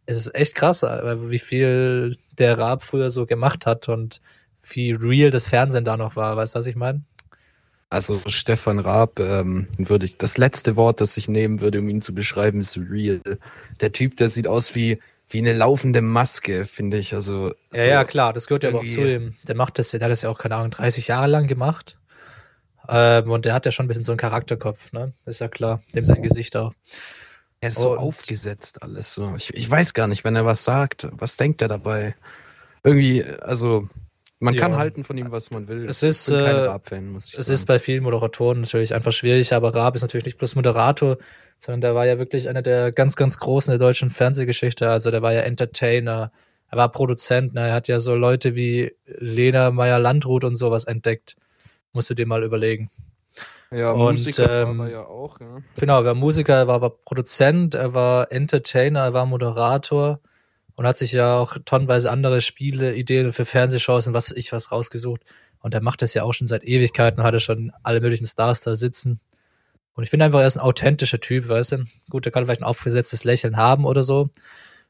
es 0.07 0.19
ist 0.19 0.35
echt 0.35 0.55
krass, 0.55 0.83
äh, 0.83 1.31
wie 1.31 1.39
viel 1.39 2.19
der 2.39 2.59
Raab 2.59 2.83
früher 2.83 3.11
so 3.11 3.27
gemacht 3.27 3.67
hat 3.67 3.89
und 3.89 4.21
wie 4.71 4.93
real 4.93 5.31
das 5.31 5.49
Fernsehen 5.49 5.85
da 5.85 5.97
noch 5.97 6.17
war. 6.17 6.37
Weißt 6.37 6.55
du, 6.55 6.59
was 6.59 6.67
ich 6.67 6.77
meine? 6.77 7.03
Also 7.91 8.21
Stefan 8.27 8.81
Raab 8.81 9.21
ähm, 9.21 9.69
würde 9.79 10.05
ich, 10.07 10.19
das 10.19 10.37
letzte 10.37 10.75
Wort, 10.77 11.01
das 11.01 11.17
ich 11.17 11.29
nehmen 11.29 11.61
würde, 11.61 11.79
um 11.79 11.89
ihn 11.89 12.03
zu 12.03 12.15
beschreiben, 12.15 12.59
ist 12.61 12.77
real. 12.91 13.21
Der 13.81 13.93
Typ, 13.93 14.17
der 14.17 14.29
sieht 14.29 14.49
aus 14.49 14.75
wie, 14.75 14.99
wie 15.29 15.39
eine 15.39 15.53
laufende 15.53 16.01
Maske, 16.03 16.65
finde 16.67 16.97
ich. 16.97 17.15
Also 17.15 17.49
Ja, 17.73 17.83
so 17.83 17.89
ja, 17.89 18.05
klar, 18.05 18.33
das 18.33 18.47
gehört 18.49 18.65
ja 18.65 18.71
aber 18.71 18.81
auch 18.81 18.85
zu 18.87 19.01
ihm. 19.09 19.35
Der 19.47 19.55
macht 19.55 19.79
das, 19.79 19.91
der 19.91 20.01
hat 20.01 20.11
das 20.11 20.23
ja 20.23 20.31
auch, 20.31 20.39
keine 20.39 20.57
Ahnung, 20.57 20.71
30 20.73 21.07
Jahre 21.09 21.29
lang 21.29 21.47
gemacht. 21.47 21.99
Ähm, 22.89 23.31
und 23.31 23.45
der 23.45 23.55
hat 23.55 23.65
ja 23.65 23.71
schon 23.73 23.85
ein 23.85 23.89
bisschen 23.89 24.05
so 24.05 24.13
einen 24.13 24.19
Charakterkopf, 24.19 24.93
ne? 24.93 25.13
Ist 25.25 25.41
ja 25.41 25.49
klar. 25.49 25.81
Dem 25.95 26.05
sein 26.05 26.23
Gesicht 26.23 26.57
auch. 26.57 26.73
Er 27.61 27.69
ist 27.71 27.79
so 27.79 27.93
Und- 27.93 27.99
aufgesetzt 27.99 28.83
alles 28.83 29.13
so. 29.15 29.35
Ich, 29.37 29.55
ich 29.55 29.71
weiß 29.71 29.95
gar 29.95 30.07
nicht, 30.09 30.25
wenn 30.25 30.37
er 30.37 30.45
was 30.45 30.65
sagt, 30.65 31.07
was 31.13 31.37
denkt 31.37 31.63
er 31.63 31.69
dabei? 31.69 32.15
Irgendwie, 32.83 33.25
also 33.25 33.89
man 34.45 34.55
Ja. 34.55 34.61
kann 34.61 34.77
halten 34.77 35.05
von 35.05 35.17
ihm, 35.17 35.31
was 35.33 35.51
man 35.51 35.67
will. 35.69 35.85
Es 35.89 36.03
ich 36.03 36.11
ist, 36.11 36.27
bin 36.31 36.45
kein 36.45 36.57
äh, 36.57 36.61
Raab-Fan, 36.67 37.09
muss 37.13 37.29
ich 37.29 37.35
Es 37.39 37.47
sagen. 37.47 37.55
ist 37.55 37.67
bei 37.67 37.79
vielen 37.79 38.03
Moderatoren 38.03 38.61
natürlich 38.61 38.95
einfach 38.95 39.13
schwierig, 39.13 39.53
aber 39.55 39.75
Raab 39.75 39.95
ist 39.97 40.03
natürlich 40.03 40.27
nicht 40.27 40.39
bloß 40.39 40.55
Moderator, 40.55 41.17
sondern 41.59 41.81
der 41.81 41.95
war 41.95 42.07
ja 42.07 42.19
wirklich 42.19 42.49
einer 42.49 42.63
der 42.63 42.93
ganz, 42.93 43.17
ganz 43.17 43.39
großen 43.39 43.73
der 43.73 43.79
deutschen 43.79 44.11
Fernsehgeschichte. 44.11 44.89
Also 44.91 45.11
der 45.11 45.23
war 45.23 45.33
ja 45.33 45.41
Entertainer, 45.41 46.31
er 46.71 46.79
war 46.79 46.91
Produzent, 46.91 47.55
ne? 47.55 47.69
er 47.69 47.75
hat 47.75 47.89
ja 47.89 47.99
so 48.01 48.15
Leute 48.15 48.55
wie 48.55 48.93
Lena 49.07 49.71
Meyer-Landrut 49.71 50.45
und 50.45 50.57
sowas 50.57 50.85
entdeckt. 50.85 51.37
Musst 51.93 52.11
du 52.11 52.15
dir 52.15 52.27
mal 52.27 52.43
überlegen. 52.43 52.91
ja, 53.71 53.93
und, 53.93 54.13
Musiker 54.15 54.63
ähm, 54.63 54.79
war 54.79 54.87
er 54.87 54.93
ja 54.93 55.07
auch. 55.07 55.41
Ja. 55.41 55.59
Genau, 55.77 56.01
er 56.01 56.05
war 56.05 56.15
Musiker, 56.15 56.57
er 56.57 56.67
war 56.67 56.75
aber 56.75 56.91
Produzent, 56.91 57.75
er 57.75 57.95
war 57.95 58.31
Entertainer, 58.31 59.01
er 59.05 59.13
war 59.15 59.27
Moderator 59.27 60.21
und 60.77 60.87
hat 60.87 60.97
sich 60.97 61.13
ja 61.13 61.39
auch 61.39 61.57
tonnenweise 61.65 62.11
andere 62.11 62.41
Spiele, 62.41 62.95
Ideen 62.95 63.33
für 63.33 63.45
Fernsehshows 63.45 64.07
und 64.07 64.15
was 64.15 64.33
ich 64.33 64.53
was 64.53 64.73
rausgesucht. 64.73 65.23
Und 65.61 65.75
er 65.75 65.83
macht 65.83 66.03
das 66.03 66.15
ja 66.15 66.25
auch 66.25 66.35
schon 66.35 66.47
seit 66.47 66.65
Ewigkeiten, 66.65 67.23
hat 67.23 67.35
er 67.35 67.41
schon 67.41 67.73
alle 67.83 68.01
möglichen 68.01 68.27
Stars 68.27 68.61
da 68.61 68.75
sitzen. 68.75 69.21
Und 69.95 70.05
ich 70.05 70.11
finde 70.11 70.27
einfach, 70.27 70.41
er 70.41 70.47
ist 70.47 70.57
ein 70.57 70.63
authentischer 70.63 71.21
Typ, 71.21 71.49
weißt 71.49 71.73
du? 71.73 71.85
Gut, 72.11 72.27
er 72.27 72.33
kann 72.33 72.45
vielleicht 72.45 72.61
ein 72.61 72.67
aufgesetztes 72.67 73.25
Lächeln 73.25 73.57
haben 73.57 73.85
oder 73.85 74.03
so. 74.03 74.31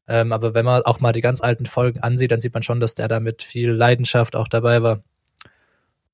Ähm, 0.08 0.32
aber 0.32 0.54
wenn 0.54 0.64
man 0.64 0.82
auch 0.82 1.00
mal 1.00 1.12
die 1.12 1.20
ganz 1.20 1.40
alten 1.40 1.66
Folgen 1.66 2.00
ansieht, 2.00 2.30
dann 2.30 2.40
sieht 2.40 2.54
man 2.54 2.62
schon, 2.62 2.80
dass 2.80 2.94
der 2.94 3.08
da 3.08 3.20
mit 3.20 3.42
viel 3.42 3.70
Leidenschaft 3.70 4.36
auch 4.36 4.48
dabei 4.48 4.82
war. 4.82 5.02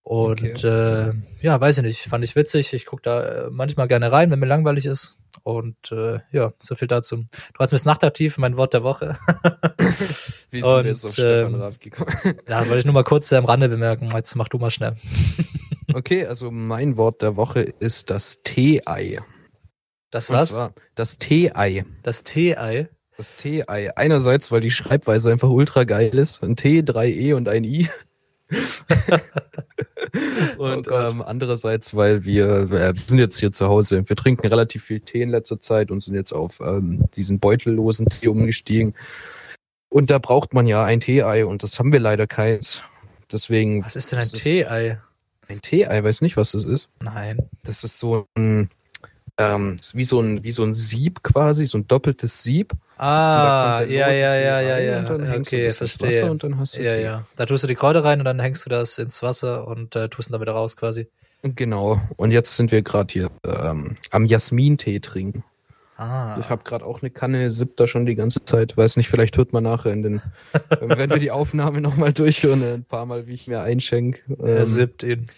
Und 0.02 0.42
Okay. 0.42 0.66
äh, 0.66 1.12
ja, 1.42 1.60
weiß 1.60 1.78
ich 1.78 1.84
nicht, 1.84 2.00
fand 2.02 2.24
ich 2.24 2.34
witzig. 2.34 2.72
Ich 2.72 2.86
gucke 2.86 3.02
da 3.02 3.22
äh, 3.22 3.50
manchmal 3.50 3.86
gerne 3.86 4.10
rein, 4.10 4.30
wenn 4.30 4.38
mir 4.38 4.46
langweilig 4.46 4.86
ist. 4.86 5.20
Und 5.42 5.92
äh, 5.92 6.20
ja, 6.32 6.52
so 6.58 6.74
viel 6.74 6.88
dazu. 6.88 7.18
Du 7.18 7.58
hast 7.58 7.72
mir 7.72 7.80
nachtaktiv, 7.84 8.38
mein 8.38 8.56
Wort 8.56 8.74
der 8.74 8.82
Woche. 8.82 9.16
Wie 10.50 10.62
sind 10.62 10.70
und, 10.70 10.84
wir 10.84 10.90
jetzt 10.90 11.04
auf 11.04 11.12
Stefan 11.12 11.54
ähm, 11.54 11.60
Raab 11.60 11.78
gekommen? 11.80 12.10
ja, 12.48 12.60
wollte 12.60 12.78
ich 12.78 12.84
nur 12.84 12.94
mal 12.94 13.04
kurz 13.04 13.30
äh, 13.30 13.36
am 13.36 13.44
Rande 13.44 13.68
bemerken. 13.68 14.08
Jetzt 14.14 14.34
mach 14.34 14.48
du 14.48 14.58
mal 14.58 14.70
schnell. 14.70 14.94
Okay, 15.92 16.24
also 16.24 16.52
mein 16.52 16.96
Wort 16.96 17.20
der 17.20 17.34
Woche 17.34 17.62
ist 17.62 18.10
das 18.10 18.42
Tee-Ei. 18.44 19.18
Das 20.12 20.30
was? 20.30 20.56
das 20.94 21.18
Tee-Ei. 21.18 21.84
Das 22.04 22.22
Tee-Ei. 22.22 22.88
Das 23.16 23.34
Tee-Ei. 23.34 23.96
Einerseits, 23.96 24.52
weil 24.52 24.60
die 24.60 24.70
Schreibweise 24.70 25.32
einfach 25.32 25.48
ultra 25.48 25.82
geil 25.82 26.16
ist. 26.16 26.44
Ein 26.44 26.54
T, 26.54 26.82
drei 26.82 27.08
E 27.10 27.32
und 27.32 27.48
ein 27.48 27.64
I. 27.64 27.88
und 30.58 30.88
Oh 30.88 30.94
ähm, 30.94 31.22
andererseits, 31.22 31.94
weil 31.94 32.24
wir, 32.24 32.70
wir 32.70 32.94
sind 32.94 33.18
jetzt 33.18 33.38
hier 33.38 33.52
zu 33.52 33.68
Hause. 33.68 34.08
Wir 34.08 34.16
trinken 34.16 34.46
relativ 34.46 34.84
viel 34.84 35.00
Tee 35.00 35.22
in 35.22 35.30
letzter 35.30 35.60
Zeit 35.60 35.90
und 35.90 36.02
sind 36.02 36.14
jetzt 36.14 36.32
auf 36.32 36.60
ähm, 36.60 37.04
diesen 37.14 37.38
beutellosen 37.38 38.06
Tee 38.06 38.28
umgestiegen. 38.28 38.94
Und 39.88 40.10
da 40.10 40.18
braucht 40.18 40.54
man 40.54 40.66
ja 40.66 40.84
ein 40.84 41.00
Tee-Ei 41.00 41.44
und 41.44 41.62
das 41.62 41.78
haben 41.78 41.92
wir 41.92 42.00
leider 42.00 42.26
keins. 42.26 42.82
Deswegen. 43.30 43.84
Was 43.84 43.96
ist 43.96 44.12
denn 44.12 44.20
ein 44.20 44.28
Tee-Ei? 44.28 45.00
Ein 45.48 45.60
Tee-Ei, 45.60 46.04
weiß 46.04 46.22
nicht, 46.22 46.36
was 46.36 46.52
das 46.52 46.64
ist. 46.64 46.90
Nein. 47.00 47.38
Das 47.64 47.82
ist 47.82 47.98
so 47.98 48.26
ein, 48.36 48.68
ähm, 49.36 49.78
wie 49.94 50.04
so 50.04 50.20
ein, 50.20 50.44
wie 50.44 50.52
so 50.52 50.62
ein 50.62 50.74
Sieb 50.74 51.22
quasi, 51.22 51.66
so 51.66 51.78
ein 51.78 51.88
doppeltes 51.88 52.42
Sieb. 52.42 52.72
Ah, 53.02 53.82
ja, 53.88 54.10
ja, 54.10 54.34
ja, 54.36 54.56
rein 54.56 54.84
ja, 54.84 54.98
und 54.98 55.08
ja. 55.08 55.18
dann 55.18 55.26
hängst 55.26 55.52
du 55.52 55.56
Okay, 55.56 55.64
das 55.66 55.80
ins 55.80 55.96
verstehe. 55.96 56.08
Wasser 56.22 56.30
und 56.30 56.44
dann 56.44 56.58
hast 56.58 56.76
du 56.76 56.82
ja, 56.82 56.94
Tee. 56.94 57.02
ja. 57.02 57.24
Da 57.36 57.46
tust 57.46 57.64
du 57.64 57.68
die 57.68 57.74
Kräuter 57.74 58.04
rein 58.04 58.18
und 58.18 58.26
dann 58.26 58.40
hängst 58.40 58.66
du 58.66 58.70
das 58.70 58.98
ins 58.98 59.22
Wasser 59.22 59.66
und 59.66 59.96
äh, 59.96 60.08
tust 60.10 60.28
ihn 60.28 60.32
dann 60.32 60.40
wieder 60.42 60.52
raus 60.52 60.76
quasi. 60.76 61.08
Genau. 61.42 61.98
Und 62.16 62.30
jetzt 62.32 62.56
sind 62.56 62.70
wir 62.72 62.82
gerade 62.82 63.10
hier 63.12 63.30
ähm, 63.44 63.94
am 64.10 64.26
Jasmintee 64.26 65.00
trinken. 65.00 65.44
Ah. 65.96 66.36
Ich 66.38 66.50
habe 66.50 66.62
gerade 66.64 66.84
auch 66.84 67.00
eine 67.02 67.10
Kanne, 67.10 67.50
sipp 67.50 67.76
da 67.76 67.86
schon 67.86 68.04
die 68.06 68.14
ganze 68.14 68.44
Zeit. 68.44 68.76
Weiß 68.76 68.96
nicht, 68.96 69.08
vielleicht 69.08 69.36
hört 69.38 69.52
man 69.54 69.64
nachher 69.64 69.92
in 69.92 70.02
den, 70.02 70.22
wenn 70.80 71.08
wir 71.10 71.18
die 71.18 71.30
Aufnahme 71.30 71.80
nochmal 71.80 72.12
durchhören, 72.12 72.62
ein 72.62 72.84
paar 72.84 73.06
Mal, 73.06 73.26
wie 73.26 73.32
ich 73.34 73.46
mir 73.46 73.62
einschenk. 73.62 74.22
er 74.42 74.58
Ähm, 74.58 74.64
sippt 74.64 75.02
ihn. 75.02 75.28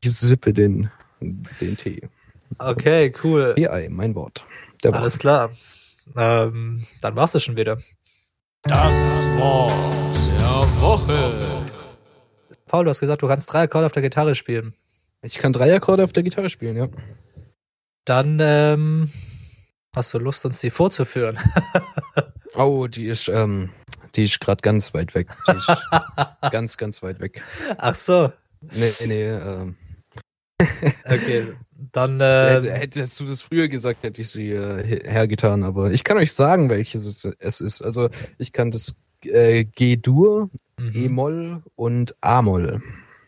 ich 0.00 0.12
sippe 0.12 0.52
den, 0.52 0.90
den 1.20 1.76
Tee. 1.76 2.02
Okay, 2.58 3.12
cool. 3.24 3.54
AI, 3.58 3.88
mein 3.90 4.14
Wort. 4.14 4.44
Alles 4.84 5.18
klar. 5.18 5.50
Ähm, 6.16 6.84
dann 7.00 7.16
war's 7.16 7.32
das 7.32 7.42
schon 7.42 7.56
wieder. 7.56 7.76
Das 8.62 9.26
Wort 9.38 9.72
der 10.38 10.80
Woche. 10.80 11.62
Paul, 12.66 12.84
du 12.84 12.90
hast 12.90 13.00
gesagt, 13.00 13.22
du 13.22 13.28
kannst 13.28 13.52
drei 13.52 13.62
Akkorde 13.62 13.86
auf 13.86 13.92
der 13.92 14.02
Gitarre 14.02 14.34
spielen. 14.34 14.74
Ich 15.22 15.38
kann 15.38 15.52
drei 15.52 15.74
Akkorde 15.74 16.04
auf 16.04 16.12
der 16.12 16.22
Gitarre 16.22 16.50
spielen, 16.50 16.76
ja. 16.76 16.88
Dann 18.04 18.38
ähm, 18.40 19.10
hast 19.94 20.14
du 20.14 20.18
Lust, 20.18 20.44
uns 20.44 20.60
die 20.60 20.70
vorzuführen. 20.70 21.38
Oh, 22.54 22.88
die 22.88 23.06
ist, 23.06 23.28
ähm, 23.28 23.70
die 24.16 24.24
ist 24.24 24.40
gerade 24.40 24.62
ganz 24.62 24.92
weit 24.92 25.14
weg. 25.14 25.28
Die 25.46 25.56
ist 25.56 25.70
ganz, 26.50 26.76
ganz 26.76 27.02
weit 27.02 27.20
weg. 27.20 27.44
Ach 27.76 27.94
so. 27.94 28.32
Nee, 28.72 28.92
nee, 29.06 29.28
ähm, 29.28 29.76
Okay. 31.04 31.54
Dann 31.80 32.20
äh, 32.20 32.50
hätte, 32.50 32.72
hättest 32.72 33.20
du 33.20 33.24
das 33.24 33.40
früher 33.40 33.68
gesagt, 33.68 34.02
hätte 34.02 34.20
ich 34.20 34.30
sie 34.30 34.50
äh, 34.50 34.82
her- 34.84 35.12
hergetan, 35.12 35.62
aber 35.62 35.92
ich 35.92 36.02
kann 36.02 36.16
euch 36.16 36.32
sagen, 36.32 36.70
welches 36.70 37.24
es, 37.38 37.60
ist. 37.60 37.82
Also 37.82 38.10
ich 38.36 38.52
kann 38.52 38.72
das 38.72 38.96
äh, 39.24 39.62
G-Dur, 39.64 40.50
mhm. 40.80 40.92
E-Moll 40.92 41.62
und 41.76 42.16
A-Moll. 42.20 42.82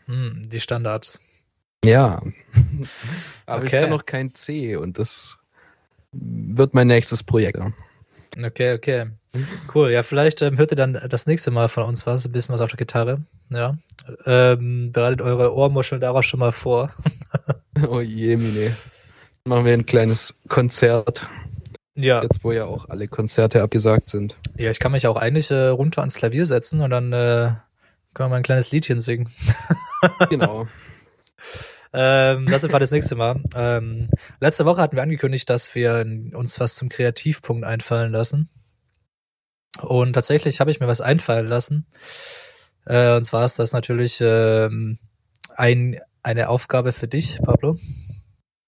Hm, 0.07 0.41
die 0.45 0.59
Standards. 0.59 1.21
Ja. 1.85 2.21
aber 3.45 3.63
Okay. 3.63 3.65
ich 3.65 3.71
kann 3.71 3.89
noch 3.89 4.05
kein 4.05 4.33
C 4.33 4.75
und 4.75 4.99
das 4.99 5.37
wird 6.11 6.73
mein 6.73 6.87
nächstes 6.87 7.23
Projekt. 7.23 7.57
Okay, 8.37 8.73
okay. 8.73 9.05
Cool. 9.73 9.91
Ja, 9.91 10.03
vielleicht 10.03 10.41
ähm, 10.41 10.57
hört 10.57 10.71
ihr 10.71 10.75
dann 10.75 10.99
das 11.09 11.25
nächste 11.25 11.51
Mal 11.51 11.69
von 11.69 11.83
uns 11.83 12.05
was, 12.05 12.25
ein 12.25 12.31
bisschen 12.33 12.53
was 12.53 12.61
auf 12.61 12.69
der 12.69 12.77
Gitarre. 12.77 13.19
Ja. 13.49 13.75
Ähm, 14.25 14.91
bereitet 14.91 15.21
eure 15.21 15.55
Ohrmuscheln 15.55 16.01
darauf 16.01 16.23
schon 16.25 16.39
mal 16.39 16.51
vor. 16.51 16.91
Oh 17.87 18.01
je, 18.01 18.35
Mine. 18.35 18.75
Machen 19.45 19.65
wir 19.65 19.73
ein 19.73 19.85
kleines 19.87 20.35
Konzert, 20.49 21.25
Ja. 21.95 22.21
jetzt 22.21 22.43
wo 22.43 22.51
ja 22.51 22.65
auch 22.65 22.89
alle 22.89 23.07
Konzerte 23.07 23.63
abgesagt 23.63 24.09
sind. 24.09 24.35
Ja, 24.57 24.69
ich 24.69 24.79
kann 24.79 24.91
mich 24.91 25.07
auch 25.07 25.15
eigentlich 25.15 25.49
äh, 25.49 25.67
runter 25.69 26.01
ans 26.01 26.15
Klavier 26.15 26.45
setzen 26.45 26.81
und 26.81 26.91
dann 26.91 27.11
äh, 27.13 27.53
können 28.13 28.25
wir 28.25 28.29
mal 28.29 28.35
ein 28.35 28.43
kleines 28.43 28.71
Liedchen 28.71 28.99
singen. 28.99 29.29
Genau. 30.29 30.67
Ähm, 31.93 32.45
das 32.47 32.71
war 32.71 32.79
das 32.79 32.91
nächste 32.91 33.15
Mal. 33.15 33.41
Ähm, 33.55 34.09
letzte 34.39 34.65
Woche 34.65 34.81
hatten 34.81 34.95
wir 34.95 35.03
angekündigt, 35.03 35.49
dass 35.49 35.73
wir 35.75 36.05
uns 36.33 36.59
was 36.59 36.75
zum 36.75 36.89
Kreativpunkt 36.89 37.65
einfallen 37.65 38.11
lassen. 38.11 38.49
Und 39.79 40.13
tatsächlich 40.13 40.59
habe 40.59 40.71
ich 40.71 40.79
mir 40.79 40.87
was 40.87 41.01
einfallen 41.01 41.47
lassen. 41.47 41.85
Äh, 42.85 43.15
und 43.15 43.23
zwar 43.23 43.45
ist 43.45 43.59
das 43.59 43.73
natürlich 43.73 44.19
ähm, 44.21 44.97
ein, 45.55 45.99
eine 46.23 46.49
Aufgabe 46.49 46.91
für 46.91 47.07
dich, 47.07 47.39
Pablo. 47.43 47.77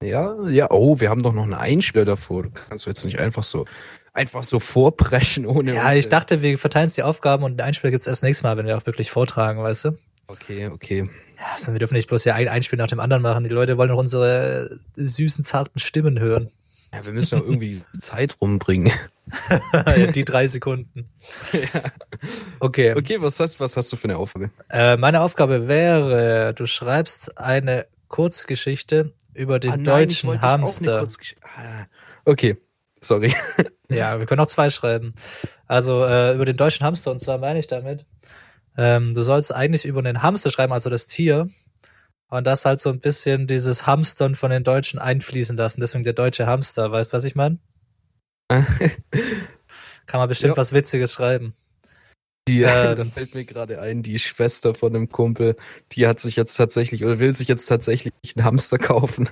Ja, 0.02 0.36
ja, 0.48 0.68
oh, 0.70 1.00
wir 1.00 1.10
haben 1.10 1.24
doch 1.24 1.34
noch 1.34 1.44
einen 1.44 1.54
Einspieler 1.54 2.06
davor. 2.06 2.44
Du 2.44 2.50
kannst 2.52 2.86
jetzt 2.86 3.06
nicht 3.06 3.20
einfach 3.20 3.44
so, 3.44 3.66
einfach 4.14 4.44
so 4.44 4.60
vorpreschen 4.60 5.46
ohne. 5.46 5.74
Ja, 5.74 5.94
ich 5.94 6.10
dachte, 6.10 6.42
wir 6.42 6.58
verteilen 6.58 6.92
die 6.96 7.04
Aufgaben 7.04 7.44
und 7.44 7.58
den 7.58 7.62
Einspieler 7.62 7.92
gibt's 7.92 8.08
erst 8.08 8.24
nächstes 8.24 8.44
Mal, 8.44 8.58
wenn 8.58 8.66
wir 8.66 8.78
auch 8.78 8.86
wirklich 8.86 9.12
vortragen, 9.12 9.62
weißt 9.64 9.86
du? 9.86 9.98
Okay, 10.28 10.68
okay. 10.68 11.10
Ja, 11.38 11.46
also 11.54 11.74
wir 11.74 11.80
dürfen 11.80 11.96
nicht 11.96 12.10
bloß 12.10 12.24
ja 12.26 12.36
ein 12.36 12.48
Einspiel 12.48 12.78
nach 12.78 12.88
dem 12.88 13.00
anderen 13.00 13.24
machen. 13.24 13.44
Die 13.44 13.50
Leute 13.50 13.78
wollen 13.78 13.90
doch 13.90 13.98
unsere 13.98 14.70
äh, 14.70 14.76
süßen, 14.96 15.44
zarten 15.44 15.80
Stimmen 15.80 16.20
hören. 16.20 16.50
Ja, 16.94 17.06
wir 17.06 17.14
müssen 17.14 17.40
ja 17.40 17.44
irgendwie 17.44 17.82
Zeit 18.00 18.38
rumbringen. 18.40 18.92
die 20.14 20.26
drei 20.26 20.48
Sekunden. 20.48 21.10
Okay. 22.60 22.94
Okay, 22.96 23.22
was 23.22 23.40
hast, 23.40 23.60
was 23.60 23.76
hast 23.78 23.92
du 23.92 23.96
für 23.96 24.06
eine 24.06 24.18
Aufgabe? 24.18 24.52
Äh, 24.70 24.98
meine 24.98 25.22
Aufgabe 25.22 25.68
wäre, 25.68 26.54
du 26.54 26.66
schreibst 26.66 27.38
eine 27.38 27.88
Kurzgeschichte 28.10 29.14
über 29.34 29.60
den 29.60 29.72
Ah, 29.72 29.78
nein, 29.78 29.86
deutschen 29.86 30.42
Hamster. 30.42 31.08
Ah, 31.56 31.86
Okay, 32.26 32.58
sorry. 33.02 33.34
Ja, 33.90 34.18
wir 34.18 34.26
können 34.26 34.42
auch 34.42 34.48
zwei 34.48 34.72
schreiben. 34.72 35.14
Also 35.68 36.04
äh, 36.04 36.34
über 36.34 36.46
den 36.46 36.58
deutschen 36.58 36.84
Hamster, 36.84 37.12
und 37.12 37.20
zwar 37.20 37.38
meine 37.38 37.60
ich 37.60 37.68
damit, 37.68 38.08
ähm, 38.76 39.14
du 39.14 39.22
sollst 39.22 39.54
eigentlich 39.54 39.86
über 39.86 40.02
den 40.02 40.24
Hamster 40.24 40.50
schreiben, 40.50 40.74
also 40.74 40.90
das 40.90 41.06
Tier, 41.06 41.48
und 42.38 42.46
das 42.46 42.66
halt 42.66 42.80
so 42.80 42.90
ein 42.90 43.00
bisschen 43.00 43.48
dieses 43.48 43.86
Hamstern 43.86 44.36
von 44.36 44.50
den 44.52 44.64
Deutschen 44.64 45.00
einfließen 45.00 45.56
lassen. 45.58 45.82
Deswegen 45.82 46.04
der 46.04 46.14
deutsche 46.14 46.48
Hamster, 46.48 46.92
weißt 46.92 47.14
du, 47.14 47.18
was 47.18 47.24
ich 47.24 47.36
meine? 47.36 47.60
Kann 50.06 50.20
man 50.20 50.30
bestimmt 50.30 50.56
Ja. 50.56 50.58
was 50.58 50.74
Witziges 50.74 51.14
schreiben. 51.14 51.54
Die, 52.48 52.62
Ähm. 52.64 52.96
da 52.98 53.06
fällt 53.06 53.36
mir 53.36 53.46
gerade 53.46 53.80
ein, 53.82 54.04
die 54.04 54.20
Schwester 54.20 54.76
von 54.76 54.96
einem 54.96 55.10
Kumpel, 55.10 55.56
die 55.94 56.08
hat 56.08 56.20
sich 56.20 56.36
jetzt 56.36 56.56
tatsächlich 56.56 57.04
oder 57.06 57.20
will 57.20 57.36
sich 57.36 57.48
jetzt 57.48 57.66
tatsächlich 57.68 58.14
einen 58.36 58.46
Hamster 58.46 58.78
kaufen. 58.78 59.30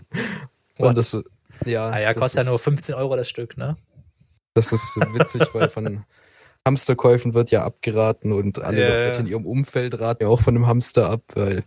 What? 0.77 0.89
Und 0.89 0.97
das, 0.97 1.17
ja, 1.65 1.89
Ah 1.89 1.99
ja, 1.99 2.13
kostet 2.13 2.37
ja 2.37 2.41
ist- 2.43 2.49
nur 2.49 2.59
15 2.59 2.95
Euro 2.95 3.15
das 3.15 3.27
Stück, 3.29 3.57
ne? 3.57 3.75
Das 4.53 4.71
ist 4.73 4.95
witzig, 5.13 5.43
weil 5.53 5.69
von 5.69 6.03
Hamsterkäufen 6.67 7.33
wird 7.33 7.51
ja 7.51 7.63
abgeraten 7.63 8.33
und 8.33 8.59
alle 8.59 8.81
Ja, 8.81 8.87
Leute 8.87 9.13
ja. 9.15 9.19
in 9.21 9.27
ihrem 9.27 9.45
Umfeld 9.45 9.99
raten 9.99 10.23
ja 10.23 10.29
auch 10.29 10.41
von 10.41 10.55
einem 10.55 10.67
Hamster 10.67 11.09
ab, 11.09 11.21
weil 11.35 11.63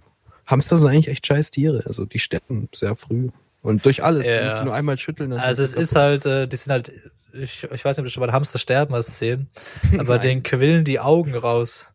Hamster 0.47 0.77
sind 0.77 0.91
eigentlich 0.91 1.09
echt 1.09 1.27
scheiß 1.27 1.51
Tiere. 1.51 1.83
Also 1.87 2.05
die 2.05 2.19
sterben 2.19 2.69
sehr 2.75 2.95
früh. 2.95 3.31
Und 3.63 3.85
durch 3.87 4.05
alles. 4.05 4.29
Ja. 4.29 4.39
Du 4.39 4.45
musst 4.45 4.59
sie 4.59 4.65
nur 4.65 4.75
einmal 4.75 4.99
schütteln. 4.99 5.33
Also 5.33 5.63
es 5.63 5.73
ist 5.73 5.95
kaputt. 5.95 6.27
halt, 6.27 6.27
äh, 6.27 6.47
die 6.47 6.57
sind 6.57 6.71
halt, 6.71 6.93
ich, 7.33 7.65
ich 7.65 7.85
weiß 7.85 7.97
nicht, 7.97 8.01
ob 8.01 8.05
du 8.05 8.11
schon 8.11 8.21
mal 8.21 8.33
Hamster 8.33 8.59
sterben 8.59 8.95
hast 8.95 9.19
sehen, 9.19 9.49
aber 9.99 10.19
den 10.19 10.43
quillen 10.43 10.85
die 10.85 11.01
Augen 11.01 11.35
raus. 11.35 11.95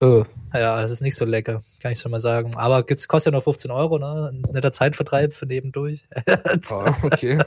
Oh, 0.00 0.24
Ja, 0.52 0.82
das 0.82 0.90
ist 0.90 1.00
nicht 1.00 1.16
so 1.16 1.24
lecker, 1.24 1.62
kann 1.80 1.92
ich 1.92 2.00
schon 2.00 2.10
mal 2.10 2.20
sagen. 2.20 2.54
Aber 2.56 2.82
gibt's, 2.82 3.08
kostet 3.08 3.30
ja 3.30 3.36
nur 3.36 3.42
15 3.42 3.70
Euro, 3.70 3.98
ne? 3.98 4.30
Ein 4.32 4.42
netter 4.52 4.72
Zeitvertreib 4.72 5.32
für 5.32 5.46
nebendurch. 5.46 6.06
ah, 6.70 6.94
okay. 7.02 7.42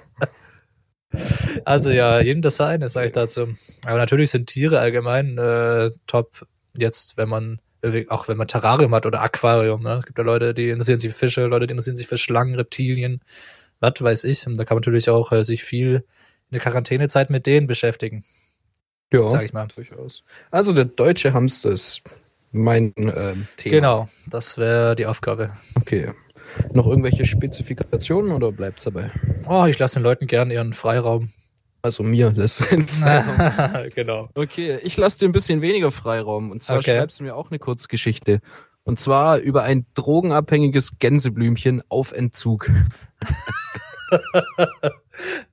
also 1.65 1.91
ja, 1.91 2.21
jedem 2.21 2.41
das 2.41 2.57
seine, 2.57 2.89
sage 2.89 3.07
ich 3.07 3.11
dazu. 3.11 3.47
Aber 3.85 3.97
natürlich 3.97 4.31
sind 4.31 4.47
Tiere 4.47 4.79
allgemein 4.79 5.37
äh, 5.37 5.91
top 6.07 6.47
jetzt, 6.77 7.17
wenn 7.17 7.29
man 7.29 7.59
auch 8.09 8.27
wenn 8.27 8.37
man 8.37 8.47
Terrarium 8.47 8.93
hat 8.93 9.05
oder 9.05 9.21
Aquarium. 9.21 9.83
Ne? 9.83 9.93
Es 9.93 10.05
gibt 10.05 10.17
ja 10.17 10.23
Leute, 10.23 10.53
die 10.53 10.69
interessieren 10.69 10.99
sich 10.99 11.11
für 11.11 11.17
Fische, 11.17 11.45
Leute, 11.45 11.67
die 11.67 11.71
interessieren 11.73 11.95
sich 11.95 12.07
für 12.07 12.17
Schlangen, 12.17 12.55
Reptilien, 12.55 13.21
was 13.79 13.93
weiß 13.99 14.23
ich. 14.25 14.45
Und 14.47 14.57
da 14.57 14.65
kann 14.65 14.75
man 14.75 14.81
natürlich 14.81 15.09
auch 15.09 15.31
äh, 15.31 15.43
sich 15.43 15.63
viel 15.63 15.95
in 15.95 16.53
der 16.53 16.59
Quarantänezeit 16.59 17.29
mit 17.29 17.45
denen 17.45 17.67
beschäftigen. 17.67 18.23
Ja, 19.11 19.29
Sag 19.29 19.43
ich 19.43 19.53
mal. 19.53 19.67
durchaus. 19.67 20.23
Also 20.51 20.73
der 20.73 20.85
deutsche 20.85 21.33
Hamster 21.33 21.71
ist 21.71 22.03
mein 22.51 22.93
ähm, 22.97 23.47
Thema. 23.57 23.75
Genau, 23.75 24.09
das 24.29 24.57
wäre 24.57 24.95
die 24.95 25.05
Aufgabe. 25.05 25.51
Okay. 25.75 26.11
Noch 26.73 26.87
irgendwelche 26.87 27.25
Spezifikationen 27.25 28.31
oder 28.31 28.51
bleibt's 28.51 28.83
dabei? 28.83 29.11
Oh, 29.47 29.65
ich 29.65 29.77
lasse 29.79 29.99
den 29.99 30.03
Leuten 30.03 30.27
gern 30.27 30.51
ihren 30.51 30.73
Freiraum. 30.73 31.29
Also 31.81 32.03
mir 32.03 32.31
lässt 32.31 32.71
den 32.71 32.87
Freiraum. 32.87 33.89
genau. 33.95 34.29
Okay, 34.35 34.79
ich 34.83 34.97
lasse 34.97 35.19
dir 35.19 35.29
ein 35.29 35.31
bisschen 35.31 35.61
weniger 35.61 35.91
Freiraum. 35.91 36.51
Und 36.51 36.63
zwar 36.63 36.77
Okay. 36.77 36.97
schreibst 36.97 37.19
du 37.19 37.23
mir 37.23 37.35
auch 37.35 37.51
eine 37.51 37.59
Kurzgeschichte. 37.59 38.39
Und 38.83 38.99
zwar 38.99 39.37
über 39.37 39.63
ein 39.63 39.85
drogenabhängiges 39.93 40.93
Gänseblümchen 40.99 41.83
auf 41.89 42.11
Entzug. 42.11 42.69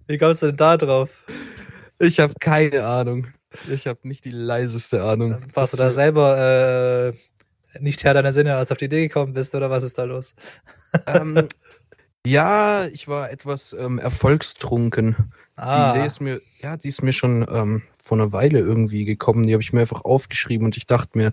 Wie 0.06 0.18
kommst 0.18 0.42
du 0.42 0.46
denn 0.46 0.56
da 0.56 0.76
drauf? 0.76 1.26
Ich 1.98 2.20
habe 2.20 2.32
keine 2.40 2.84
Ahnung. 2.86 3.28
Ich 3.70 3.86
habe 3.86 3.98
nicht 4.04 4.24
die 4.24 4.30
leiseste 4.30 5.02
Ahnung. 5.02 5.38
Warst 5.54 5.72
du 5.72 5.76
da 5.76 5.90
selber 5.90 7.12
äh, 7.12 7.80
nicht 7.80 8.04
Herr 8.04 8.14
deiner 8.14 8.32
Sinne, 8.32 8.56
als 8.56 8.68
du 8.68 8.72
auf 8.72 8.78
die 8.78 8.86
Idee 8.86 9.08
gekommen 9.08 9.32
bist, 9.34 9.54
oder 9.54 9.70
was 9.70 9.84
ist 9.84 9.98
da 9.98 10.04
los? 10.04 10.34
ähm, 11.06 11.46
ja, 12.26 12.86
ich 12.86 13.08
war 13.08 13.30
etwas 13.30 13.74
ähm, 13.78 13.98
erfolgstrunken. 13.98 15.32
Ah, 15.56 15.92
Die 15.92 15.98
Idee 15.98 16.06
ist 16.06 16.20
mir, 16.20 16.40
ja, 16.60 16.76
die 16.76 16.88
ist 16.88 17.02
mir 17.02 17.12
schon 17.12 17.46
ähm, 17.50 17.82
vor 18.02 18.18
einer 18.18 18.32
Weile 18.32 18.58
irgendwie 18.58 19.04
gekommen. 19.04 19.46
Die 19.46 19.52
habe 19.52 19.62
ich 19.62 19.72
mir 19.72 19.80
einfach 19.80 20.04
aufgeschrieben 20.04 20.66
und 20.66 20.76
ich 20.76 20.86
dachte 20.86 21.16
mir, 21.18 21.32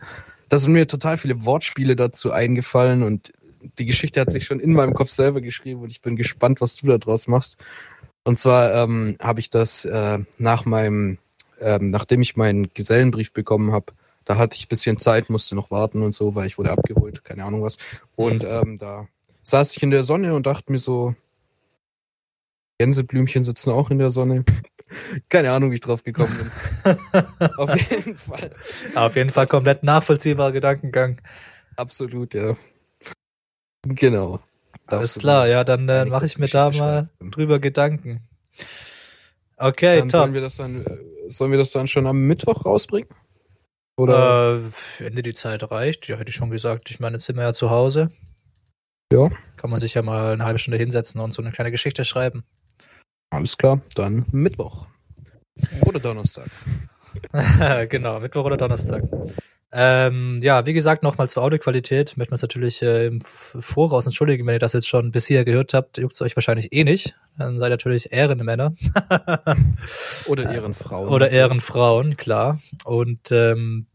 da 0.50 0.58
sind 0.58 0.74
mir 0.74 0.88
total 0.88 1.18
viele 1.18 1.46
Wortspiele 1.46 1.96
dazu 1.96 2.32
eingefallen 2.32 3.04
und 3.04 3.34
die 3.80 3.86
Geschichte 3.86 4.20
hat 4.20 4.32
sich 4.32 4.46
schon 4.46 4.60
in 4.60 4.74
meinem 4.74 4.94
Kopf 4.94 5.10
selber 5.10 5.42
geschrieben 5.42 5.82
und 5.82 5.92
ich 5.92 6.02
bin 6.02 6.16
gespannt, 6.16 6.62
was 6.62 6.76
du 6.76 6.88
da 6.88 6.98
draus 6.98 7.28
machst. 7.28 7.58
Und 8.24 8.40
zwar 8.40 8.74
ähm, 8.74 9.18
habe 9.22 9.40
ich 9.40 9.50
das 9.50 9.86
äh, 9.86 10.20
nach 10.38 10.66
meinem, 10.66 11.18
ähm, 11.60 11.90
nachdem 11.90 12.22
ich 12.22 12.36
meinen 12.36 12.74
Gesellenbrief 12.74 13.34
bekommen 13.34 13.72
habe, 13.72 13.94
da 14.26 14.38
hatte 14.38 14.56
ich 14.56 14.66
ein 14.66 14.70
bisschen 14.70 15.00
Zeit, 15.00 15.30
musste 15.30 15.56
noch 15.56 15.72
warten 15.72 16.02
und 16.02 16.16
so, 16.16 16.34
weil 16.36 16.48
ich 16.48 16.58
wurde 16.58 16.72
abgeholt, 16.72 17.26
keine 17.26 17.44
Ahnung 17.44 17.62
was. 17.62 17.78
Und 18.16 18.46
ähm, 18.46 18.78
da 18.78 19.08
saß 19.42 19.76
ich 19.76 19.84
in 19.84 19.92
der 19.92 20.04
Sonne 20.04 20.34
und 20.34 20.46
dachte 20.46 20.72
mir 20.72 20.80
so, 20.80 21.16
Gänseblümchen 22.80 23.44
sitzen 23.44 23.72
auch 23.72 23.90
in 23.92 24.00
der 24.00 24.10
Sonne. 24.10 24.44
Keine 25.30 25.52
Ahnung, 25.52 25.72
wie 25.72 25.76
ich 25.76 25.82
drauf 25.82 26.04
gekommen 26.04 26.34
bin. 26.84 26.98
Auf 27.58 27.76
jeden 27.76 28.16
Fall. 28.16 28.52
Auf 28.96 29.16
jeden 29.16 29.30
Fall 29.30 29.48
komplett 29.48 29.84
nachvollziehbarer 29.84 30.52
Gedankengang. 30.52 31.20
Absolut, 31.76 32.34
ja. 32.34 32.56
Genau. 33.88 34.40
Alles 34.86 35.20
klar, 35.20 35.48
ja, 35.48 35.64
dann 35.64 35.88
äh, 35.90 36.06
mache 36.06 36.26
ich 36.26 36.38
mir 36.38 36.48
da 36.48 36.70
mal 36.72 37.10
drüber 37.20 37.60
Gedanken. 37.60 38.22
Okay, 39.58 40.00
dann 40.00 40.10
top. 40.10 40.22
sollen 40.22 40.34
wir 40.34 40.42
das 40.42 40.58
dann, 40.58 40.86
sollen 41.28 41.52
wir 41.52 41.58
das 41.58 41.72
dann 41.72 41.88
schon 41.88 42.06
am 42.06 42.28
Mittwoch 42.28 42.66
rausbringen? 42.66 43.10
Oder? 43.98 44.58
Äh, 44.58 44.62
wenn 45.00 45.16
dir 45.16 45.24
die 45.24 45.34
Zeit 45.34 45.70
reicht, 45.72 46.08
ja, 46.08 46.18
hätte 46.18 46.30
ich 46.30 46.36
schon 46.36 46.50
gesagt. 46.50 46.90
Ich 46.90 47.00
meine, 47.00 47.16
jetzt 47.16 47.26
sind 47.26 47.38
wir 47.38 47.44
ja 47.44 47.54
zu 47.54 47.70
Hause. 47.70 48.10
Ja. 49.12 49.30
Kann 49.58 49.70
man 49.70 49.80
sich 49.80 49.94
ja 49.94 50.02
mal 50.02 50.34
eine 50.34 50.46
halbe 50.46 50.60
Stunde 50.60 50.78
hinsetzen 50.78 51.22
und 51.22 51.34
so 51.34 51.42
eine 51.42 51.52
kleine 51.52 51.72
Geschichte 51.72 52.04
schreiben. 52.04 52.44
Alles 53.34 53.58
klar, 53.58 53.82
dann 53.96 54.28
Mittwoch. 54.32 54.86
Oder 55.88 56.00
Donnerstag. 56.00 56.46
genau, 57.90 58.20
Mittwoch 58.20 58.46
oder 58.46 58.58
Donnerstag. 58.58 59.04
Ähm, 59.72 60.38
ja, 60.44 60.68
wie 60.68 60.74
gesagt, 60.74 61.02
nochmal 61.02 61.28
zur 61.28 61.42
Audioqualität. 61.42 62.16
Möchten 62.16 62.30
wir 62.30 62.36
uns 62.36 62.44
natürlich 62.44 62.84
äh, 62.84 63.08
im 63.08 63.22
Voraus 63.22 64.06
entschuldigen, 64.06 64.46
wenn 64.46 64.54
ihr 64.54 64.60
das 64.60 64.74
jetzt 64.74 64.88
schon 64.88 65.12
bis 65.12 65.26
hier 65.26 65.46
gehört 65.46 65.74
habt. 65.74 65.98
Juckt 65.98 66.22
euch 66.22 66.38
wahrscheinlich 66.38 66.74
eh 66.74 66.84
nicht. 66.84 67.18
Dann 67.36 67.58
seid 67.58 67.70
ihr 67.70 67.72
natürlich 67.72 68.14
Ehrenmänner. 68.14 68.72
Oder 70.28 70.52
Ehrenfrauen. 70.54 71.10
Oder 71.10 71.32
Ehrenfrauen, 71.32 72.18
klar. 72.18 72.60
Und 72.86 73.32
ähm, 73.32 73.88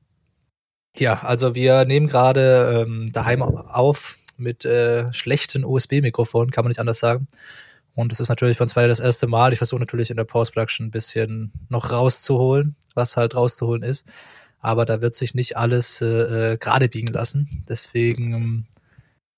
ja, 0.97 1.23
also 1.23 1.55
wir 1.55 1.85
nehmen 1.85 2.09
gerade 2.09 2.85
ähm, 2.89 3.13
daheim 3.13 3.43
auf 3.43 4.17
mit 4.37 4.65
äh, 4.65 5.13
schlechten 5.13 5.65
USB-Mikrofonen, 5.65 6.51
kann 6.51 6.65
man 6.65 6.71
nicht 6.71 6.81
anders 6.81 6.99
sagen. 6.99 7.29
Und 7.99 8.13
es 8.13 8.21
ist 8.21 8.29
natürlich 8.29 8.61
uns 8.61 8.75
beide 8.75 8.87
das 8.87 9.01
erste 9.01 9.27
Mal. 9.27 9.53
Ich 9.53 9.59
versuche 9.59 9.81
natürlich 9.81 10.11
in 10.11 10.17
der 10.17 10.23
Post-Production 10.23 10.87
ein 10.87 10.91
bisschen 10.93 11.51
noch 11.69 11.91
rauszuholen, 11.91 12.77
was 12.95 13.17
halt 13.17 13.35
rauszuholen 13.35 13.83
ist. 13.83 14.07
Aber 14.61 14.85
da 14.85 15.03
wird 15.03 15.17
sich 15.17 15.35
nicht 15.35 15.57
alles 15.57 16.01
äh, 16.01 16.53
äh, 16.53 16.57
gerade 16.59 16.89
biegen 16.89 17.13
lassen. 17.13 17.65
Deswegen, 17.69 18.33
ähm, 18.33 18.67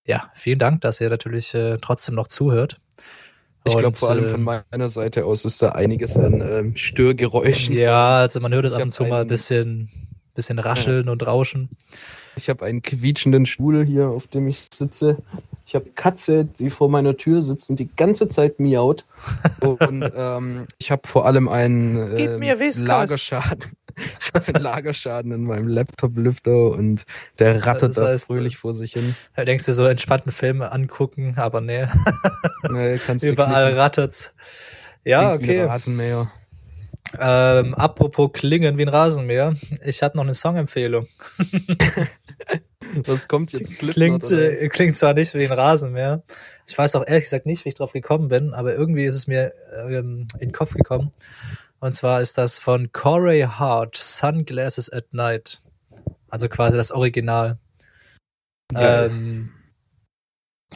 ja, 0.06 0.30
vielen 0.34 0.58
Dank, 0.58 0.82
dass 0.82 1.00
ihr 1.00 1.08
natürlich 1.08 1.54
äh, 1.54 1.78
trotzdem 1.80 2.14
noch 2.14 2.28
zuhört. 2.28 2.76
Ich 3.64 3.74
glaube, 3.78 3.96
vor 3.96 4.10
allem 4.10 4.28
von 4.28 4.42
meiner 4.42 4.90
Seite 4.90 5.24
aus 5.24 5.46
ist 5.46 5.62
da 5.62 5.70
einiges 5.70 6.18
an 6.18 6.42
ähm, 6.42 6.76
Störgeräuschen. 6.76 7.74
Ja, 7.74 8.18
also 8.18 8.40
man 8.40 8.52
hört 8.52 8.66
es 8.66 8.74
ab 8.74 8.82
und 8.82 8.90
zu 8.90 9.04
mal 9.04 9.22
ein 9.22 9.28
bisschen, 9.28 9.88
bisschen 10.40 10.58
rascheln 10.58 11.08
und 11.08 11.26
rauschen. 11.26 11.68
Ich 12.36 12.48
habe 12.48 12.64
einen 12.64 12.80
quietschenden 12.80 13.44
Stuhl 13.44 13.84
hier, 13.84 14.08
auf 14.08 14.26
dem 14.26 14.48
ich 14.48 14.68
sitze. 14.72 15.18
Ich 15.66 15.74
habe 15.74 15.90
Katze, 15.94 16.46
die 16.46 16.70
vor 16.70 16.88
meiner 16.88 17.16
Tür 17.16 17.42
sitzt 17.42 17.68
und 17.70 17.78
die 17.78 17.88
ganze 17.94 18.26
Zeit 18.26 18.58
miaut. 18.58 19.04
Und 19.60 20.10
ähm, 20.16 20.66
ich 20.78 20.90
habe 20.90 21.02
vor 21.06 21.26
allem 21.26 21.48
einen 21.48 22.16
ähm, 22.16 22.40
Whiskas. 22.40 22.86
Lagerschaden. 22.86 23.72
Ich 24.20 24.30
habe 24.32 24.54
einen 24.54 24.62
Lagerschaden 24.62 25.32
in 25.32 25.44
meinem 25.44 25.68
Laptop-Lüfter 25.68 26.70
und 26.70 27.02
der 27.38 27.66
rattert 27.66 27.90
Das 27.90 27.96
da 27.96 28.06
heißt, 28.06 28.28
fröhlich 28.28 28.56
vor 28.56 28.72
sich 28.72 28.92
hin. 28.94 29.14
Da 29.36 29.44
denkst 29.44 29.66
du 29.66 29.74
so 29.74 29.84
entspannten 29.84 30.32
Filme 30.32 30.72
angucken, 30.72 31.34
aber 31.36 31.60
nee, 31.60 31.86
Nee, 32.70 32.98
kannst 33.04 33.24
du 33.24 33.28
überall 33.32 33.64
knicken. 33.64 33.78
rattert's. 33.80 34.34
Ja, 35.04 35.36
Klingt 35.36 35.48
wie 35.48 35.52
ein 35.56 35.60
okay. 35.64 35.70
Rasenmäher. 35.72 36.30
Ähm, 37.18 37.74
apropos 37.74 38.30
klingen 38.32 38.78
wie 38.78 38.82
ein 38.82 38.88
Rasenmäher. 38.88 39.54
Ich 39.84 40.02
hatte 40.02 40.16
noch 40.16 40.24
eine 40.24 40.34
Songempfehlung. 40.34 41.06
Was 43.06 43.28
kommt 43.28 43.52
jetzt? 43.52 43.76
Slipknot 43.76 44.22
Klingt, 44.24 44.30
äh, 44.30 44.68
klingt 44.68 44.96
zwar 44.96 45.14
nicht 45.14 45.34
wie 45.34 45.44
ein 45.44 45.52
Rasenmäher. 45.52 46.22
Ich 46.66 46.76
weiß 46.76 46.94
auch 46.96 47.06
ehrlich 47.06 47.24
gesagt 47.24 47.46
nicht, 47.46 47.64
wie 47.64 47.70
ich 47.70 47.74
drauf 47.74 47.92
gekommen 47.92 48.28
bin, 48.28 48.52
aber 48.52 48.74
irgendwie 48.74 49.04
ist 49.04 49.14
es 49.14 49.26
mir 49.26 49.52
ähm, 49.88 50.26
in 50.34 50.48
den 50.48 50.52
Kopf 50.52 50.74
gekommen. 50.74 51.10
Und 51.80 51.94
zwar 51.94 52.20
ist 52.20 52.38
das 52.38 52.58
von 52.58 52.92
Corey 52.92 53.42
Hart, 53.42 53.96
Sunglasses 53.96 54.92
at 54.92 55.12
Night. 55.12 55.60
Also 56.28 56.48
quasi 56.48 56.76
das 56.76 56.92
Original. 56.92 57.58
Geil. 58.72 59.10
Ähm, 59.10 59.52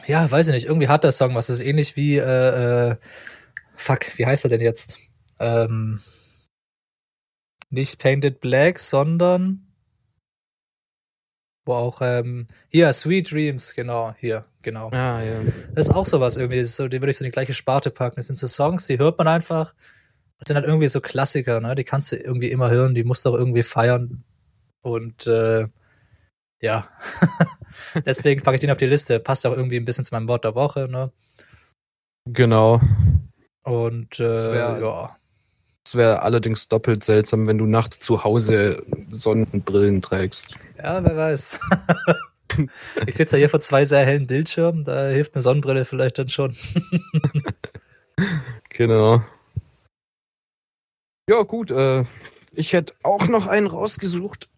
ja, 0.07 0.29
weiß 0.29 0.47
ich 0.47 0.53
nicht. 0.53 0.65
Irgendwie 0.65 0.89
hat 0.89 1.03
der 1.03 1.11
Song 1.11 1.35
was. 1.35 1.47
Das 1.47 1.57
ist 1.57 1.65
ähnlich 1.65 1.95
wie, 1.95 2.17
äh, 2.17 2.89
äh, 2.89 2.95
fuck, 3.75 4.17
wie 4.17 4.25
heißt 4.25 4.45
er 4.45 4.49
denn 4.49 4.61
jetzt? 4.61 4.97
Ähm, 5.39 5.99
nicht 7.69 7.99
Painted 7.99 8.39
Black, 8.39 8.79
sondern 8.79 9.65
wo 11.65 11.73
auch, 11.73 12.01
ähm, 12.01 12.45
hier, 12.71 12.93
Sweet 12.93 13.31
Dreams, 13.31 13.73
genau, 13.73 14.13
hier, 14.17 14.45
genau. 14.61 14.89
Ah, 14.91 15.21
ja. 15.23 15.33
Das 15.73 15.87
ist 15.87 15.95
auch 15.95 16.05
sowas 16.05 16.37
irgendwie, 16.37 16.63
so, 16.63 16.87
die 16.87 17.01
würde 17.01 17.09
ich 17.09 17.17
so 17.17 17.23
in 17.23 17.31
die 17.31 17.33
gleiche 17.33 17.53
Sparte 17.53 17.89
packen. 17.89 18.17
Das 18.17 18.27
sind 18.27 18.37
so 18.37 18.47
Songs, 18.47 18.85
die 18.85 18.99
hört 18.99 19.17
man 19.17 19.27
einfach. 19.27 19.73
Das 20.37 20.47
sind 20.47 20.55
halt 20.57 20.65
irgendwie 20.65 20.87
so 20.87 21.01
Klassiker, 21.01 21.59
ne? 21.61 21.73
Die 21.75 21.83
kannst 21.83 22.11
du 22.11 22.17
irgendwie 22.17 22.51
immer 22.51 22.69
hören, 22.69 22.93
die 22.93 23.03
musst 23.03 23.25
du 23.25 23.29
auch 23.29 23.35
irgendwie 23.35 23.63
feiern. 23.63 24.23
Und 24.81 25.25
äh, 25.25 25.67
ja. 26.61 26.87
Deswegen 28.05 28.43
packe 28.43 28.55
ich 28.55 28.61
den 28.61 28.71
auf 28.71 28.77
die 28.77 28.85
Liste. 28.85 29.19
Passt 29.19 29.45
auch 29.45 29.55
irgendwie 29.55 29.77
ein 29.77 29.85
bisschen 29.85 30.03
zu 30.03 30.13
meinem 30.13 30.27
Wort 30.27 30.43
der 30.43 30.55
Woche, 30.55 30.87
ne? 30.87 31.11
Genau. 32.25 32.79
Und 33.63 34.19
äh, 34.19 34.55
ja. 34.55 35.17
Es 35.95 35.99
wäre 35.99 36.23
allerdings 36.23 36.67
doppelt 36.67 37.05
seltsam, 37.05 37.47
wenn 37.47 37.57
du 37.57 37.65
nachts 37.67 37.99
zu 37.99 38.25
Hause 38.25 38.83
Sonnenbrillen 39.11 40.01
trägst. 40.01 40.55
Ja, 40.77 41.01
wer 41.01 41.15
weiß. 41.15 41.57
ich 43.07 43.15
sitze 43.15 43.37
ja 43.37 43.39
hier 43.39 43.49
vor 43.49 43.61
zwei 43.61 43.85
sehr 43.85 44.05
hellen 44.05 44.27
Bildschirmen, 44.27 44.83
da 44.83 45.07
hilft 45.07 45.35
eine 45.35 45.41
Sonnenbrille 45.41 45.85
vielleicht 45.85 46.19
dann 46.19 46.27
schon. 46.27 46.53
Genau. 48.69 49.21
Ja, 51.29 51.43
gut. 51.43 51.71
Äh, 51.71 52.03
ich 52.51 52.73
hätte 52.73 52.93
auch 53.03 53.29
noch 53.29 53.47
einen 53.47 53.67
rausgesucht. 53.67 54.49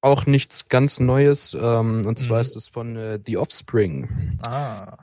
Auch 0.00 0.24
nichts 0.24 0.70
ganz 0.70 0.98
Neues. 0.98 1.54
Ähm, 1.60 2.06
und 2.06 2.18
zwar 2.18 2.38
Mhm. 2.38 2.40
ist 2.40 2.56
es 2.56 2.68
von 2.68 2.96
äh, 2.96 3.18
The 3.26 3.36
Offspring. 3.36 4.38
Ah. 4.46 4.96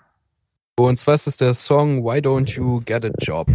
Und 0.76 0.98
zwar 0.98 1.14
ist 1.14 1.28
es 1.28 1.38
der 1.38 1.54
Song 1.54 2.04
Why 2.04 2.20
Don't 2.20 2.50
You 2.56 2.82
Get 2.84 3.06
a 3.06 3.12
Job? 3.20 3.48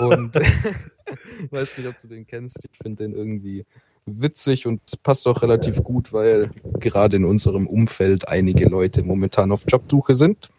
und 0.00 0.34
weiß 1.50 1.78
nicht, 1.78 1.86
ob 1.86 1.98
du 2.00 2.08
den 2.08 2.26
kennst. 2.26 2.68
Ich 2.70 2.78
finde 2.78 3.04
den 3.04 3.14
irgendwie 3.14 3.64
witzig 4.04 4.66
und 4.66 4.80
es 4.86 4.96
passt 4.96 5.26
auch 5.26 5.42
relativ 5.42 5.82
gut, 5.82 6.12
weil 6.12 6.50
gerade 6.80 7.16
in 7.16 7.24
unserem 7.24 7.66
Umfeld 7.66 8.28
einige 8.28 8.68
Leute 8.68 9.02
momentan 9.02 9.52
auf 9.52 9.64
Jobsuche 9.68 10.14
sind. 10.14 10.50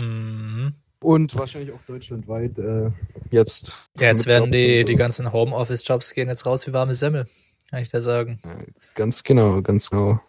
Mhm. 0.00 0.74
Und 1.00 1.36
wahrscheinlich 1.36 1.72
auch 1.72 1.82
deutschlandweit 1.86 2.58
äh, 2.58 2.90
jetzt. 3.30 3.90
Ja, 3.98 4.08
jetzt 4.08 4.26
werden 4.26 4.46
Jobs 4.46 4.56
die, 4.56 4.78
so. 4.78 4.84
die 4.84 4.96
ganzen 4.96 5.32
Homeoffice-Jobs 5.32 6.14
gehen 6.14 6.28
jetzt 6.28 6.46
raus 6.46 6.66
wie 6.66 6.72
warme 6.72 6.94
Semmel. 6.94 7.26
Kann 7.70 7.82
ich 7.82 7.90
da 7.90 8.00
sagen. 8.00 8.38
Ganz 8.94 9.22
genau, 9.22 9.60
ganz 9.62 9.90
genau. 9.90 10.20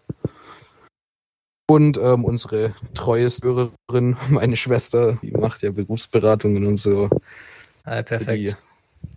Und 1.69 1.97
ähm, 1.97 2.23
unsere 2.23 2.73
treue 2.93 3.27
Hörerin, 3.27 4.15
meine 4.29 4.55
Schwester, 4.55 5.19
die 5.21 5.31
macht 5.31 5.61
ja 5.61 5.71
Berufsberatungen 5.71 6.65
und 6.65 6.77
so. 6.77 7.09
Ah, 7.83 8.03
perfekt. 8.03 8.49
Die 8.49 8.53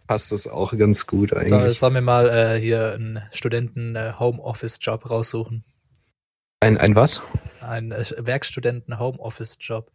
passt 0.07 0.32
das 0.32 0.48
auch 0.48 0.76
ganz 0.76 1.07
gut 1.07 1.32
eigentlich. 1.32 1.78
sollen 1.78 1.94
wir 1.94 2.01
mal 2.01 2.28
äh, 2.28 2.61
hier 2.61 2.94
einen 2.94 3.22
Studenten-Homeoffice-Job 3.30 5.09
raussuchen. 5.09 5.64
Ein, 6.59 6.76
ein 6.76 6.96
was? 6.96 7.22
Ein 7.61 7.92
äh, 7.92 8.05
Werkstudenten-Homeoffice-Job. 8.18 9.90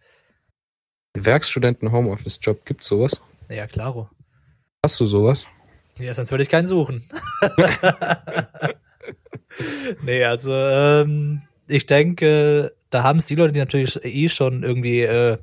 Werkstudenten-Homeoffice-Job, 1.13 2.65
gibt 2.65 2.85
sowas? 2.85 3.21
Ja, 3.49 3.67
klaro. 3.67 4.09
Hast 4.83 4.99
du 4.99 5.05
sowas? 5.05 5.45
Ja, 5.99 6.13
sonst 6.13 6.31
würde 6.31 6.43
ich 6.43 6.49
keinen 6.49 6.65
suchen. 6.65 7.03
nee, 10.01 10.23
also 10.23 10.51
ähm, 10.51 11.41
ich 11.67 11.85
denke, 11.85 12.73
da 12.89 13.03
haben 13.03 13.19
es 13.19 13.25
die 13.25 13.35
Leute, 13.35 13.53
die 13.53 13.59
natürlich 13.59 13.99
eh 14.03 14.29
schon 14.29 14.63
irgendwie 14.63 15.01
äh, 15.01 15.37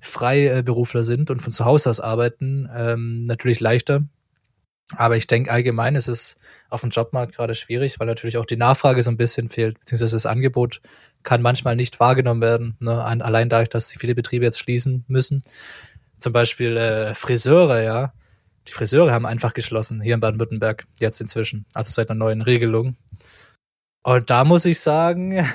Freiberufler 0.00 1.02
sind 1.02 1.30
und 1.30 1.40
von 1.40 1.52
zu 1.52 1.64
Hause 1.64 1.90
aus 1.90 2.00
arbeiten, 2.00 2.68
ähm, 2.74 3.26
natürlich 3.26 3.60
leichter. 3.60 4.02
Aber 4.96 5.16
ich 5.16 5.26
denke 5.26 5.52
allgemein 5.52 5.94
ist 5.94 6.08
es 6.08 6.36
auf 6.68 6.80
dem 6.80 6.90
Jobmarkt 6.90 7.36
gerade 7.36 7.54
schwierig, 7.54 8.00
weil 8.00 8.08
natürlich 8.08 8.38
auch 8.38 8.46
die 8.46 8.56
Nachfrage 8.56 9.02
so 9.02 9.10
ein 9.10 9.16
bisschen 9.16 9.48
fehlt, 9.48 9.78
beziehungsweise 9.78 10.16
das 10.16 10.26
Angebot 10.26 10.80
kann 11.22 11.42
manchmal 11.42 11.76
nicht 11.76 12.00
wahrgenommen 12.00 12.42
werden. 12.42 12.76
Ne? 12.80 13.02
Allein 13.02 13.48
dadurch, 13.48 13.68
dass 13.68 13.92
viele 13.92 14.14
Betriebe 14.14 14.44
jetzt 14.44 14.58
schließen 14.58 15.04
müssen. 15.06 15.42
Zum 16.18 16.32
Beispiel 16.32 16.76
äh, 16.76 17.14
Friseure, 17.14 17.82
ja. 17.82 18.12
Die 18.66 18.72
Friseure 18.72 19.12
haben 19.12 19.26
einfach 19.26 19.54
geschlossen, 19.54 20.00
hier 20.00 20.14
in 20.14 20.20
Baden-Württemberg, 20.20 20.84
jetzt 20.98 21.20
inzwischen, 21.20 21.64
also 21.72 21.90
seit 21.90 22.10
einer 22.10 22.18
neuen 22.18 22.42
Regelung. 22.42 22.96
Und 24.02 24.30
da 24.30 24.44
muss 24.44 24.64
ich 24.64 24.80
sagen, 24.80 25.46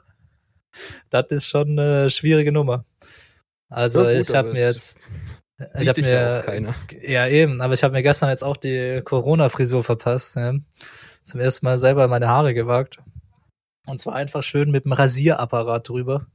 das 1.10 1.26
ist 1.28 1.46
schon 1.46 1.78
eine 1.78 2.10
schwierige 2.10 2.52
Nummer. 2.52 2.84
Also 3.68 4.02
Ja, 4.02 4.18
gut, 4.18 4.28
ich 4.28 4.34
habe 4.34 4.52
mir 4.52 4.60
jetzt, 4.60 4.98
ich 5.78 5.88
habe 5.88 6.00
mir, 6.00 6.74
ja 7.06 7.26
eben, 7.26 7.60
aber 7.60 7.74
ich 7.74 7.82
habe 7.82 7.92
mir 7.92 8.02
gestern 8.02 8.30
jetzt 8.30 8.44
auch 8.44 8.56
die 8.56 9.02
Corona-Frisur 9.04 9.84
verpasst. 9.84 10.36
Ja. 10.36 10.54
Zum 11.22 11.40
ersten 11.40 11.66
Mal 11.66 11.78
selber 11.78 12.08
meine 12.08 12.28
Haare 12.28 12.54
gewagt. 12.54 12.98
Und 13.86 14.00
zwar 14.00 14.14
einfach 14.14 14.42
schön 14.42 14.70
mit 14.70 14.84
dem 14.84 14.92
Rasierapparat 14.92 15.88
drüber. 15.88 16.26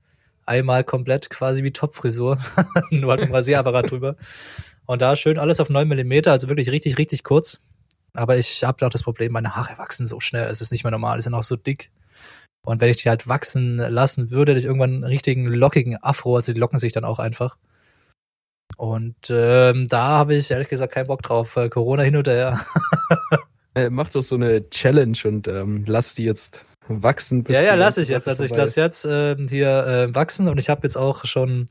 Einmal 0.45 0.83
komplett 0.83 1.29
quasi 1.29 1.63
wie 1.63 1.71
Topfrisur. 1.71 2.39
Nur 2.91 3.11
halt 3.11 3.21
ein 3.21 3.33
Rasierapparat 3.33 3.91
drüber. 3.91 4.15
Und 4.85 5.01
da 5.01 5.15
schön 5.15 5.37
alles 5.39 5.59
auf 5.59 5.69
9 5.69 5.87
Millimeter, 5.87 6.31
also 6.31 6.49
wirklich 6.49 6.71
richtig, 6.71 6.97
richtig 6.97 7.23
kurz. 7.23 7.61
Aber 8.13 8.37
ich 8.37 8.63
habe 8.63 8.85
auch 8.85 8.89
das 8.89 9.03
Problem, 9.03 9.31
meine 9.31 9.55
Haare 9.55 9.77
wachsen 9.77 10.05
so 10.05 10.19
schnell. 10.19 10.47
Es 10.47 10.61
ist 10.61 10.71
nicht 10.71 10.83
mehr 10.83 10.91
normal, 10.91 11.17
die 11.17 11.23
sind 11.23 11.33
auch 11.33 11.43
so 11.43 11.55
dick. 11.55 11.91
Und 12.65 12.81
wenn 12.81 12.89
ich 12.89 12.97
die 12.97 13.09
halt 13.09 13.27
wachsen 13.27 13.77
lassen 13.77 14.31
würde, 14.31 14.51
hätte 14.51 14.59
ich 14.59 14.65
irgendwann 14.65 14.95
einen 14.95 15.03
richtigen 15.03 15.47
lockigen 15.47 15.97
Afro, 16.01 16.35
also 16.35 16.53
die 16.53 16.59
locken 16.59 16.79
sich 16.79 16.91
dann 16.91 17.05
auch 17.05 17.19
einfach. 17.19 17.57
Und 18.77 19.29
ähm, 19.29 19.87
da 19.87 20.07
habe 20.07 20.35
ich 20.35 20.51
ehrlich 20.51 20.69
gesagt 20.69 20.93
keinen 20.93 21.07
Bock 21.07 21.21
drauf. 21.21 21.55
Äh, 21.57 21.69
Corona 21.69 22.03
hin 22.03 22.15
oder 22.15 22.33
her. 22.33 22.59
Äh, 23.75 23.91
mach 23.91 24.09
doch 24.09 24.23
so 24.23 24.33
eine 24.33 24.67
Challenge 24.71 25.17
und 25.25 25.47
ähm, 25.47 25.83
lass 25.85 26.15
die 26.15 26.23
jetzt 26.23 26.65
wachsen. 26.87 27.45
ja, 27.47 27.61
ja, 27.61 27.73
die 27.73 27.79
lass 27.79 27.97
ich 27.97 28.09
jetzt. 28.09 28.27
Also 28.27 28.43
ich 28.43 28.51
ist. 28.51 28.77
jetzt 28.77 29.05
ähm, 29.09 29.47
hier 29.47 29.85
äh, 29.85 30.15
wachsen 30.15 30.47
und 30.47 30.57
ich 30.57 30.69
habe 30.69 30.81
jetzt 30.83 30.97
auch 30.97 31.23
schon 31.25 31.67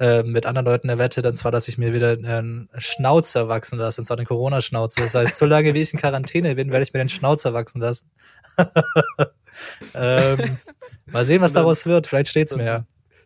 äh, 0.00 0.22
mit 0.22 0.46
anderen 0.46 0.66
Leuten 0.66 0.90
eine 0.90 0.98
Wette, 0.98 1.22
und 1.26 1.36
zwar, 1.36 1.52
dass 1.52 1.68
ich 1.68 1.78
mir 1.78 1.94
wieder 1.94 2.10
einen 2.10 2.68
Schnauzer 2.76 3.48
wachsen 3.48 3.78
lasse, 3.78 4.00
und 4.00 4.04
zwar 4.04 4.16
den 4.16 4.26
Corona-Schnauzer. 4.26 5.02
Das 5.02 5.14
heißt, 5.14 5.38
solange 5.38 5.74
wie 5.74 5.82
ich 5.82 5.92
in 5.92 6.00
Quarantäne 6.00 6.54
bin, 6.56 6.70
werde 6.70 6.82
ich 6.82 6.92
mir 6.92 6.98
den 6.98 7.08
Schnauzer 7.08 7.54
wachsen 7.54 7.80
lassen. 7.80 8.10
ähm, 9.94 10.58
mal 11.06 11.24
sehen, 11.24 11.40
was 11.40 11.52
dann- 11.52 11.62
daraus 11.62 11.86
wird. 11.86 12.06
Vielleicht 12.06 12.28
steht's 12.28 12.50
dann- 12.52 12.60
mir 12.60 12.66
ja. 12.66 12.80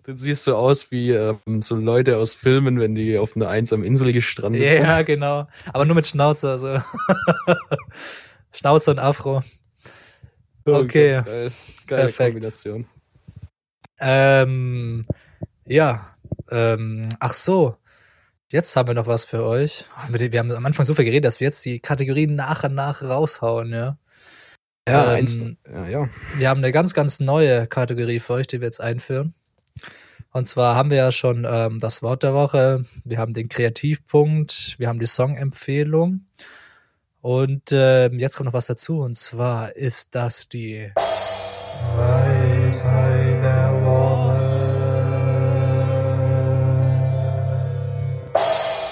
Du 0.05 0.16
siehst 0.16 0.45
so 0.45 0.57
aus 0.57 0.91
wie 0.91 1.11
ähm, 1.11 1.61
so 1.61 1.77
Leute 1.77 2.16
aus 2.16 2.35
Filmen, 2.35 2.81
wenn 2.81 2.95
die 2.95 3.19
auf 3.19 3.37
einer 3.37 3.49
einsamen 3.49 3.85
Insel 3.85 4.12
gestrandet 4.14 4.62
sind. 4.62 4.83
Ja, 4.83 5.03
genau. 5.03 5.47
Aber 5.75 5.85
nur 5.85 5.95
mit 5.97 6.07
Schnauzer. 6.07 6.53
Also. 6.53 6.81
Schnauzer 8.51 8.93
und 8.93 9.01
Afro. 9.01 9.43
Okay. 10.64 11.23
Geil. 11.23 11.53
Geile 11.87 12.03
Perfekt. 12.05 12.31
Kombination. 12.33 12.87
Ähm, 14.01 15.05
ja. 15.66 16.14
Ähm, 16.51 17.09
ach 17.20 17.32
so. 17.32 17.76
Jetzt 18.51 18.74
haben 18.76 18.88
wir 18.88 18.94
noch 18.94 19.07
was 19.07 19.24
für 19.24 19.44
euch. 19.44 19.84
Wir 20.09 20.32
wir 20.32 20.38
haben 20.38 20.51
am 20.53 20.64
Anfang 20.64 20.86
so 20.86 20.94
viel 20.94 21.05
geredet, 21.05 21.26
dass 21.26 21.38
wir 21.40 21.46
jetzt 21.46 21.62
die 21.66 21.80
Kategorien 21.80 22.34
nach 22.34 22.64
und 22.64 22.74
nach 22.74 23.03
raushauen, 23.03 23.72
ja. 23.72 23.99
Ja, 24.88 25.12
Ähm, 25.12 25.18
eins, 25.18 25.40
ja, 25.70 25.88
ja. 25.88 26.09
Wir 26.36 26.49
haben 26.49 26.59
eine 26.59 26.72
ganz, 26.72 26.94
ganz 26.94 27.20
neue 27.20 27.66
Kategorie 27.66 28.20
für 28.20 28.34
euch, 28.34 28.46
die 28.46 28.61
wir 28.61 28.66
jetzt 28.66 28.80
einführen. 28.80 29.34
Und 30.32 30.46
zwar 30.46 30.76
haben 30.76 30.90
wir 30.90 30.96
ja 30.96 31.12
schon 31.12 31.46
ähm, 31.51 31.78
das 31.78 32.03
Wort 32.03 32.22
der 32.22 32.32
Woche, 32.32 32.84
wir 33.05 33.18
haben 33.18 33.34
den 33.34 33.49
Kreativpunkt, 33.49 34.76
wir 34.78 34.88
haben 34.88 35.01
die 35.01 35.07
Songempfehlung. 35.07 36.26
Und 37.20 37.70
ähm, 37.72 38.18
jetzt 38.18 38.36
kommt 38.36 38.46
noch 38.46 38.55
was 38.55 38.66
dazu, 38.66 39.01
und 39.01 39.14
zwar 39.14 39.74
ist 39.76 40.14
das 40.14 40.49
die 40.49 40.92
Weisheit 41.96 43.28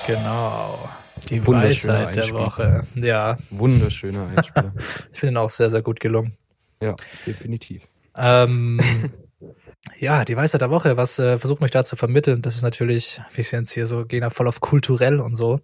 Genau. 0.07 0.89
Die 1.29 1.45
Weisheit 1.47 2.17
der. 2.17 2.31
Woche. 2.31 2.83
Ja, 2.95 3.37
Wunderschöner 3.51 4.29
Einspieler. 4.29 4.73
ich 5.13 5.19
finde 5.19 5.35
ihn 5.35 5.37
auch 5.37 5.51
sehr, 5.51 5.71
sehr 5.71 5.83
gut 5.83 6.01
gelungen. 6.01 6.33
ja, 6.81 6.95
definitiv. 7.27 7.85
Ähm, 8.17 8.81
ja, 9.99 10.25
die 10.25 10.37
Weisheit 10.37 10.61
der 10.61 10.71
Woche, 10.71 10.97
was 10.97 11.19
äh, 11.19 11.39
versucht 11.39 11.61
mich 11.61 11.71
da 11.71 11.85
zu 11.85 11.97
vermitteln, 11.97 12.43
das 12.43 12.57
ist 12.57 12.63
natürlich, 12.63 13.21
wir 13.35 13.45
sind 13.45 13.61
jetzt 13.61 13.73
hier 13.73 13.87
so, 13.87 14.05
gehen 14.05 14.23
ja 14.23 14.31
voll 14.31 14.49
auf 14.49 14.61
kulturell 14.61 15.21
und 15.21 15.35
so. 15.35 15.61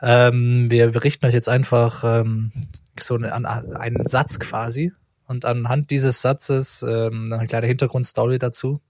Ähm, 0.00 0.70
wir 0.70 0.90
berichten 0.92 1.26
euch 1.26 1.34
jetzt 1.34 1.48
einfach 1.48 2.04
ähm, 2.04 2.52
so 3.00 3.14
eine, 3.14 3.32
an, 3.32 3.46
an 3.46 3.76
einen 3.76 4.06
Satz 4.06 4.38
quasi 4.38 4.92
und 5.26 5.44
anhand 5.44 5.90
dieses 5.90 6.22
Satzes 6.22 6.84
ähm, 6.88 7.32
eine 7.32 7.46
kleine 7.46 7.66
Hintergrundstory 7.66 8.38
dazu. 8.38 8.80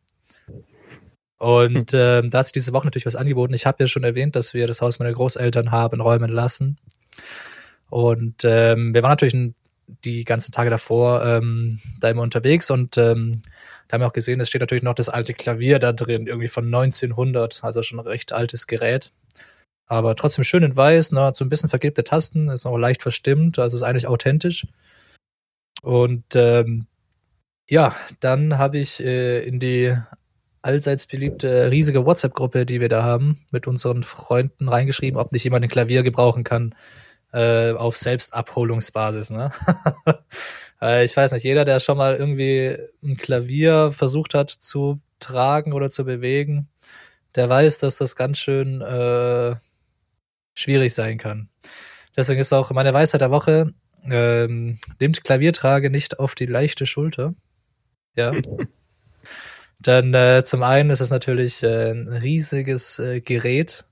Und 1.38 1.92
ähm, 1.94 2.30
da 2.30 2.38
hat 2.38 2.46
sich 2.46 2.52
diese 2.52 2.72
Woche 2.72 2.86
natürlich 2.86 3.06
was 3.06 3.16
angeboten. 3.16 3.54
Ich 3.54 3.66
habe 3.66 3.84
ja 3.84 3.86
schon 3.86 4.04
erwähnt, 4.04 4.36
dass 4.36 4.54
wir 4.54 4.66
das 4.66 4.80
Haus 4.80 4.98
meiner 4.98 5.12
Großeltern 5.12 5.70
haben 5.70 6.00
räumen 6.00 6.30
lassen. 6.30 6.78
Und 7.90 8.44
ähm, 8.44 8.94
wir 8.94 9.02
waren 9.02 9.12
natürlich 9.12 9.34
ein 9.34 9.54
die 10.04 10.24
ganzen 10.24 10.52
Tage 10.52 10.70
davor 10.70 11.24
ähm, 11.24 11.80
da 12.00 12.10
immer 12.10 12.22
unterwegs 12.22 12.70
und 12.70 12.98
ähm, 12.98 13.32
da 13.88 13.94
haben 13.94 14.02
wir 14.02 14.08
auch 14.08 14.12
gesehen, 14.12 14.40
es 14.40 14.48
steht 14.48 14.60
natürlich 14.60 14.82
noch 14.82 14.94
das 14.94 15.08
alte 15.08 15.32
Klavier 15.32 15.78
da 15.78 15.92
drin, 15.92 16.26
irgendwie 16.26 16.48
von 16.48 16.64
1900, 16.66 17.62
also 17.62 17.82
schon 17.82 18.00
ein 18.00 18.06
recht 18.06 18.32
altes 18.32 18.66
Gerät. 18.66 19.12
Aber 19.86 20.16
trotzdem 20.16 20.42
schön 20.42 20.64
in 20.64 20.74
weiß, 20.74 21.12
ne, 21.12 21.20
hat 21.20 21.36
so 21.36 21.44
ein 21.44 21.48
bisschen 21.48 21.68
vergilbte 21.68 22.02
Tasten, 22.02 22.48
ist 22.48 22.66
auch 22.66 22.76
leicht 22.76 23.02
verstimmt, 23.02 23.60
also 23.60 23.76
ist 23.76 23.84
eigentlich 23.84 24.08
authentisch. 24.08 24.66
Und 25.82 26.24
ähm, 26.34 26.86
ja, 27.70 27.94
dann 28.18 28.58
habe 28.58 28.78
ich 28.78 28.98
äh, 29.04 29.44
in 29.46 29.60
die 29.60 29.96
allseits 30.66 31.06
beliebte 31.06 31.70
riesige 31.70 32.04
WhatsApp-Gruppe, 32.04 32.66
die 32.66 32.80
wir 32.80 32.88
da 32.88 33.02
haben, 33.02 33.38
mit 33.50 33.66
unseren 33.66 34.02
Freunden 34.02 34.68
reingeschrieben, 34.68 35.18
ob 35.18 35.32
nicht 35.32 35.44
jemand 35.44 35.64
ein 35.64 35.70
Klavier 35.70 36.02
gebrauchen 36.02 36.44
kann 36.44 36.74
äh, 37.32 37.72
auf 37.72 37.96
Selbstabholungsbasis. 37.96 39.30
Ne? 39.30 39.50
äh, 40.82 41.04
ich 41.04 41.16
weiß 41.16 41.32
nicht, 41.32 41.44
jeder, 41.44 41.64
der 41.64 41.80
schon 41.80 41.96
mal 41.96 42.14
irgendwie 42.14 42.76
ein 43.02 43.16
Klavier 43.16 43.92
versucht 43.92 44.34
hat 44.34 44.50
zu 44.50 45.00
tragen 45.20 45.72
oder 45.72 45.88
zu 45.88 46.04
bewegen, 46.04 46.68
der 47.36 47.48
weiß, 47.48 47.78
dass 47.78 47.98
das 47.98 48.16
ganz 48.16 48.38
schön 48.38 48.80
äh, 48.80 49.54
schwierig 50.54 50.94
sein 50.94 51.18
kann. 51.18 51.48
Deswegen 52.16 52.40
ist 52.40 52.52
auch 52.52 52.70
meine 52.72 52.94
Weisheit 52.94 53.20
der 53.20 53.30
Woche, 53.30 53.72
ähm, 54.10 54.78
nimmt 54.98 55.22
Klaviertrage 55.22 55.90
nicht 55.90 56.18
auf 56.18 56.34
die 56.34 56.46
leichte 56.46 56.86
Schulter. 56.86 57.34
Ja. 58.16 58.32
Dann 59.78 60.14
äh, 60.14 60.42
zum 60.44 60.62
einen 60.62 60.90
ist 60.90 61.00
es 61.00 61.10
natürlich 61.10 61.62
äh, 61.62 61.92
ein 61.92 62.08
riesiges 62.08 62.98
äh, 62.98 63.20
Gerät. 63.20 63.86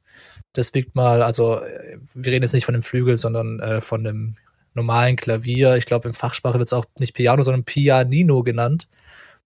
Das 0.52 0.72
wiegt 0.74 0.94
mal, 0.94 1.22
also 1.22 1.60
äh, 1.60 1.98
wir 2.14 2.32
reden 2.32 2.42
jetzt 2.42 2.54
nicht 2.54 2.64
von 2.64 2.74
dem 2.74 2.82
Flügel, 2.82 3.16
sondern 3.16 3.60
äh, 3.60 3.80
von 3.80 4.02
dem 4.04 4.34
normalen 4.72 5.16
Klavier. 5.16 5.76
Ich 5.76 5.86
glaube, 5.86 6.08
im 6.08 6.14
Fachsprache 6.14 6.58
wird 6.58 6.68
es 6.68 6.72
auch 6.72 6.86
nicht 6.98 7.14
Piano, 7.14 7.42
sondern 7.42 7.64
Pianino 7.64 8.42
genannt. 8.42 8.88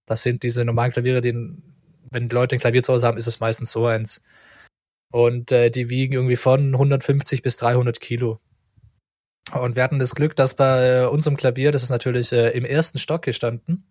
Das 0.05 0.23
sind 0.23 0.43
diese 0.43 0.65
normalen 0.65 0.91
Klaviere, 0.91 1.21
die, 1.21 1.33
wenn 2.11 2.29
Leute 2.29 2.55
ein 2.55 2.59
Klavier 2.59 2.83
zu 2.83 2.93
Hause 2.93 3.07
haben, 3.07 3.17
ist 3.17 3.27
es 3.27 3.39
meistens 3.39 3.71
so 3.71 3.85
eins. 3.85 4.21
Und 5.11 5.51
äh, 5.51 5.69
die 5.69 5.89
wiegen 5.89 6.13
irgendwie 6.13 6.35
von 6.35 6.73
150 6.73 7.41
bis 7.41 7.57
300 7.57 7.99
Kilo. 7.99 8.39
Und 9.53 9.75
wir 9.75 9.83
hatten 9.83 9.99
das 9.99 10.15
Glück, 10.15 10.35
dass 10.35 10.55
bei 10.55 11.07
unserem 11.07 11.35
Klavier, 11.35 11.71
das 11.71 11.83
ist 11.83 11.89
natürlich 11.89 12.31
äh, 12.31 12.49
im 12.49 12.65
ersten 12.65 12.99
Stock 12.99 13.23
gestanden, 13.23 13.83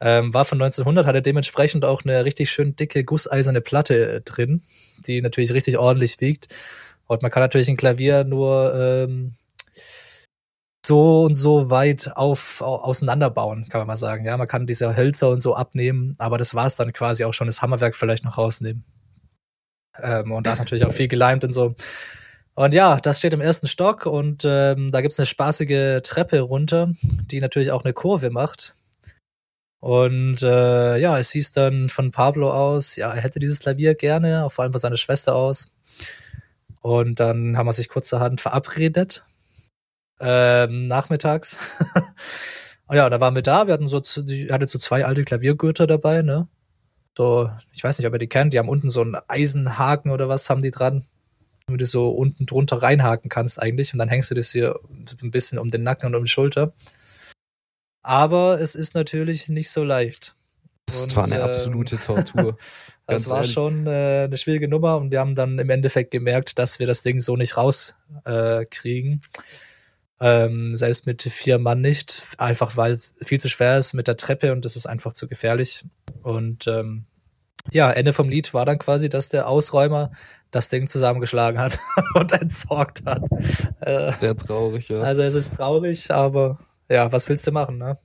ähm, 0.00 0.34
war 0.34 0.44
von 0.44 0.60
1900, 0.60 1.06
hatte 1.06 1.22
dementsprechend 1.22 1.84
auch 1.84 2.04
eine 2.04 2.24
richtig 2.24 2.50
schön 2.50 2.76
dicke 2.76 3.04
gusseiserne 3.04 3.60
Platte 3.60 4.16
äh, 4.16 4.20
drin, 4.20 4.62
die 5.06 5.22
natürlich 5.22 5.52
richtig 5.52 5.78
ordentlich 5.78 6.20
wiegt. 6.20 6.54
Und 7.06 7.22
man 7.22 7.30
kann 7.30 7.42
natürlich 7.42 7.68
ein 7.68 7.76
Klavier 7.76 8.24
nur 8.24 8.74
ähm, 8.74 9.32
so 10.86 11.22
und 11.24 11.34
so 11.34 11.70
weit 11.70 12.12
auf, 12.14 12.62
au, 12.62 12.76
auseinanderbauen, 12.76 13.68
kann 13.68 13.80
man 13.80 13.88
mal 13.88 13.96
sagen. 13.96 14.24
Ja, 14.24 14.36
man 14.36 14.48
kann 14.48 14.66
diese 14.66 14.96
Hölzer 14.96 15.30
und 15.30 15.40
so 15.40 15.54
abnehmen, 15.54 16.14
aber 16.18 16.38
das 16.38 16.54
war's 16.54 16.76
dann 16.76 16.92
quasi 16.92 17.24
auch 17.24 17.34
schon, 17.34 17.48
das 17.48 17.62
Hammerwerk 17.62 17.96
vielleicht 17.96 18.24
noch 18.24 18.38
rausnehmen. 18.38 18.84
Ähm, 20.00 20.32
und 20.32 20.46
da 20.46 20.52
ist 20.52 20.58
natürlich 20.58 20.84
auch 20.84 20.92
viel 20.92 21.08
geleimt 21.08 21.44
und 21.44 21.52
so. 21.52 21.74
Und 22.54 22.72
ja, 22.72 22.98
das 23.00 23.18
steht 23.18 23.34
im 23.34 23.40
ersten 23.40 23.66
Stock 23.66 24.06
und 24.06 24.44
ähm, 24.46 24.90
da 24.90 25.00
gibt's 25.02 25.18
eine 25.18 25.26
spaßige 25.26 26.00
Treppe 26.02 26.40
runter, 26.40 26.92
die 27.30 27.40
natürlich 27.40 27.70
auch 27.70 27.84
eine 27.84 27.92
Kurve 27.92 28.30
macht. 28.30 28.74
Und 29.80 30.42
äh, 30.42 30.98
ja, 30.98 31.18
es 31.18 31.30
hieß 31.32 31.52
dann 31.52 31.88
von 31.88 32.10
Pablo 32.10 32.50
aus, 32.50 32.96
ja, 32.96 33.12
er 33.12 33.20
hätte 33.20 33.38
dieses 33.38 33.60
Klavier 33.60 33.94
gerne, 33.94 34.48
vor 34.50 34.62
allem 34.62 34.72
von 34.72 34.80
seiner 34.80 34.96
Schwester 34.96 35.34
aus. 35.34 35.74
Und 36.80 37.20
dann 37.20 37.56
haben 37.56 37.66
wir 37.66 37.72
sich 37.72 37.88
kurzerhand 37.88 38.40
verabredet, 38.40 39.24
ähm, 40.20 40.86
nachmittags. 40.86 41.58
und 42.86 42.96
ja, 42.96 43.10
da 43.10 43.20
waren 43.20 43.34
wir 43.34 43.42
da, 43.42 43.66
wir 43.66 43.74
hatten 43.74 43.88
so, 43.88 44.00
ich 44.00 44.50
hatte 44.50 44.68
so 44.68 44.78
zwei 44.78 45.04
alte 45.04 45.24
Klaviergürtel 45.24 45.86
dabei, 45.86 46.22
ne? 46.22 46.48
So, 47.16 47.50
ich 47.72 47.82
weiß 47.82 47.98
nicht, 47.98 48.06
ob 48.06 48.12
ihr 48.14 48.18
die 48.18 48.28
kennt, 48.28 48.52
die 48.52 48.58
haben 48.58 48.68
unten 48.68 48.90
so 48.90 49.00
einen 49.00 49.16
Eisenhaken 49.26 50.10
oder 50.10 50.28
was 50.28 50.50
haben 50.50 50.62
die 50.62 50.70
dran, 50.70 51.04
damit 51.66 51.80
du 51.80 51.86
so 51.86 52.10
unten 52.10 52.44
drunter 52.44 52.82
reinhaken 52.82 53.30
kannst 53.30 53.60
eigentlich 53.60 53.92
und 53.92 53.98
dann 53.98 54.10
hängst 54.10 54.30
du 54.30 54.34
das 54.34 54.50
hier 54.50 54.78
ein 55.22 55.30
bisschen 55.30 55.58
um 55.58 55.70
den 55.70 55.82
Nacken 55.82 56.06
und 56.06 56.14
um 56.14 56.24
die 56.24 56.30
Schulter. 56.30 56.74
Aber 58.06 58.60
es 58.60 58.76
ist 58.76 58.94
natürlich 58.94 59.48
nicht 59.48 59.68
so 59.68 59.82
leicht. 59.82 60.36
Das 60.86 61.02
Und, 61.02 61.16
war 61.16 61.24
eine 61.24 61.36
ähm, 61.36 61.42
absolute 61.42 61.98
Tortur. 61.98 62.56
Das 63.08 63.28
war 63.28 63.36
ehrlich. 63.36 63.52
schon 63.52 63.86
äh, 63.86 64.24
eine 64.24 64.36
schwierige 64.36 64.66
Nummer 64.66 64.96
und 64.96 65.12
wir 65.12 65.20
haben 65.20 65.36
dann 65.36 65.60
im 65.60 65.70
Endeffekt 65.70 66.10
gemerkt, 66.10 66.58
dass 66.58 66.80
wir 66.80 66.88
das 66.88 67.02
Ding 67.02 67.20
so 67.20 67.36
nicht 67.36 67.56
rauskriegen. 67.56 69.20
Äh, 70.18 70.44
ähm, 70.46 70.74
selbst 70.74 71.06
mit 71.06 71.22
vier 71.22 71.60
Mann 71.60 71.80
nicht, 71.80 72.20
einfach 72.38 72.76
weil 72.76 72.90
es 72.90 73.14
viel 73.24 73.38
zu 73.38 73.48
schwer 73.48 73.78
ist 73.78 73.92
mit 73.92 74.08
der 74.08 74.16
Treppe 74.16 74.50
und 74.50 74.64
das 74.64 74.74
ist 74.74 74.86
einfach 74.86 75.14
zu 75.14 75.28
gefährlich. 75.28 75.84
Und 76.24 76.66
ähm, 76.66 77.04
ja, 77.70 77.92
Ende 77.92 78.12
vom 78.12 78.28
Lied 78.28 78.52
war 78.54 78.66
dann 78.66 78.80
quasi, 78.80 79.08
dass 79.08 79.28
der 79.28 79.48
Ausräumer 79.48 80.10
das 80.50 80.68
Ding 80.68 80.88
zusammengeschlagen 80.88 81.60
hat 81.60 81.78
und 82.14 82.32
entsorgt 82.32 83.04
hat. 83.06 83.22
Äh, 83.82 84.10
Sehr 84.18 84.36
traurig, 84.36 84.88
ja. 84.88 85.02
also 85.02 85.22
es 85.22 85.36
ist 85.36 85.54
traurig, 85.54 86.10
aber 86.10 86.58
ja, 86.90 87.10
was 87.12 87.28
willst 87.28 87.46
du 87.46 87.52
machen, 87.52 87.78
ne? 87.78 87.98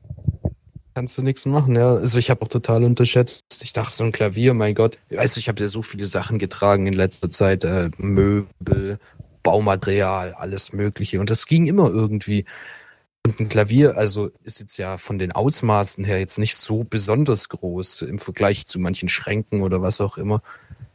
kannst 0.93 1.17
du 1.17 1.21
nichts 1.21 1.45
machen, 1.45 1.73
ja. 1.75 1.93
Also 1.95 2.17
ich 2.19 2.29
habe 2.29 2.41
auch 2.41 2.49
total 2.49 2.83
unterschätzt. 2.83 3.45
Ich 3.63 3.71
dachte, 3.71 3.95
so 3.95 4.03
ein 4.03 4.11
Klavier, 4.11 4.53
mein 4.53 4.75
Gott. 4.75 4.99
Weißt 5.09 5.35
du, 5.37 5.39
ich 5.39 5.47
habe 5.47 5.61
ja 5.61 5.69
so 5.69 5.81
viele 5.81 6.05
Sachen 6.05 6.37
getragen 6.37 6.85
in 6.85 6.93
letzter 6.93 7.31
Zeit. 7.31 7.63
Äh, 7.63 7.91
Möbel, 7.97 8.99
Baumaterial, 9.41 10.33
alles 10.33 10.73
Mögliche. 10.73 11.21
Und 11.21 11.29
das 11.29 11.45
ging 11.45 11.65
immer 11.65 11.89
irgendwie. 11.89 12.43
Und 13.25 13.39
ein 13.39 13.47
Klavier, 13.49 13.95
also 13.97 14.31
ist 14.43 14.59
jetzt 14.59 14.77
ja 14.77 14.97
von 14.97 15.17
den 15.17 15.31
Ausmaßen 15.31 16.03
her 16.03 16.19
jetzt 16.19 16.39
nicht 16.39 16.57
so 16.57 16.83
besonders 16.83 17.47
groß 17.49 18.01
im 18.01 18.19
Vergleich 18.19 18.65
zu 18.65 18.77
manchen 18.79 19.07
Schränken 19.09 19.61
oder 19.61 19.81
was 19.81 20.01
auch 20.01 20.17
immer. 20.17 20.41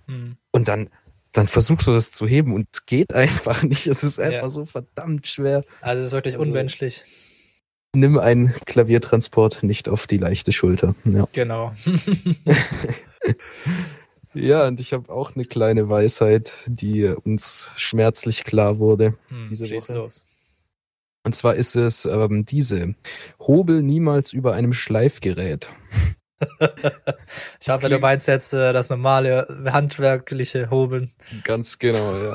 Hm. 0.09 0.37
Und 0.53 0.68
dann, 0.68 0.91
dann 1.32 1.47
versuchst 1.47 1.87
du 1.87 1.93
das 1.93 2.12
zu 2.12 2.26
heben 2.26 2.53
und 2.55 2.68
es 2.70 2.84
geht 2.84 3.14
einfach 3.14 3.62
nicht. 3.62 3.87
Es 3.87 4.05
ist 4.05 4.18
einfach 4.20 4.43
Ja. 4.43 4.51
so 4.51 4.66
verdammt 4.66 5.26
schwer. 5.26 5.62
Also 5.80 6.01
es 6.03 6.09
ist 6.09 6.12
wirklich 6.12 6.34
Also- 6.34 6.43
unmenschlich. 6.47 7.03
Nimm 7.97 8.18
einen 8.18 8.53
Klaviertransport 8.66 9.62
nicht 9.62 9.88
auf 9.88 10.07
die 10.07 10.18
leichte 10.18 10.53
Schulter. 10.53 10.94
Ja, 11.05 11.26
Genau. 11.32 11.72
ja 14.34 14.66
und 14.66 14.80
ich 14.80 14.92
habe 14.92 15.11
auch 15.11 15.34
eine 15.34 15.47
kleine 15.47 15.88
Weisheit, 15.88 16.53
die 16.66 17.07
uns 17.07 17.70
schmerzlich 17.76 18.44
klar 18.44 18.78
wurde. 18.78 19.14
Hm, 19.28 19.47
Diese 19.49 19.64
Woche. 19.70 19.94
los. 19.94 20.24
Und 21.24 21.34
zwar 21.34 21.55
ist 21.57 21.74
es 21.74 22.05
ähm, 22.05 22.44
diese. 22.44 22.94
Hobel 23.40 23.82
niemals 23.82 24.32
über 24.34 24.53
einem 24.55 24.72
Schleifgerät. 24.72 25.68
Ich 27.62 27.68
hoffe, 27.70 27.88
du 27.88 27.99
meinst 27.99 28.28
jetzt 28.28 28.53
äh, 28.53 28.74
das 28.74 28.90
normale 28.90 29.47
handwerkliche 29.72 30.68
Hobeln. 30.70 31.11
Ganz 31.44 31.78
genau, 31.78 32.12
ja. 32.14 32.34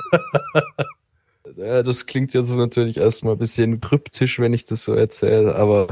Ja. 1.58 1.84
Das 1.84 2.06
klingt 2.06 2.34
jetzt 2.34 2.56
natürlich 2.56 2.97
erstmal 2.97 3.34
ein 3.34 3.39
bisschen 3.39 3.82
kryptisch, 3.82 4.39
wenn 4.39 4.54
ich 4.54 4.64
das 4.64 4.84
so 4.84 4.93
erzähle, 4.93 5.56
aber 5.56 5.88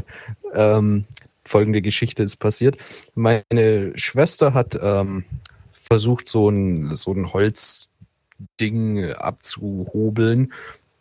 ähm, 0.53 1.05
folgende 1.45 1.81
Geschichte 1.81 2.23
ist 2.23 2.37
passiert. 2.37 2.77
Meine 3.15 3.91
Schwester 3.95 4.53
hat 4.53 4.77
ähm, 4.81 5.23
versucht, 5.71 6.29
so 6.29 6.49
ein, 6.49 6.95
so 6.95 7.13
ein 7.13 7.33
Holzding 7.33 9.13
abzuhobeln 9.13 10.53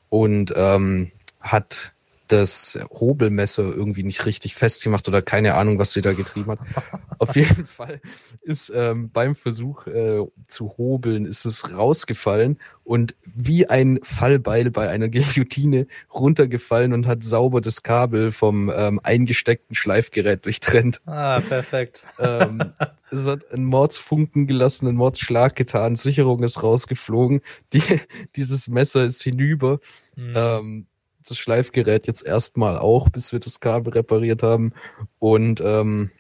und 0.09 0.53
ähm, 0.57 1.13
hat 1.41 1.93
das 2.29 2.79
Hobelmesser 2.91 3.65
irgendwie 3.65 4.03
nicht 4.03 4.27
richtig 4.27 4.55
festgemacht 4.55 5.09
oder 5.09 5.23
keine 5.23 5.55
Ahnung, 5.55 5.79
was 5.79 5.93
sie 5.93 6.01
da 6.01 6.13
getrieben 6.13 6.53
hat. 6.53 6.61
Auf 7.19 7.37
jeden 7.37 7.67
Fall 7.67 8.01
ist 8.43 8.73
ähm, 8.75 9.11
beim 9.11 9.35
Versuch 9.35 9.87
äh, 9.87 10.25
zu 10.47 10.77
hobeln, 10.79 11.27
ist 11.27 11.45
es 11.45 11.75
rausgefallen 11.75 12.59
und 12.85 13.15
wie 13.25 13.69
ein 13.69 13.99
Fallbeil 14.03 14.71
bei 14.71 14.89
einer 14.89 15.09
Guillotine 15.11 15.87
runtergefallen 16.15 16.93
und 16.93 17.07
hat 17.07 17.25
sauber 17.25 17.61
das 17.61 17.83
Kabel 17.83 18.31
vom 18.31 18.71
ähm, 18.75 19.01
eingesteckten 19.03 19.75
Schleifgerät 19.75 20.45
durchtrennt. 20.45 21.01
Ah, 21.07 21.41
perfekt. 21.41 22.05
ähm, 22.19 22.63
es 23.11 23.27
hat 23.27 23.53
einen 23.53 23.65
Mordsfunken 23.65 24.47
gelassen, 24.47 24.87
einen 24.87 24.97
Mordsschlag 24.97 25.57
getan, 25.57 25.97
Sicherung 25.97 26.43
ist 26.43 26.63
rausgeflogen, 26.63 27.41
die, 27.73 27.83
dieses 28.37 28.69
Messer 28.69 29.05
ist 29.05 29.23
hinüber. 29.23 29.81
Hm. 30.15 30.33
Ähm, 30.35 30.87
das 31.31 31.39
Schleifgerät 31.39 32.07
jetzt 32.07 32.25
erstmal 32.25 32.79
auch, 32.79 33.09
bis 33.09 33.33
wir 33.33 33.41
das 33.41 33.61
Kabel 33.61 33.93
repariert 33.93 34.43
haben. 34.43 34.73
Und 35.19 35.61
ähm, 35.61 36.11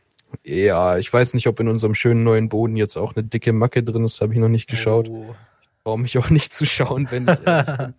ja, 0.44 0.98
ich 0.98 1.12
weiß 1.12 1.34
nicht, 1.34 1.46
ob 1.46 1.60
in 1.60 1.68
unserem 1.68 1.94
schönen 1.94 2.24
neuen 2.24 2.48
Boden 2.48 2.76
jetzt 2.76 2.96
auch 2.96 3.16
eine 3.16 3.24
dicke 3.24 3.52
Macke 3.52 3.82
drin 3.82 4.04
ist, 4.04 4.20
habe 4.20 4.34
ich 4.34 4.40
noch 4.40 4.48
nicht 4.48 4.68
geschaut. 4.68 5.08
Oh. 5.08 5.34
Brauche 5.84 5.98
mich 5.98 6.18
auch 6.18 6.30
nicht 6.30 6.52
zu 6.52 6.66
schauen, 6.66 7.08
wenn 7.10 7.28
ich 7.28 7.38
bin. 7.38 7.94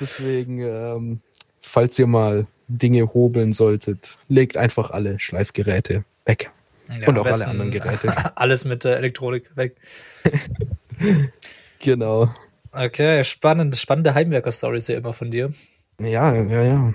Deswegen, 0.00 0.58
ähm, 0.60 1.20
falls 1.60 1.98
ihr 1.98 2.06
mal 2.06 2.46
Dinge 2.68 3.12
hobeln 3.12 3.52
solltet, 3.52 4.16
legt 4.28 4.56
einfach 4.56 4.90
alle 4.90 5.18
Schleifgeräte 5.18 6.04
weg. 6.24 6.50
Ja, 6.88 7.06
Und 7.08 7.18
auch 7.18 7.26
alle 7.26 7.46
anderen 7.46 7.70
Geräte. 7.70 8.12
Alles 8.36 8.64
mit 8.64 8.84
der 8.84 8.96
Elektronik 8.96 9.56
weg. 9.56 9.76
Genau. 11.82 12.28
Okay, 12.72 13.24
spannend, 13.24 13.74
spannende 13.74 14.12
Heimwerker-Stories 14.12 14.86
hier 14.86 14.98
immer 14.98 15.14
von 15.14 15.30
dir. 15.30 15.50
Ja, 16.00 16.32
ja, 16.32 16.62
ja. 16.62 16.94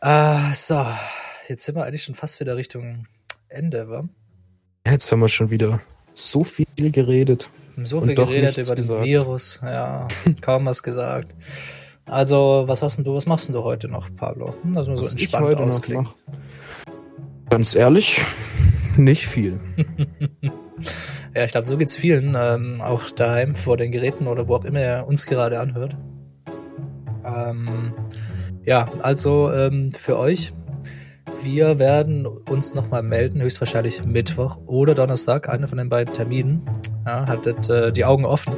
Ah, 0.00 0.52
so. 0.54 0.86
Jetzt 1.48 1.64
sind 1.64 1.74
wir 1.74 1.84
eigentlich 1.84 2.04
schon 2.04 2.14
fast 2.14 2.38
wieder 2.38 2.56
Richtung 2.56 3.06
Ende, 3.48 3.88
wa? 3.88 4.04
Jetzt 4.86 5.10
haben 5.10 5.20
wir 5.20 5.28
schon 5.28 5.50
wieder 5.50 5.80
so 6.14 6.44
viel 6.44 6.66
geredet. 6.76 7.50
So 7.82 7.98
Und 7.98 8.06
viel 8.06 8.14
doch 8.14 8.28
geredet 8.28 8.56
über 8.58 8.74
den 8.74 8.76
gesagt. 8.76 9.04
Virus. 9.04 9.60
Ja, 9.64 10.06
kaum 10.40 10.66
was 10.66 10.82
gesagt. 10.84 11.34
Also, 12.04 12.64
was 12.66 12.82
hast 12.82 12.96
denn 12.96 13.04
du, 13.04 13.14
was 13.14 13.26
machst 13.26 13.48
denn 13.48 13.54
du 13.54 13.64
heute 13.64 13.88
noch, 13.88 14.14
Pablo? 14.14 14.54
Lass 14.72 14.86
mal 14.86 14.96
so 14.96 15.04
Was 15.04 15.14
ich 15.14 15.22
entspannt 15.22 15.46
heute 15.46 15.60
noch 15.60 15.66
ausklingen. 15.66 16.04
mach? 16.04 16.36
Ganz 17.52 17.74
ehrlich, 17.74 18.24
nicht 18.96 19.26
viel. 19.26 19.58
Ja, 21.34 21.44
ich 21.44 21.52
glaube, 21.52 21.66
so 21.66 21.78
geht's 21.78 21.96
vielen, 21.96 22.36
ähm, 22.38 22.82
auch 22.82 23.10
daheim 23.10 23.54
vor 23.54 23.78
den 23.78 23.90
Geräten 23.90 24.26
oder 24.26 24.48
wo 24.48 24.56
auch 24.56 24.66
immer 24.66 24.80
er 24.80 25.06
uns 25.06 25.24
gerade 25.24 25.60
anhört. 25.60 25.96
Ähm, 27.24 27.94
ja, 28.64 28.86
also 29.00 29.50
ähm, 29.50 29.92
für 29.92 30.18
euch, 30.18 30.52
wir 31.42 31.78
werden 31.78 32.26
uns 32.26 32.74
nochmal 32.74 33.02
melden, 33.02 33.40
höchstwahrscheinlich 33.40 34.04
Mittwoch 34.04 34.58
oder 34.66 34.94
Donnerstag, 34.94 35.48
einer 35.48 35.68
von 35.68 35.78
den 35.78 35.88
beiden 35.88 36.12
Terminen. 36.12 36.68
Ja, 37.06 37.26
haltet 37.26 37.70
äh, 37.70 37.92
die 37.92 38.04
Augen 38.04 38.26
offen. 38.26 38.52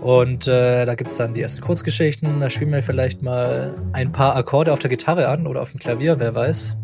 Und 0.00 0.46
äh, 0.46 0.86
da 0.86 0.94
gibt's 0.94 1.16
dann 1.16 1.34
die 1.34 1.42
ersten 1.42 1.62
Kurzgeschichten, 1.62 2.38
da 2.38 2.48
spielen 2.48 2.70
wir 2.70 2.82
vielleicht 2.82 3.22
mal 3.22 3.74
ein 3.92 4.12
paar 4.12 4.36
Akkorde 4.36 4.72
auf 4.72 4.78
der 4.78 4.90
Gitarre 4.90 5.26
an 5.28 5.48
oder 5.48 5.62
auf 5.62 5.72
dem 5.72 5.80
Klavier, 5.80 6.20
wer 6.20 6.32
weiß. 6.32 6.79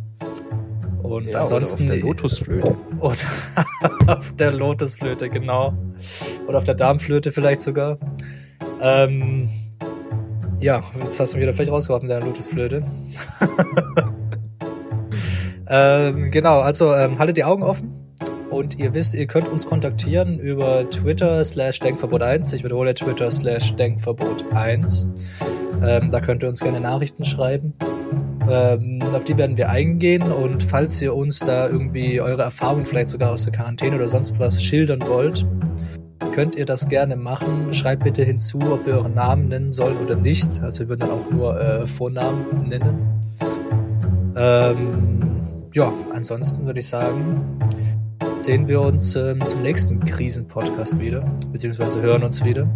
Und 1.07 1.29
Ja, 1.29 1.41
ansonsten 1.41 1.85
oder 1.85 1.95
auf 1.95 2.01
der 2.01 2.09
Lotusflöte. 2.09 2.77
oder 3.01 3.17
auf 4.07 4.33
der 4.33 4.53
Lotusflöte, 4.53 5.29
genau. 5.29 5.75
Oder 6.47 6.59
auf 6.59 6.65
der 6.65 6.75
Darmflöte 6.75 7.33
vielleicht 7.33 7.61
sogar. 7.61 7.99
Ähm, 8.81 9.49
ja, 10.61 10.83
jetzt 11.03 11.21
hast 11.21 11.33
du 11.33 11.37
mich 11.37 11.43
wieder 11.43 11.53
vielleicht 11.53 11.71
rausgeworfen, 11.71 12.09
der 12.09 12.21
Lotusflöte. 12.21 12.83
ähm, 15.69 16.31
genau, 16.31 16.61
also 16.61 16.95
ähm, 16.95 17.19
haltet 17.19 17.37
die 17.37 17.45
Augen 17.45 17.63
offen. 17.63 17.93
Und 18.51 18.79
ihr 18.79 18.95
wisst, 18.95 19.15
ihr 19.15 19.27
könnt 19.27 19.49
uns 19.49 19.67
kontaktieren 19.67 20.39
über 20.39 20.89
Twitter 20.89 21.45
slash 21.45 21.81
Denkverbot1. 21.81 22.55
Ich 22.55 22.65
wiederhole 22.65 22.95
Twitter 22.95 23.31
slash 23.31 23.75
Denkverbot1. 23.75 25.09
Ähm, 25.85 26.11
da 26.11 26.21
könnt 26.21 26.43
ihr 26.43 26.49
uns 26.49 26.61
gerne 26.61 26.81
Nachrichten 26.81 27.25
schreiben. 27.25 27.75
Ähm, 28.49 29.03
auf 29.13 29.25
die 29.25 29.37
werden 29.37 29.57
wir 29.57 29.71
eingehen 29.71 30.23
und 30.23 30.63
falls 30.63 31.03
ihr 31.03 31.15
uns 31.15 31.41
da 31.41 31.69
irgendwie 31.69 32.21
eure 32.21 32.43
Erfahrungen 32.43 32.87
vielleicht 32.87 33.09
sogar 33.09 33.33
aus 33.33 33.45
der 33.45 33.53
Quarantäne 33.53 33.97
oder 33.97 34.09
sonst 34.09 34.39
was 34.39 34.63
schildern 34.63 35.03
wollt, 35.09 35.47
könnt 36.33 36.55
ihr 36.55 36.67
das 36.67 36.89
gerne 36.89 37.17
machen. 37.17 37.75
Schreibt 37.75 38.05
bitte 38.05 38.23
hinzu, 38.23 38.61
ob 38.61 38.87
wir 38.87 38.95
euren 38.95 39.15
Namen 39.15 39.49
nennen 39.49 39.71
sollen 39.71 39.97
oder 39.99 40.15
nicht. 40.15 40.63
Also 40.63 40.81
wir 40.81 40.91
würden 40.91 41.01
dann 41.01 41.11
auch 41.11 41.31
nur 41.31 41.61
äh, 41.61 41.87
Vornamen 41.87 42.69
nennen. 42.69 43.21
Ähm, 44.37 45.41
ja, 45.73 45.93
ansonsten 46.15 46.67
würde 46.67 46.81
ich 46.81 46.89
sagen, 46.89 47.59
sehen 48.43 48.69
wir 48.69 48.81
uns 48.81 49.17
ähm, 49.17 49.45
zum 49.45 49.63
nächsten 49.63 50.05
Krisen-Podcast 50.05 51.01
wieder, 51.01 51.25
beziehungsweise 51.51 52.01
hören 52.01 52.23
uns 52.23 52.45
wieder. 52.45 52.69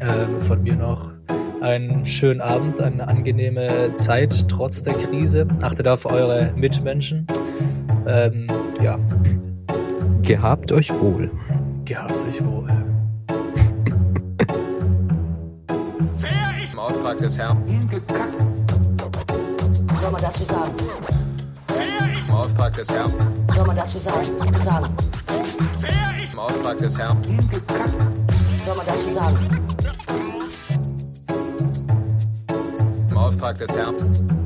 Ähm, 0.00 0.40
von 0.40 0.62
mir 0.62 0.76
noch 0.76 1.12
einen 1.64 2.04
schönen 2.04 2.40
Abend, 2.42 2.80
eine 2.80 3.08
angenehme 3.08 3.94
Zeit 3.94 4.48
trotz 4.48 4.82
der 4.82 4.94
Krise. 4.94 5.48
Achtet 5.62 5.88
auf 5.88 6.04
eure 6.04 6.52
Mitmenschen. 6.56 7.26
Ähm, 8.06 8.46
ja, 8.82 8.98
Gehabt 10.22 10.72
euch 10.72 10.90
wohl. 10.92 11.30
gehabt 11.84 12.22
euch 12.24 12.44
wohl. 12.44 12.68
Im 16.72 16.78
Auftrag 16.78 17.18
des 17.18 17.38
Herrn. 17.38 17.56
Hingekackt. 17.66 18.34
Was 19.88 20.00
soll 20.02 20.10
man 20.10 20.22
dazu 20.22 20.44
sagen? 20.44 20.72
Im 22.28 22.34
Auftrag 22.34 22.74
des 22.74 22.88
Herrn. 22.88 23.12
Was 23.46 23.56
soll 23.56 23.66
man 23.66 23.76
dazu 23.76 23.98
sagen? 23.98 24.26
sagen? 24.64 24.86
Im 26.32 26.38
Auftrag 26.38 26.78
des 26.78 26.98
Herrn. 26.98 27.22
Hingekackt. 27.24 27.94
Was 28.56 28.64
soll 28.66 28.76
man 28.76 28.86
dazu 28.86 29.14
sagen? 29.14 29.73
Im 33.44 33.50
Auftrag 33.50 33.66
des 33.66 33.76
Herrn. 33.76 34.43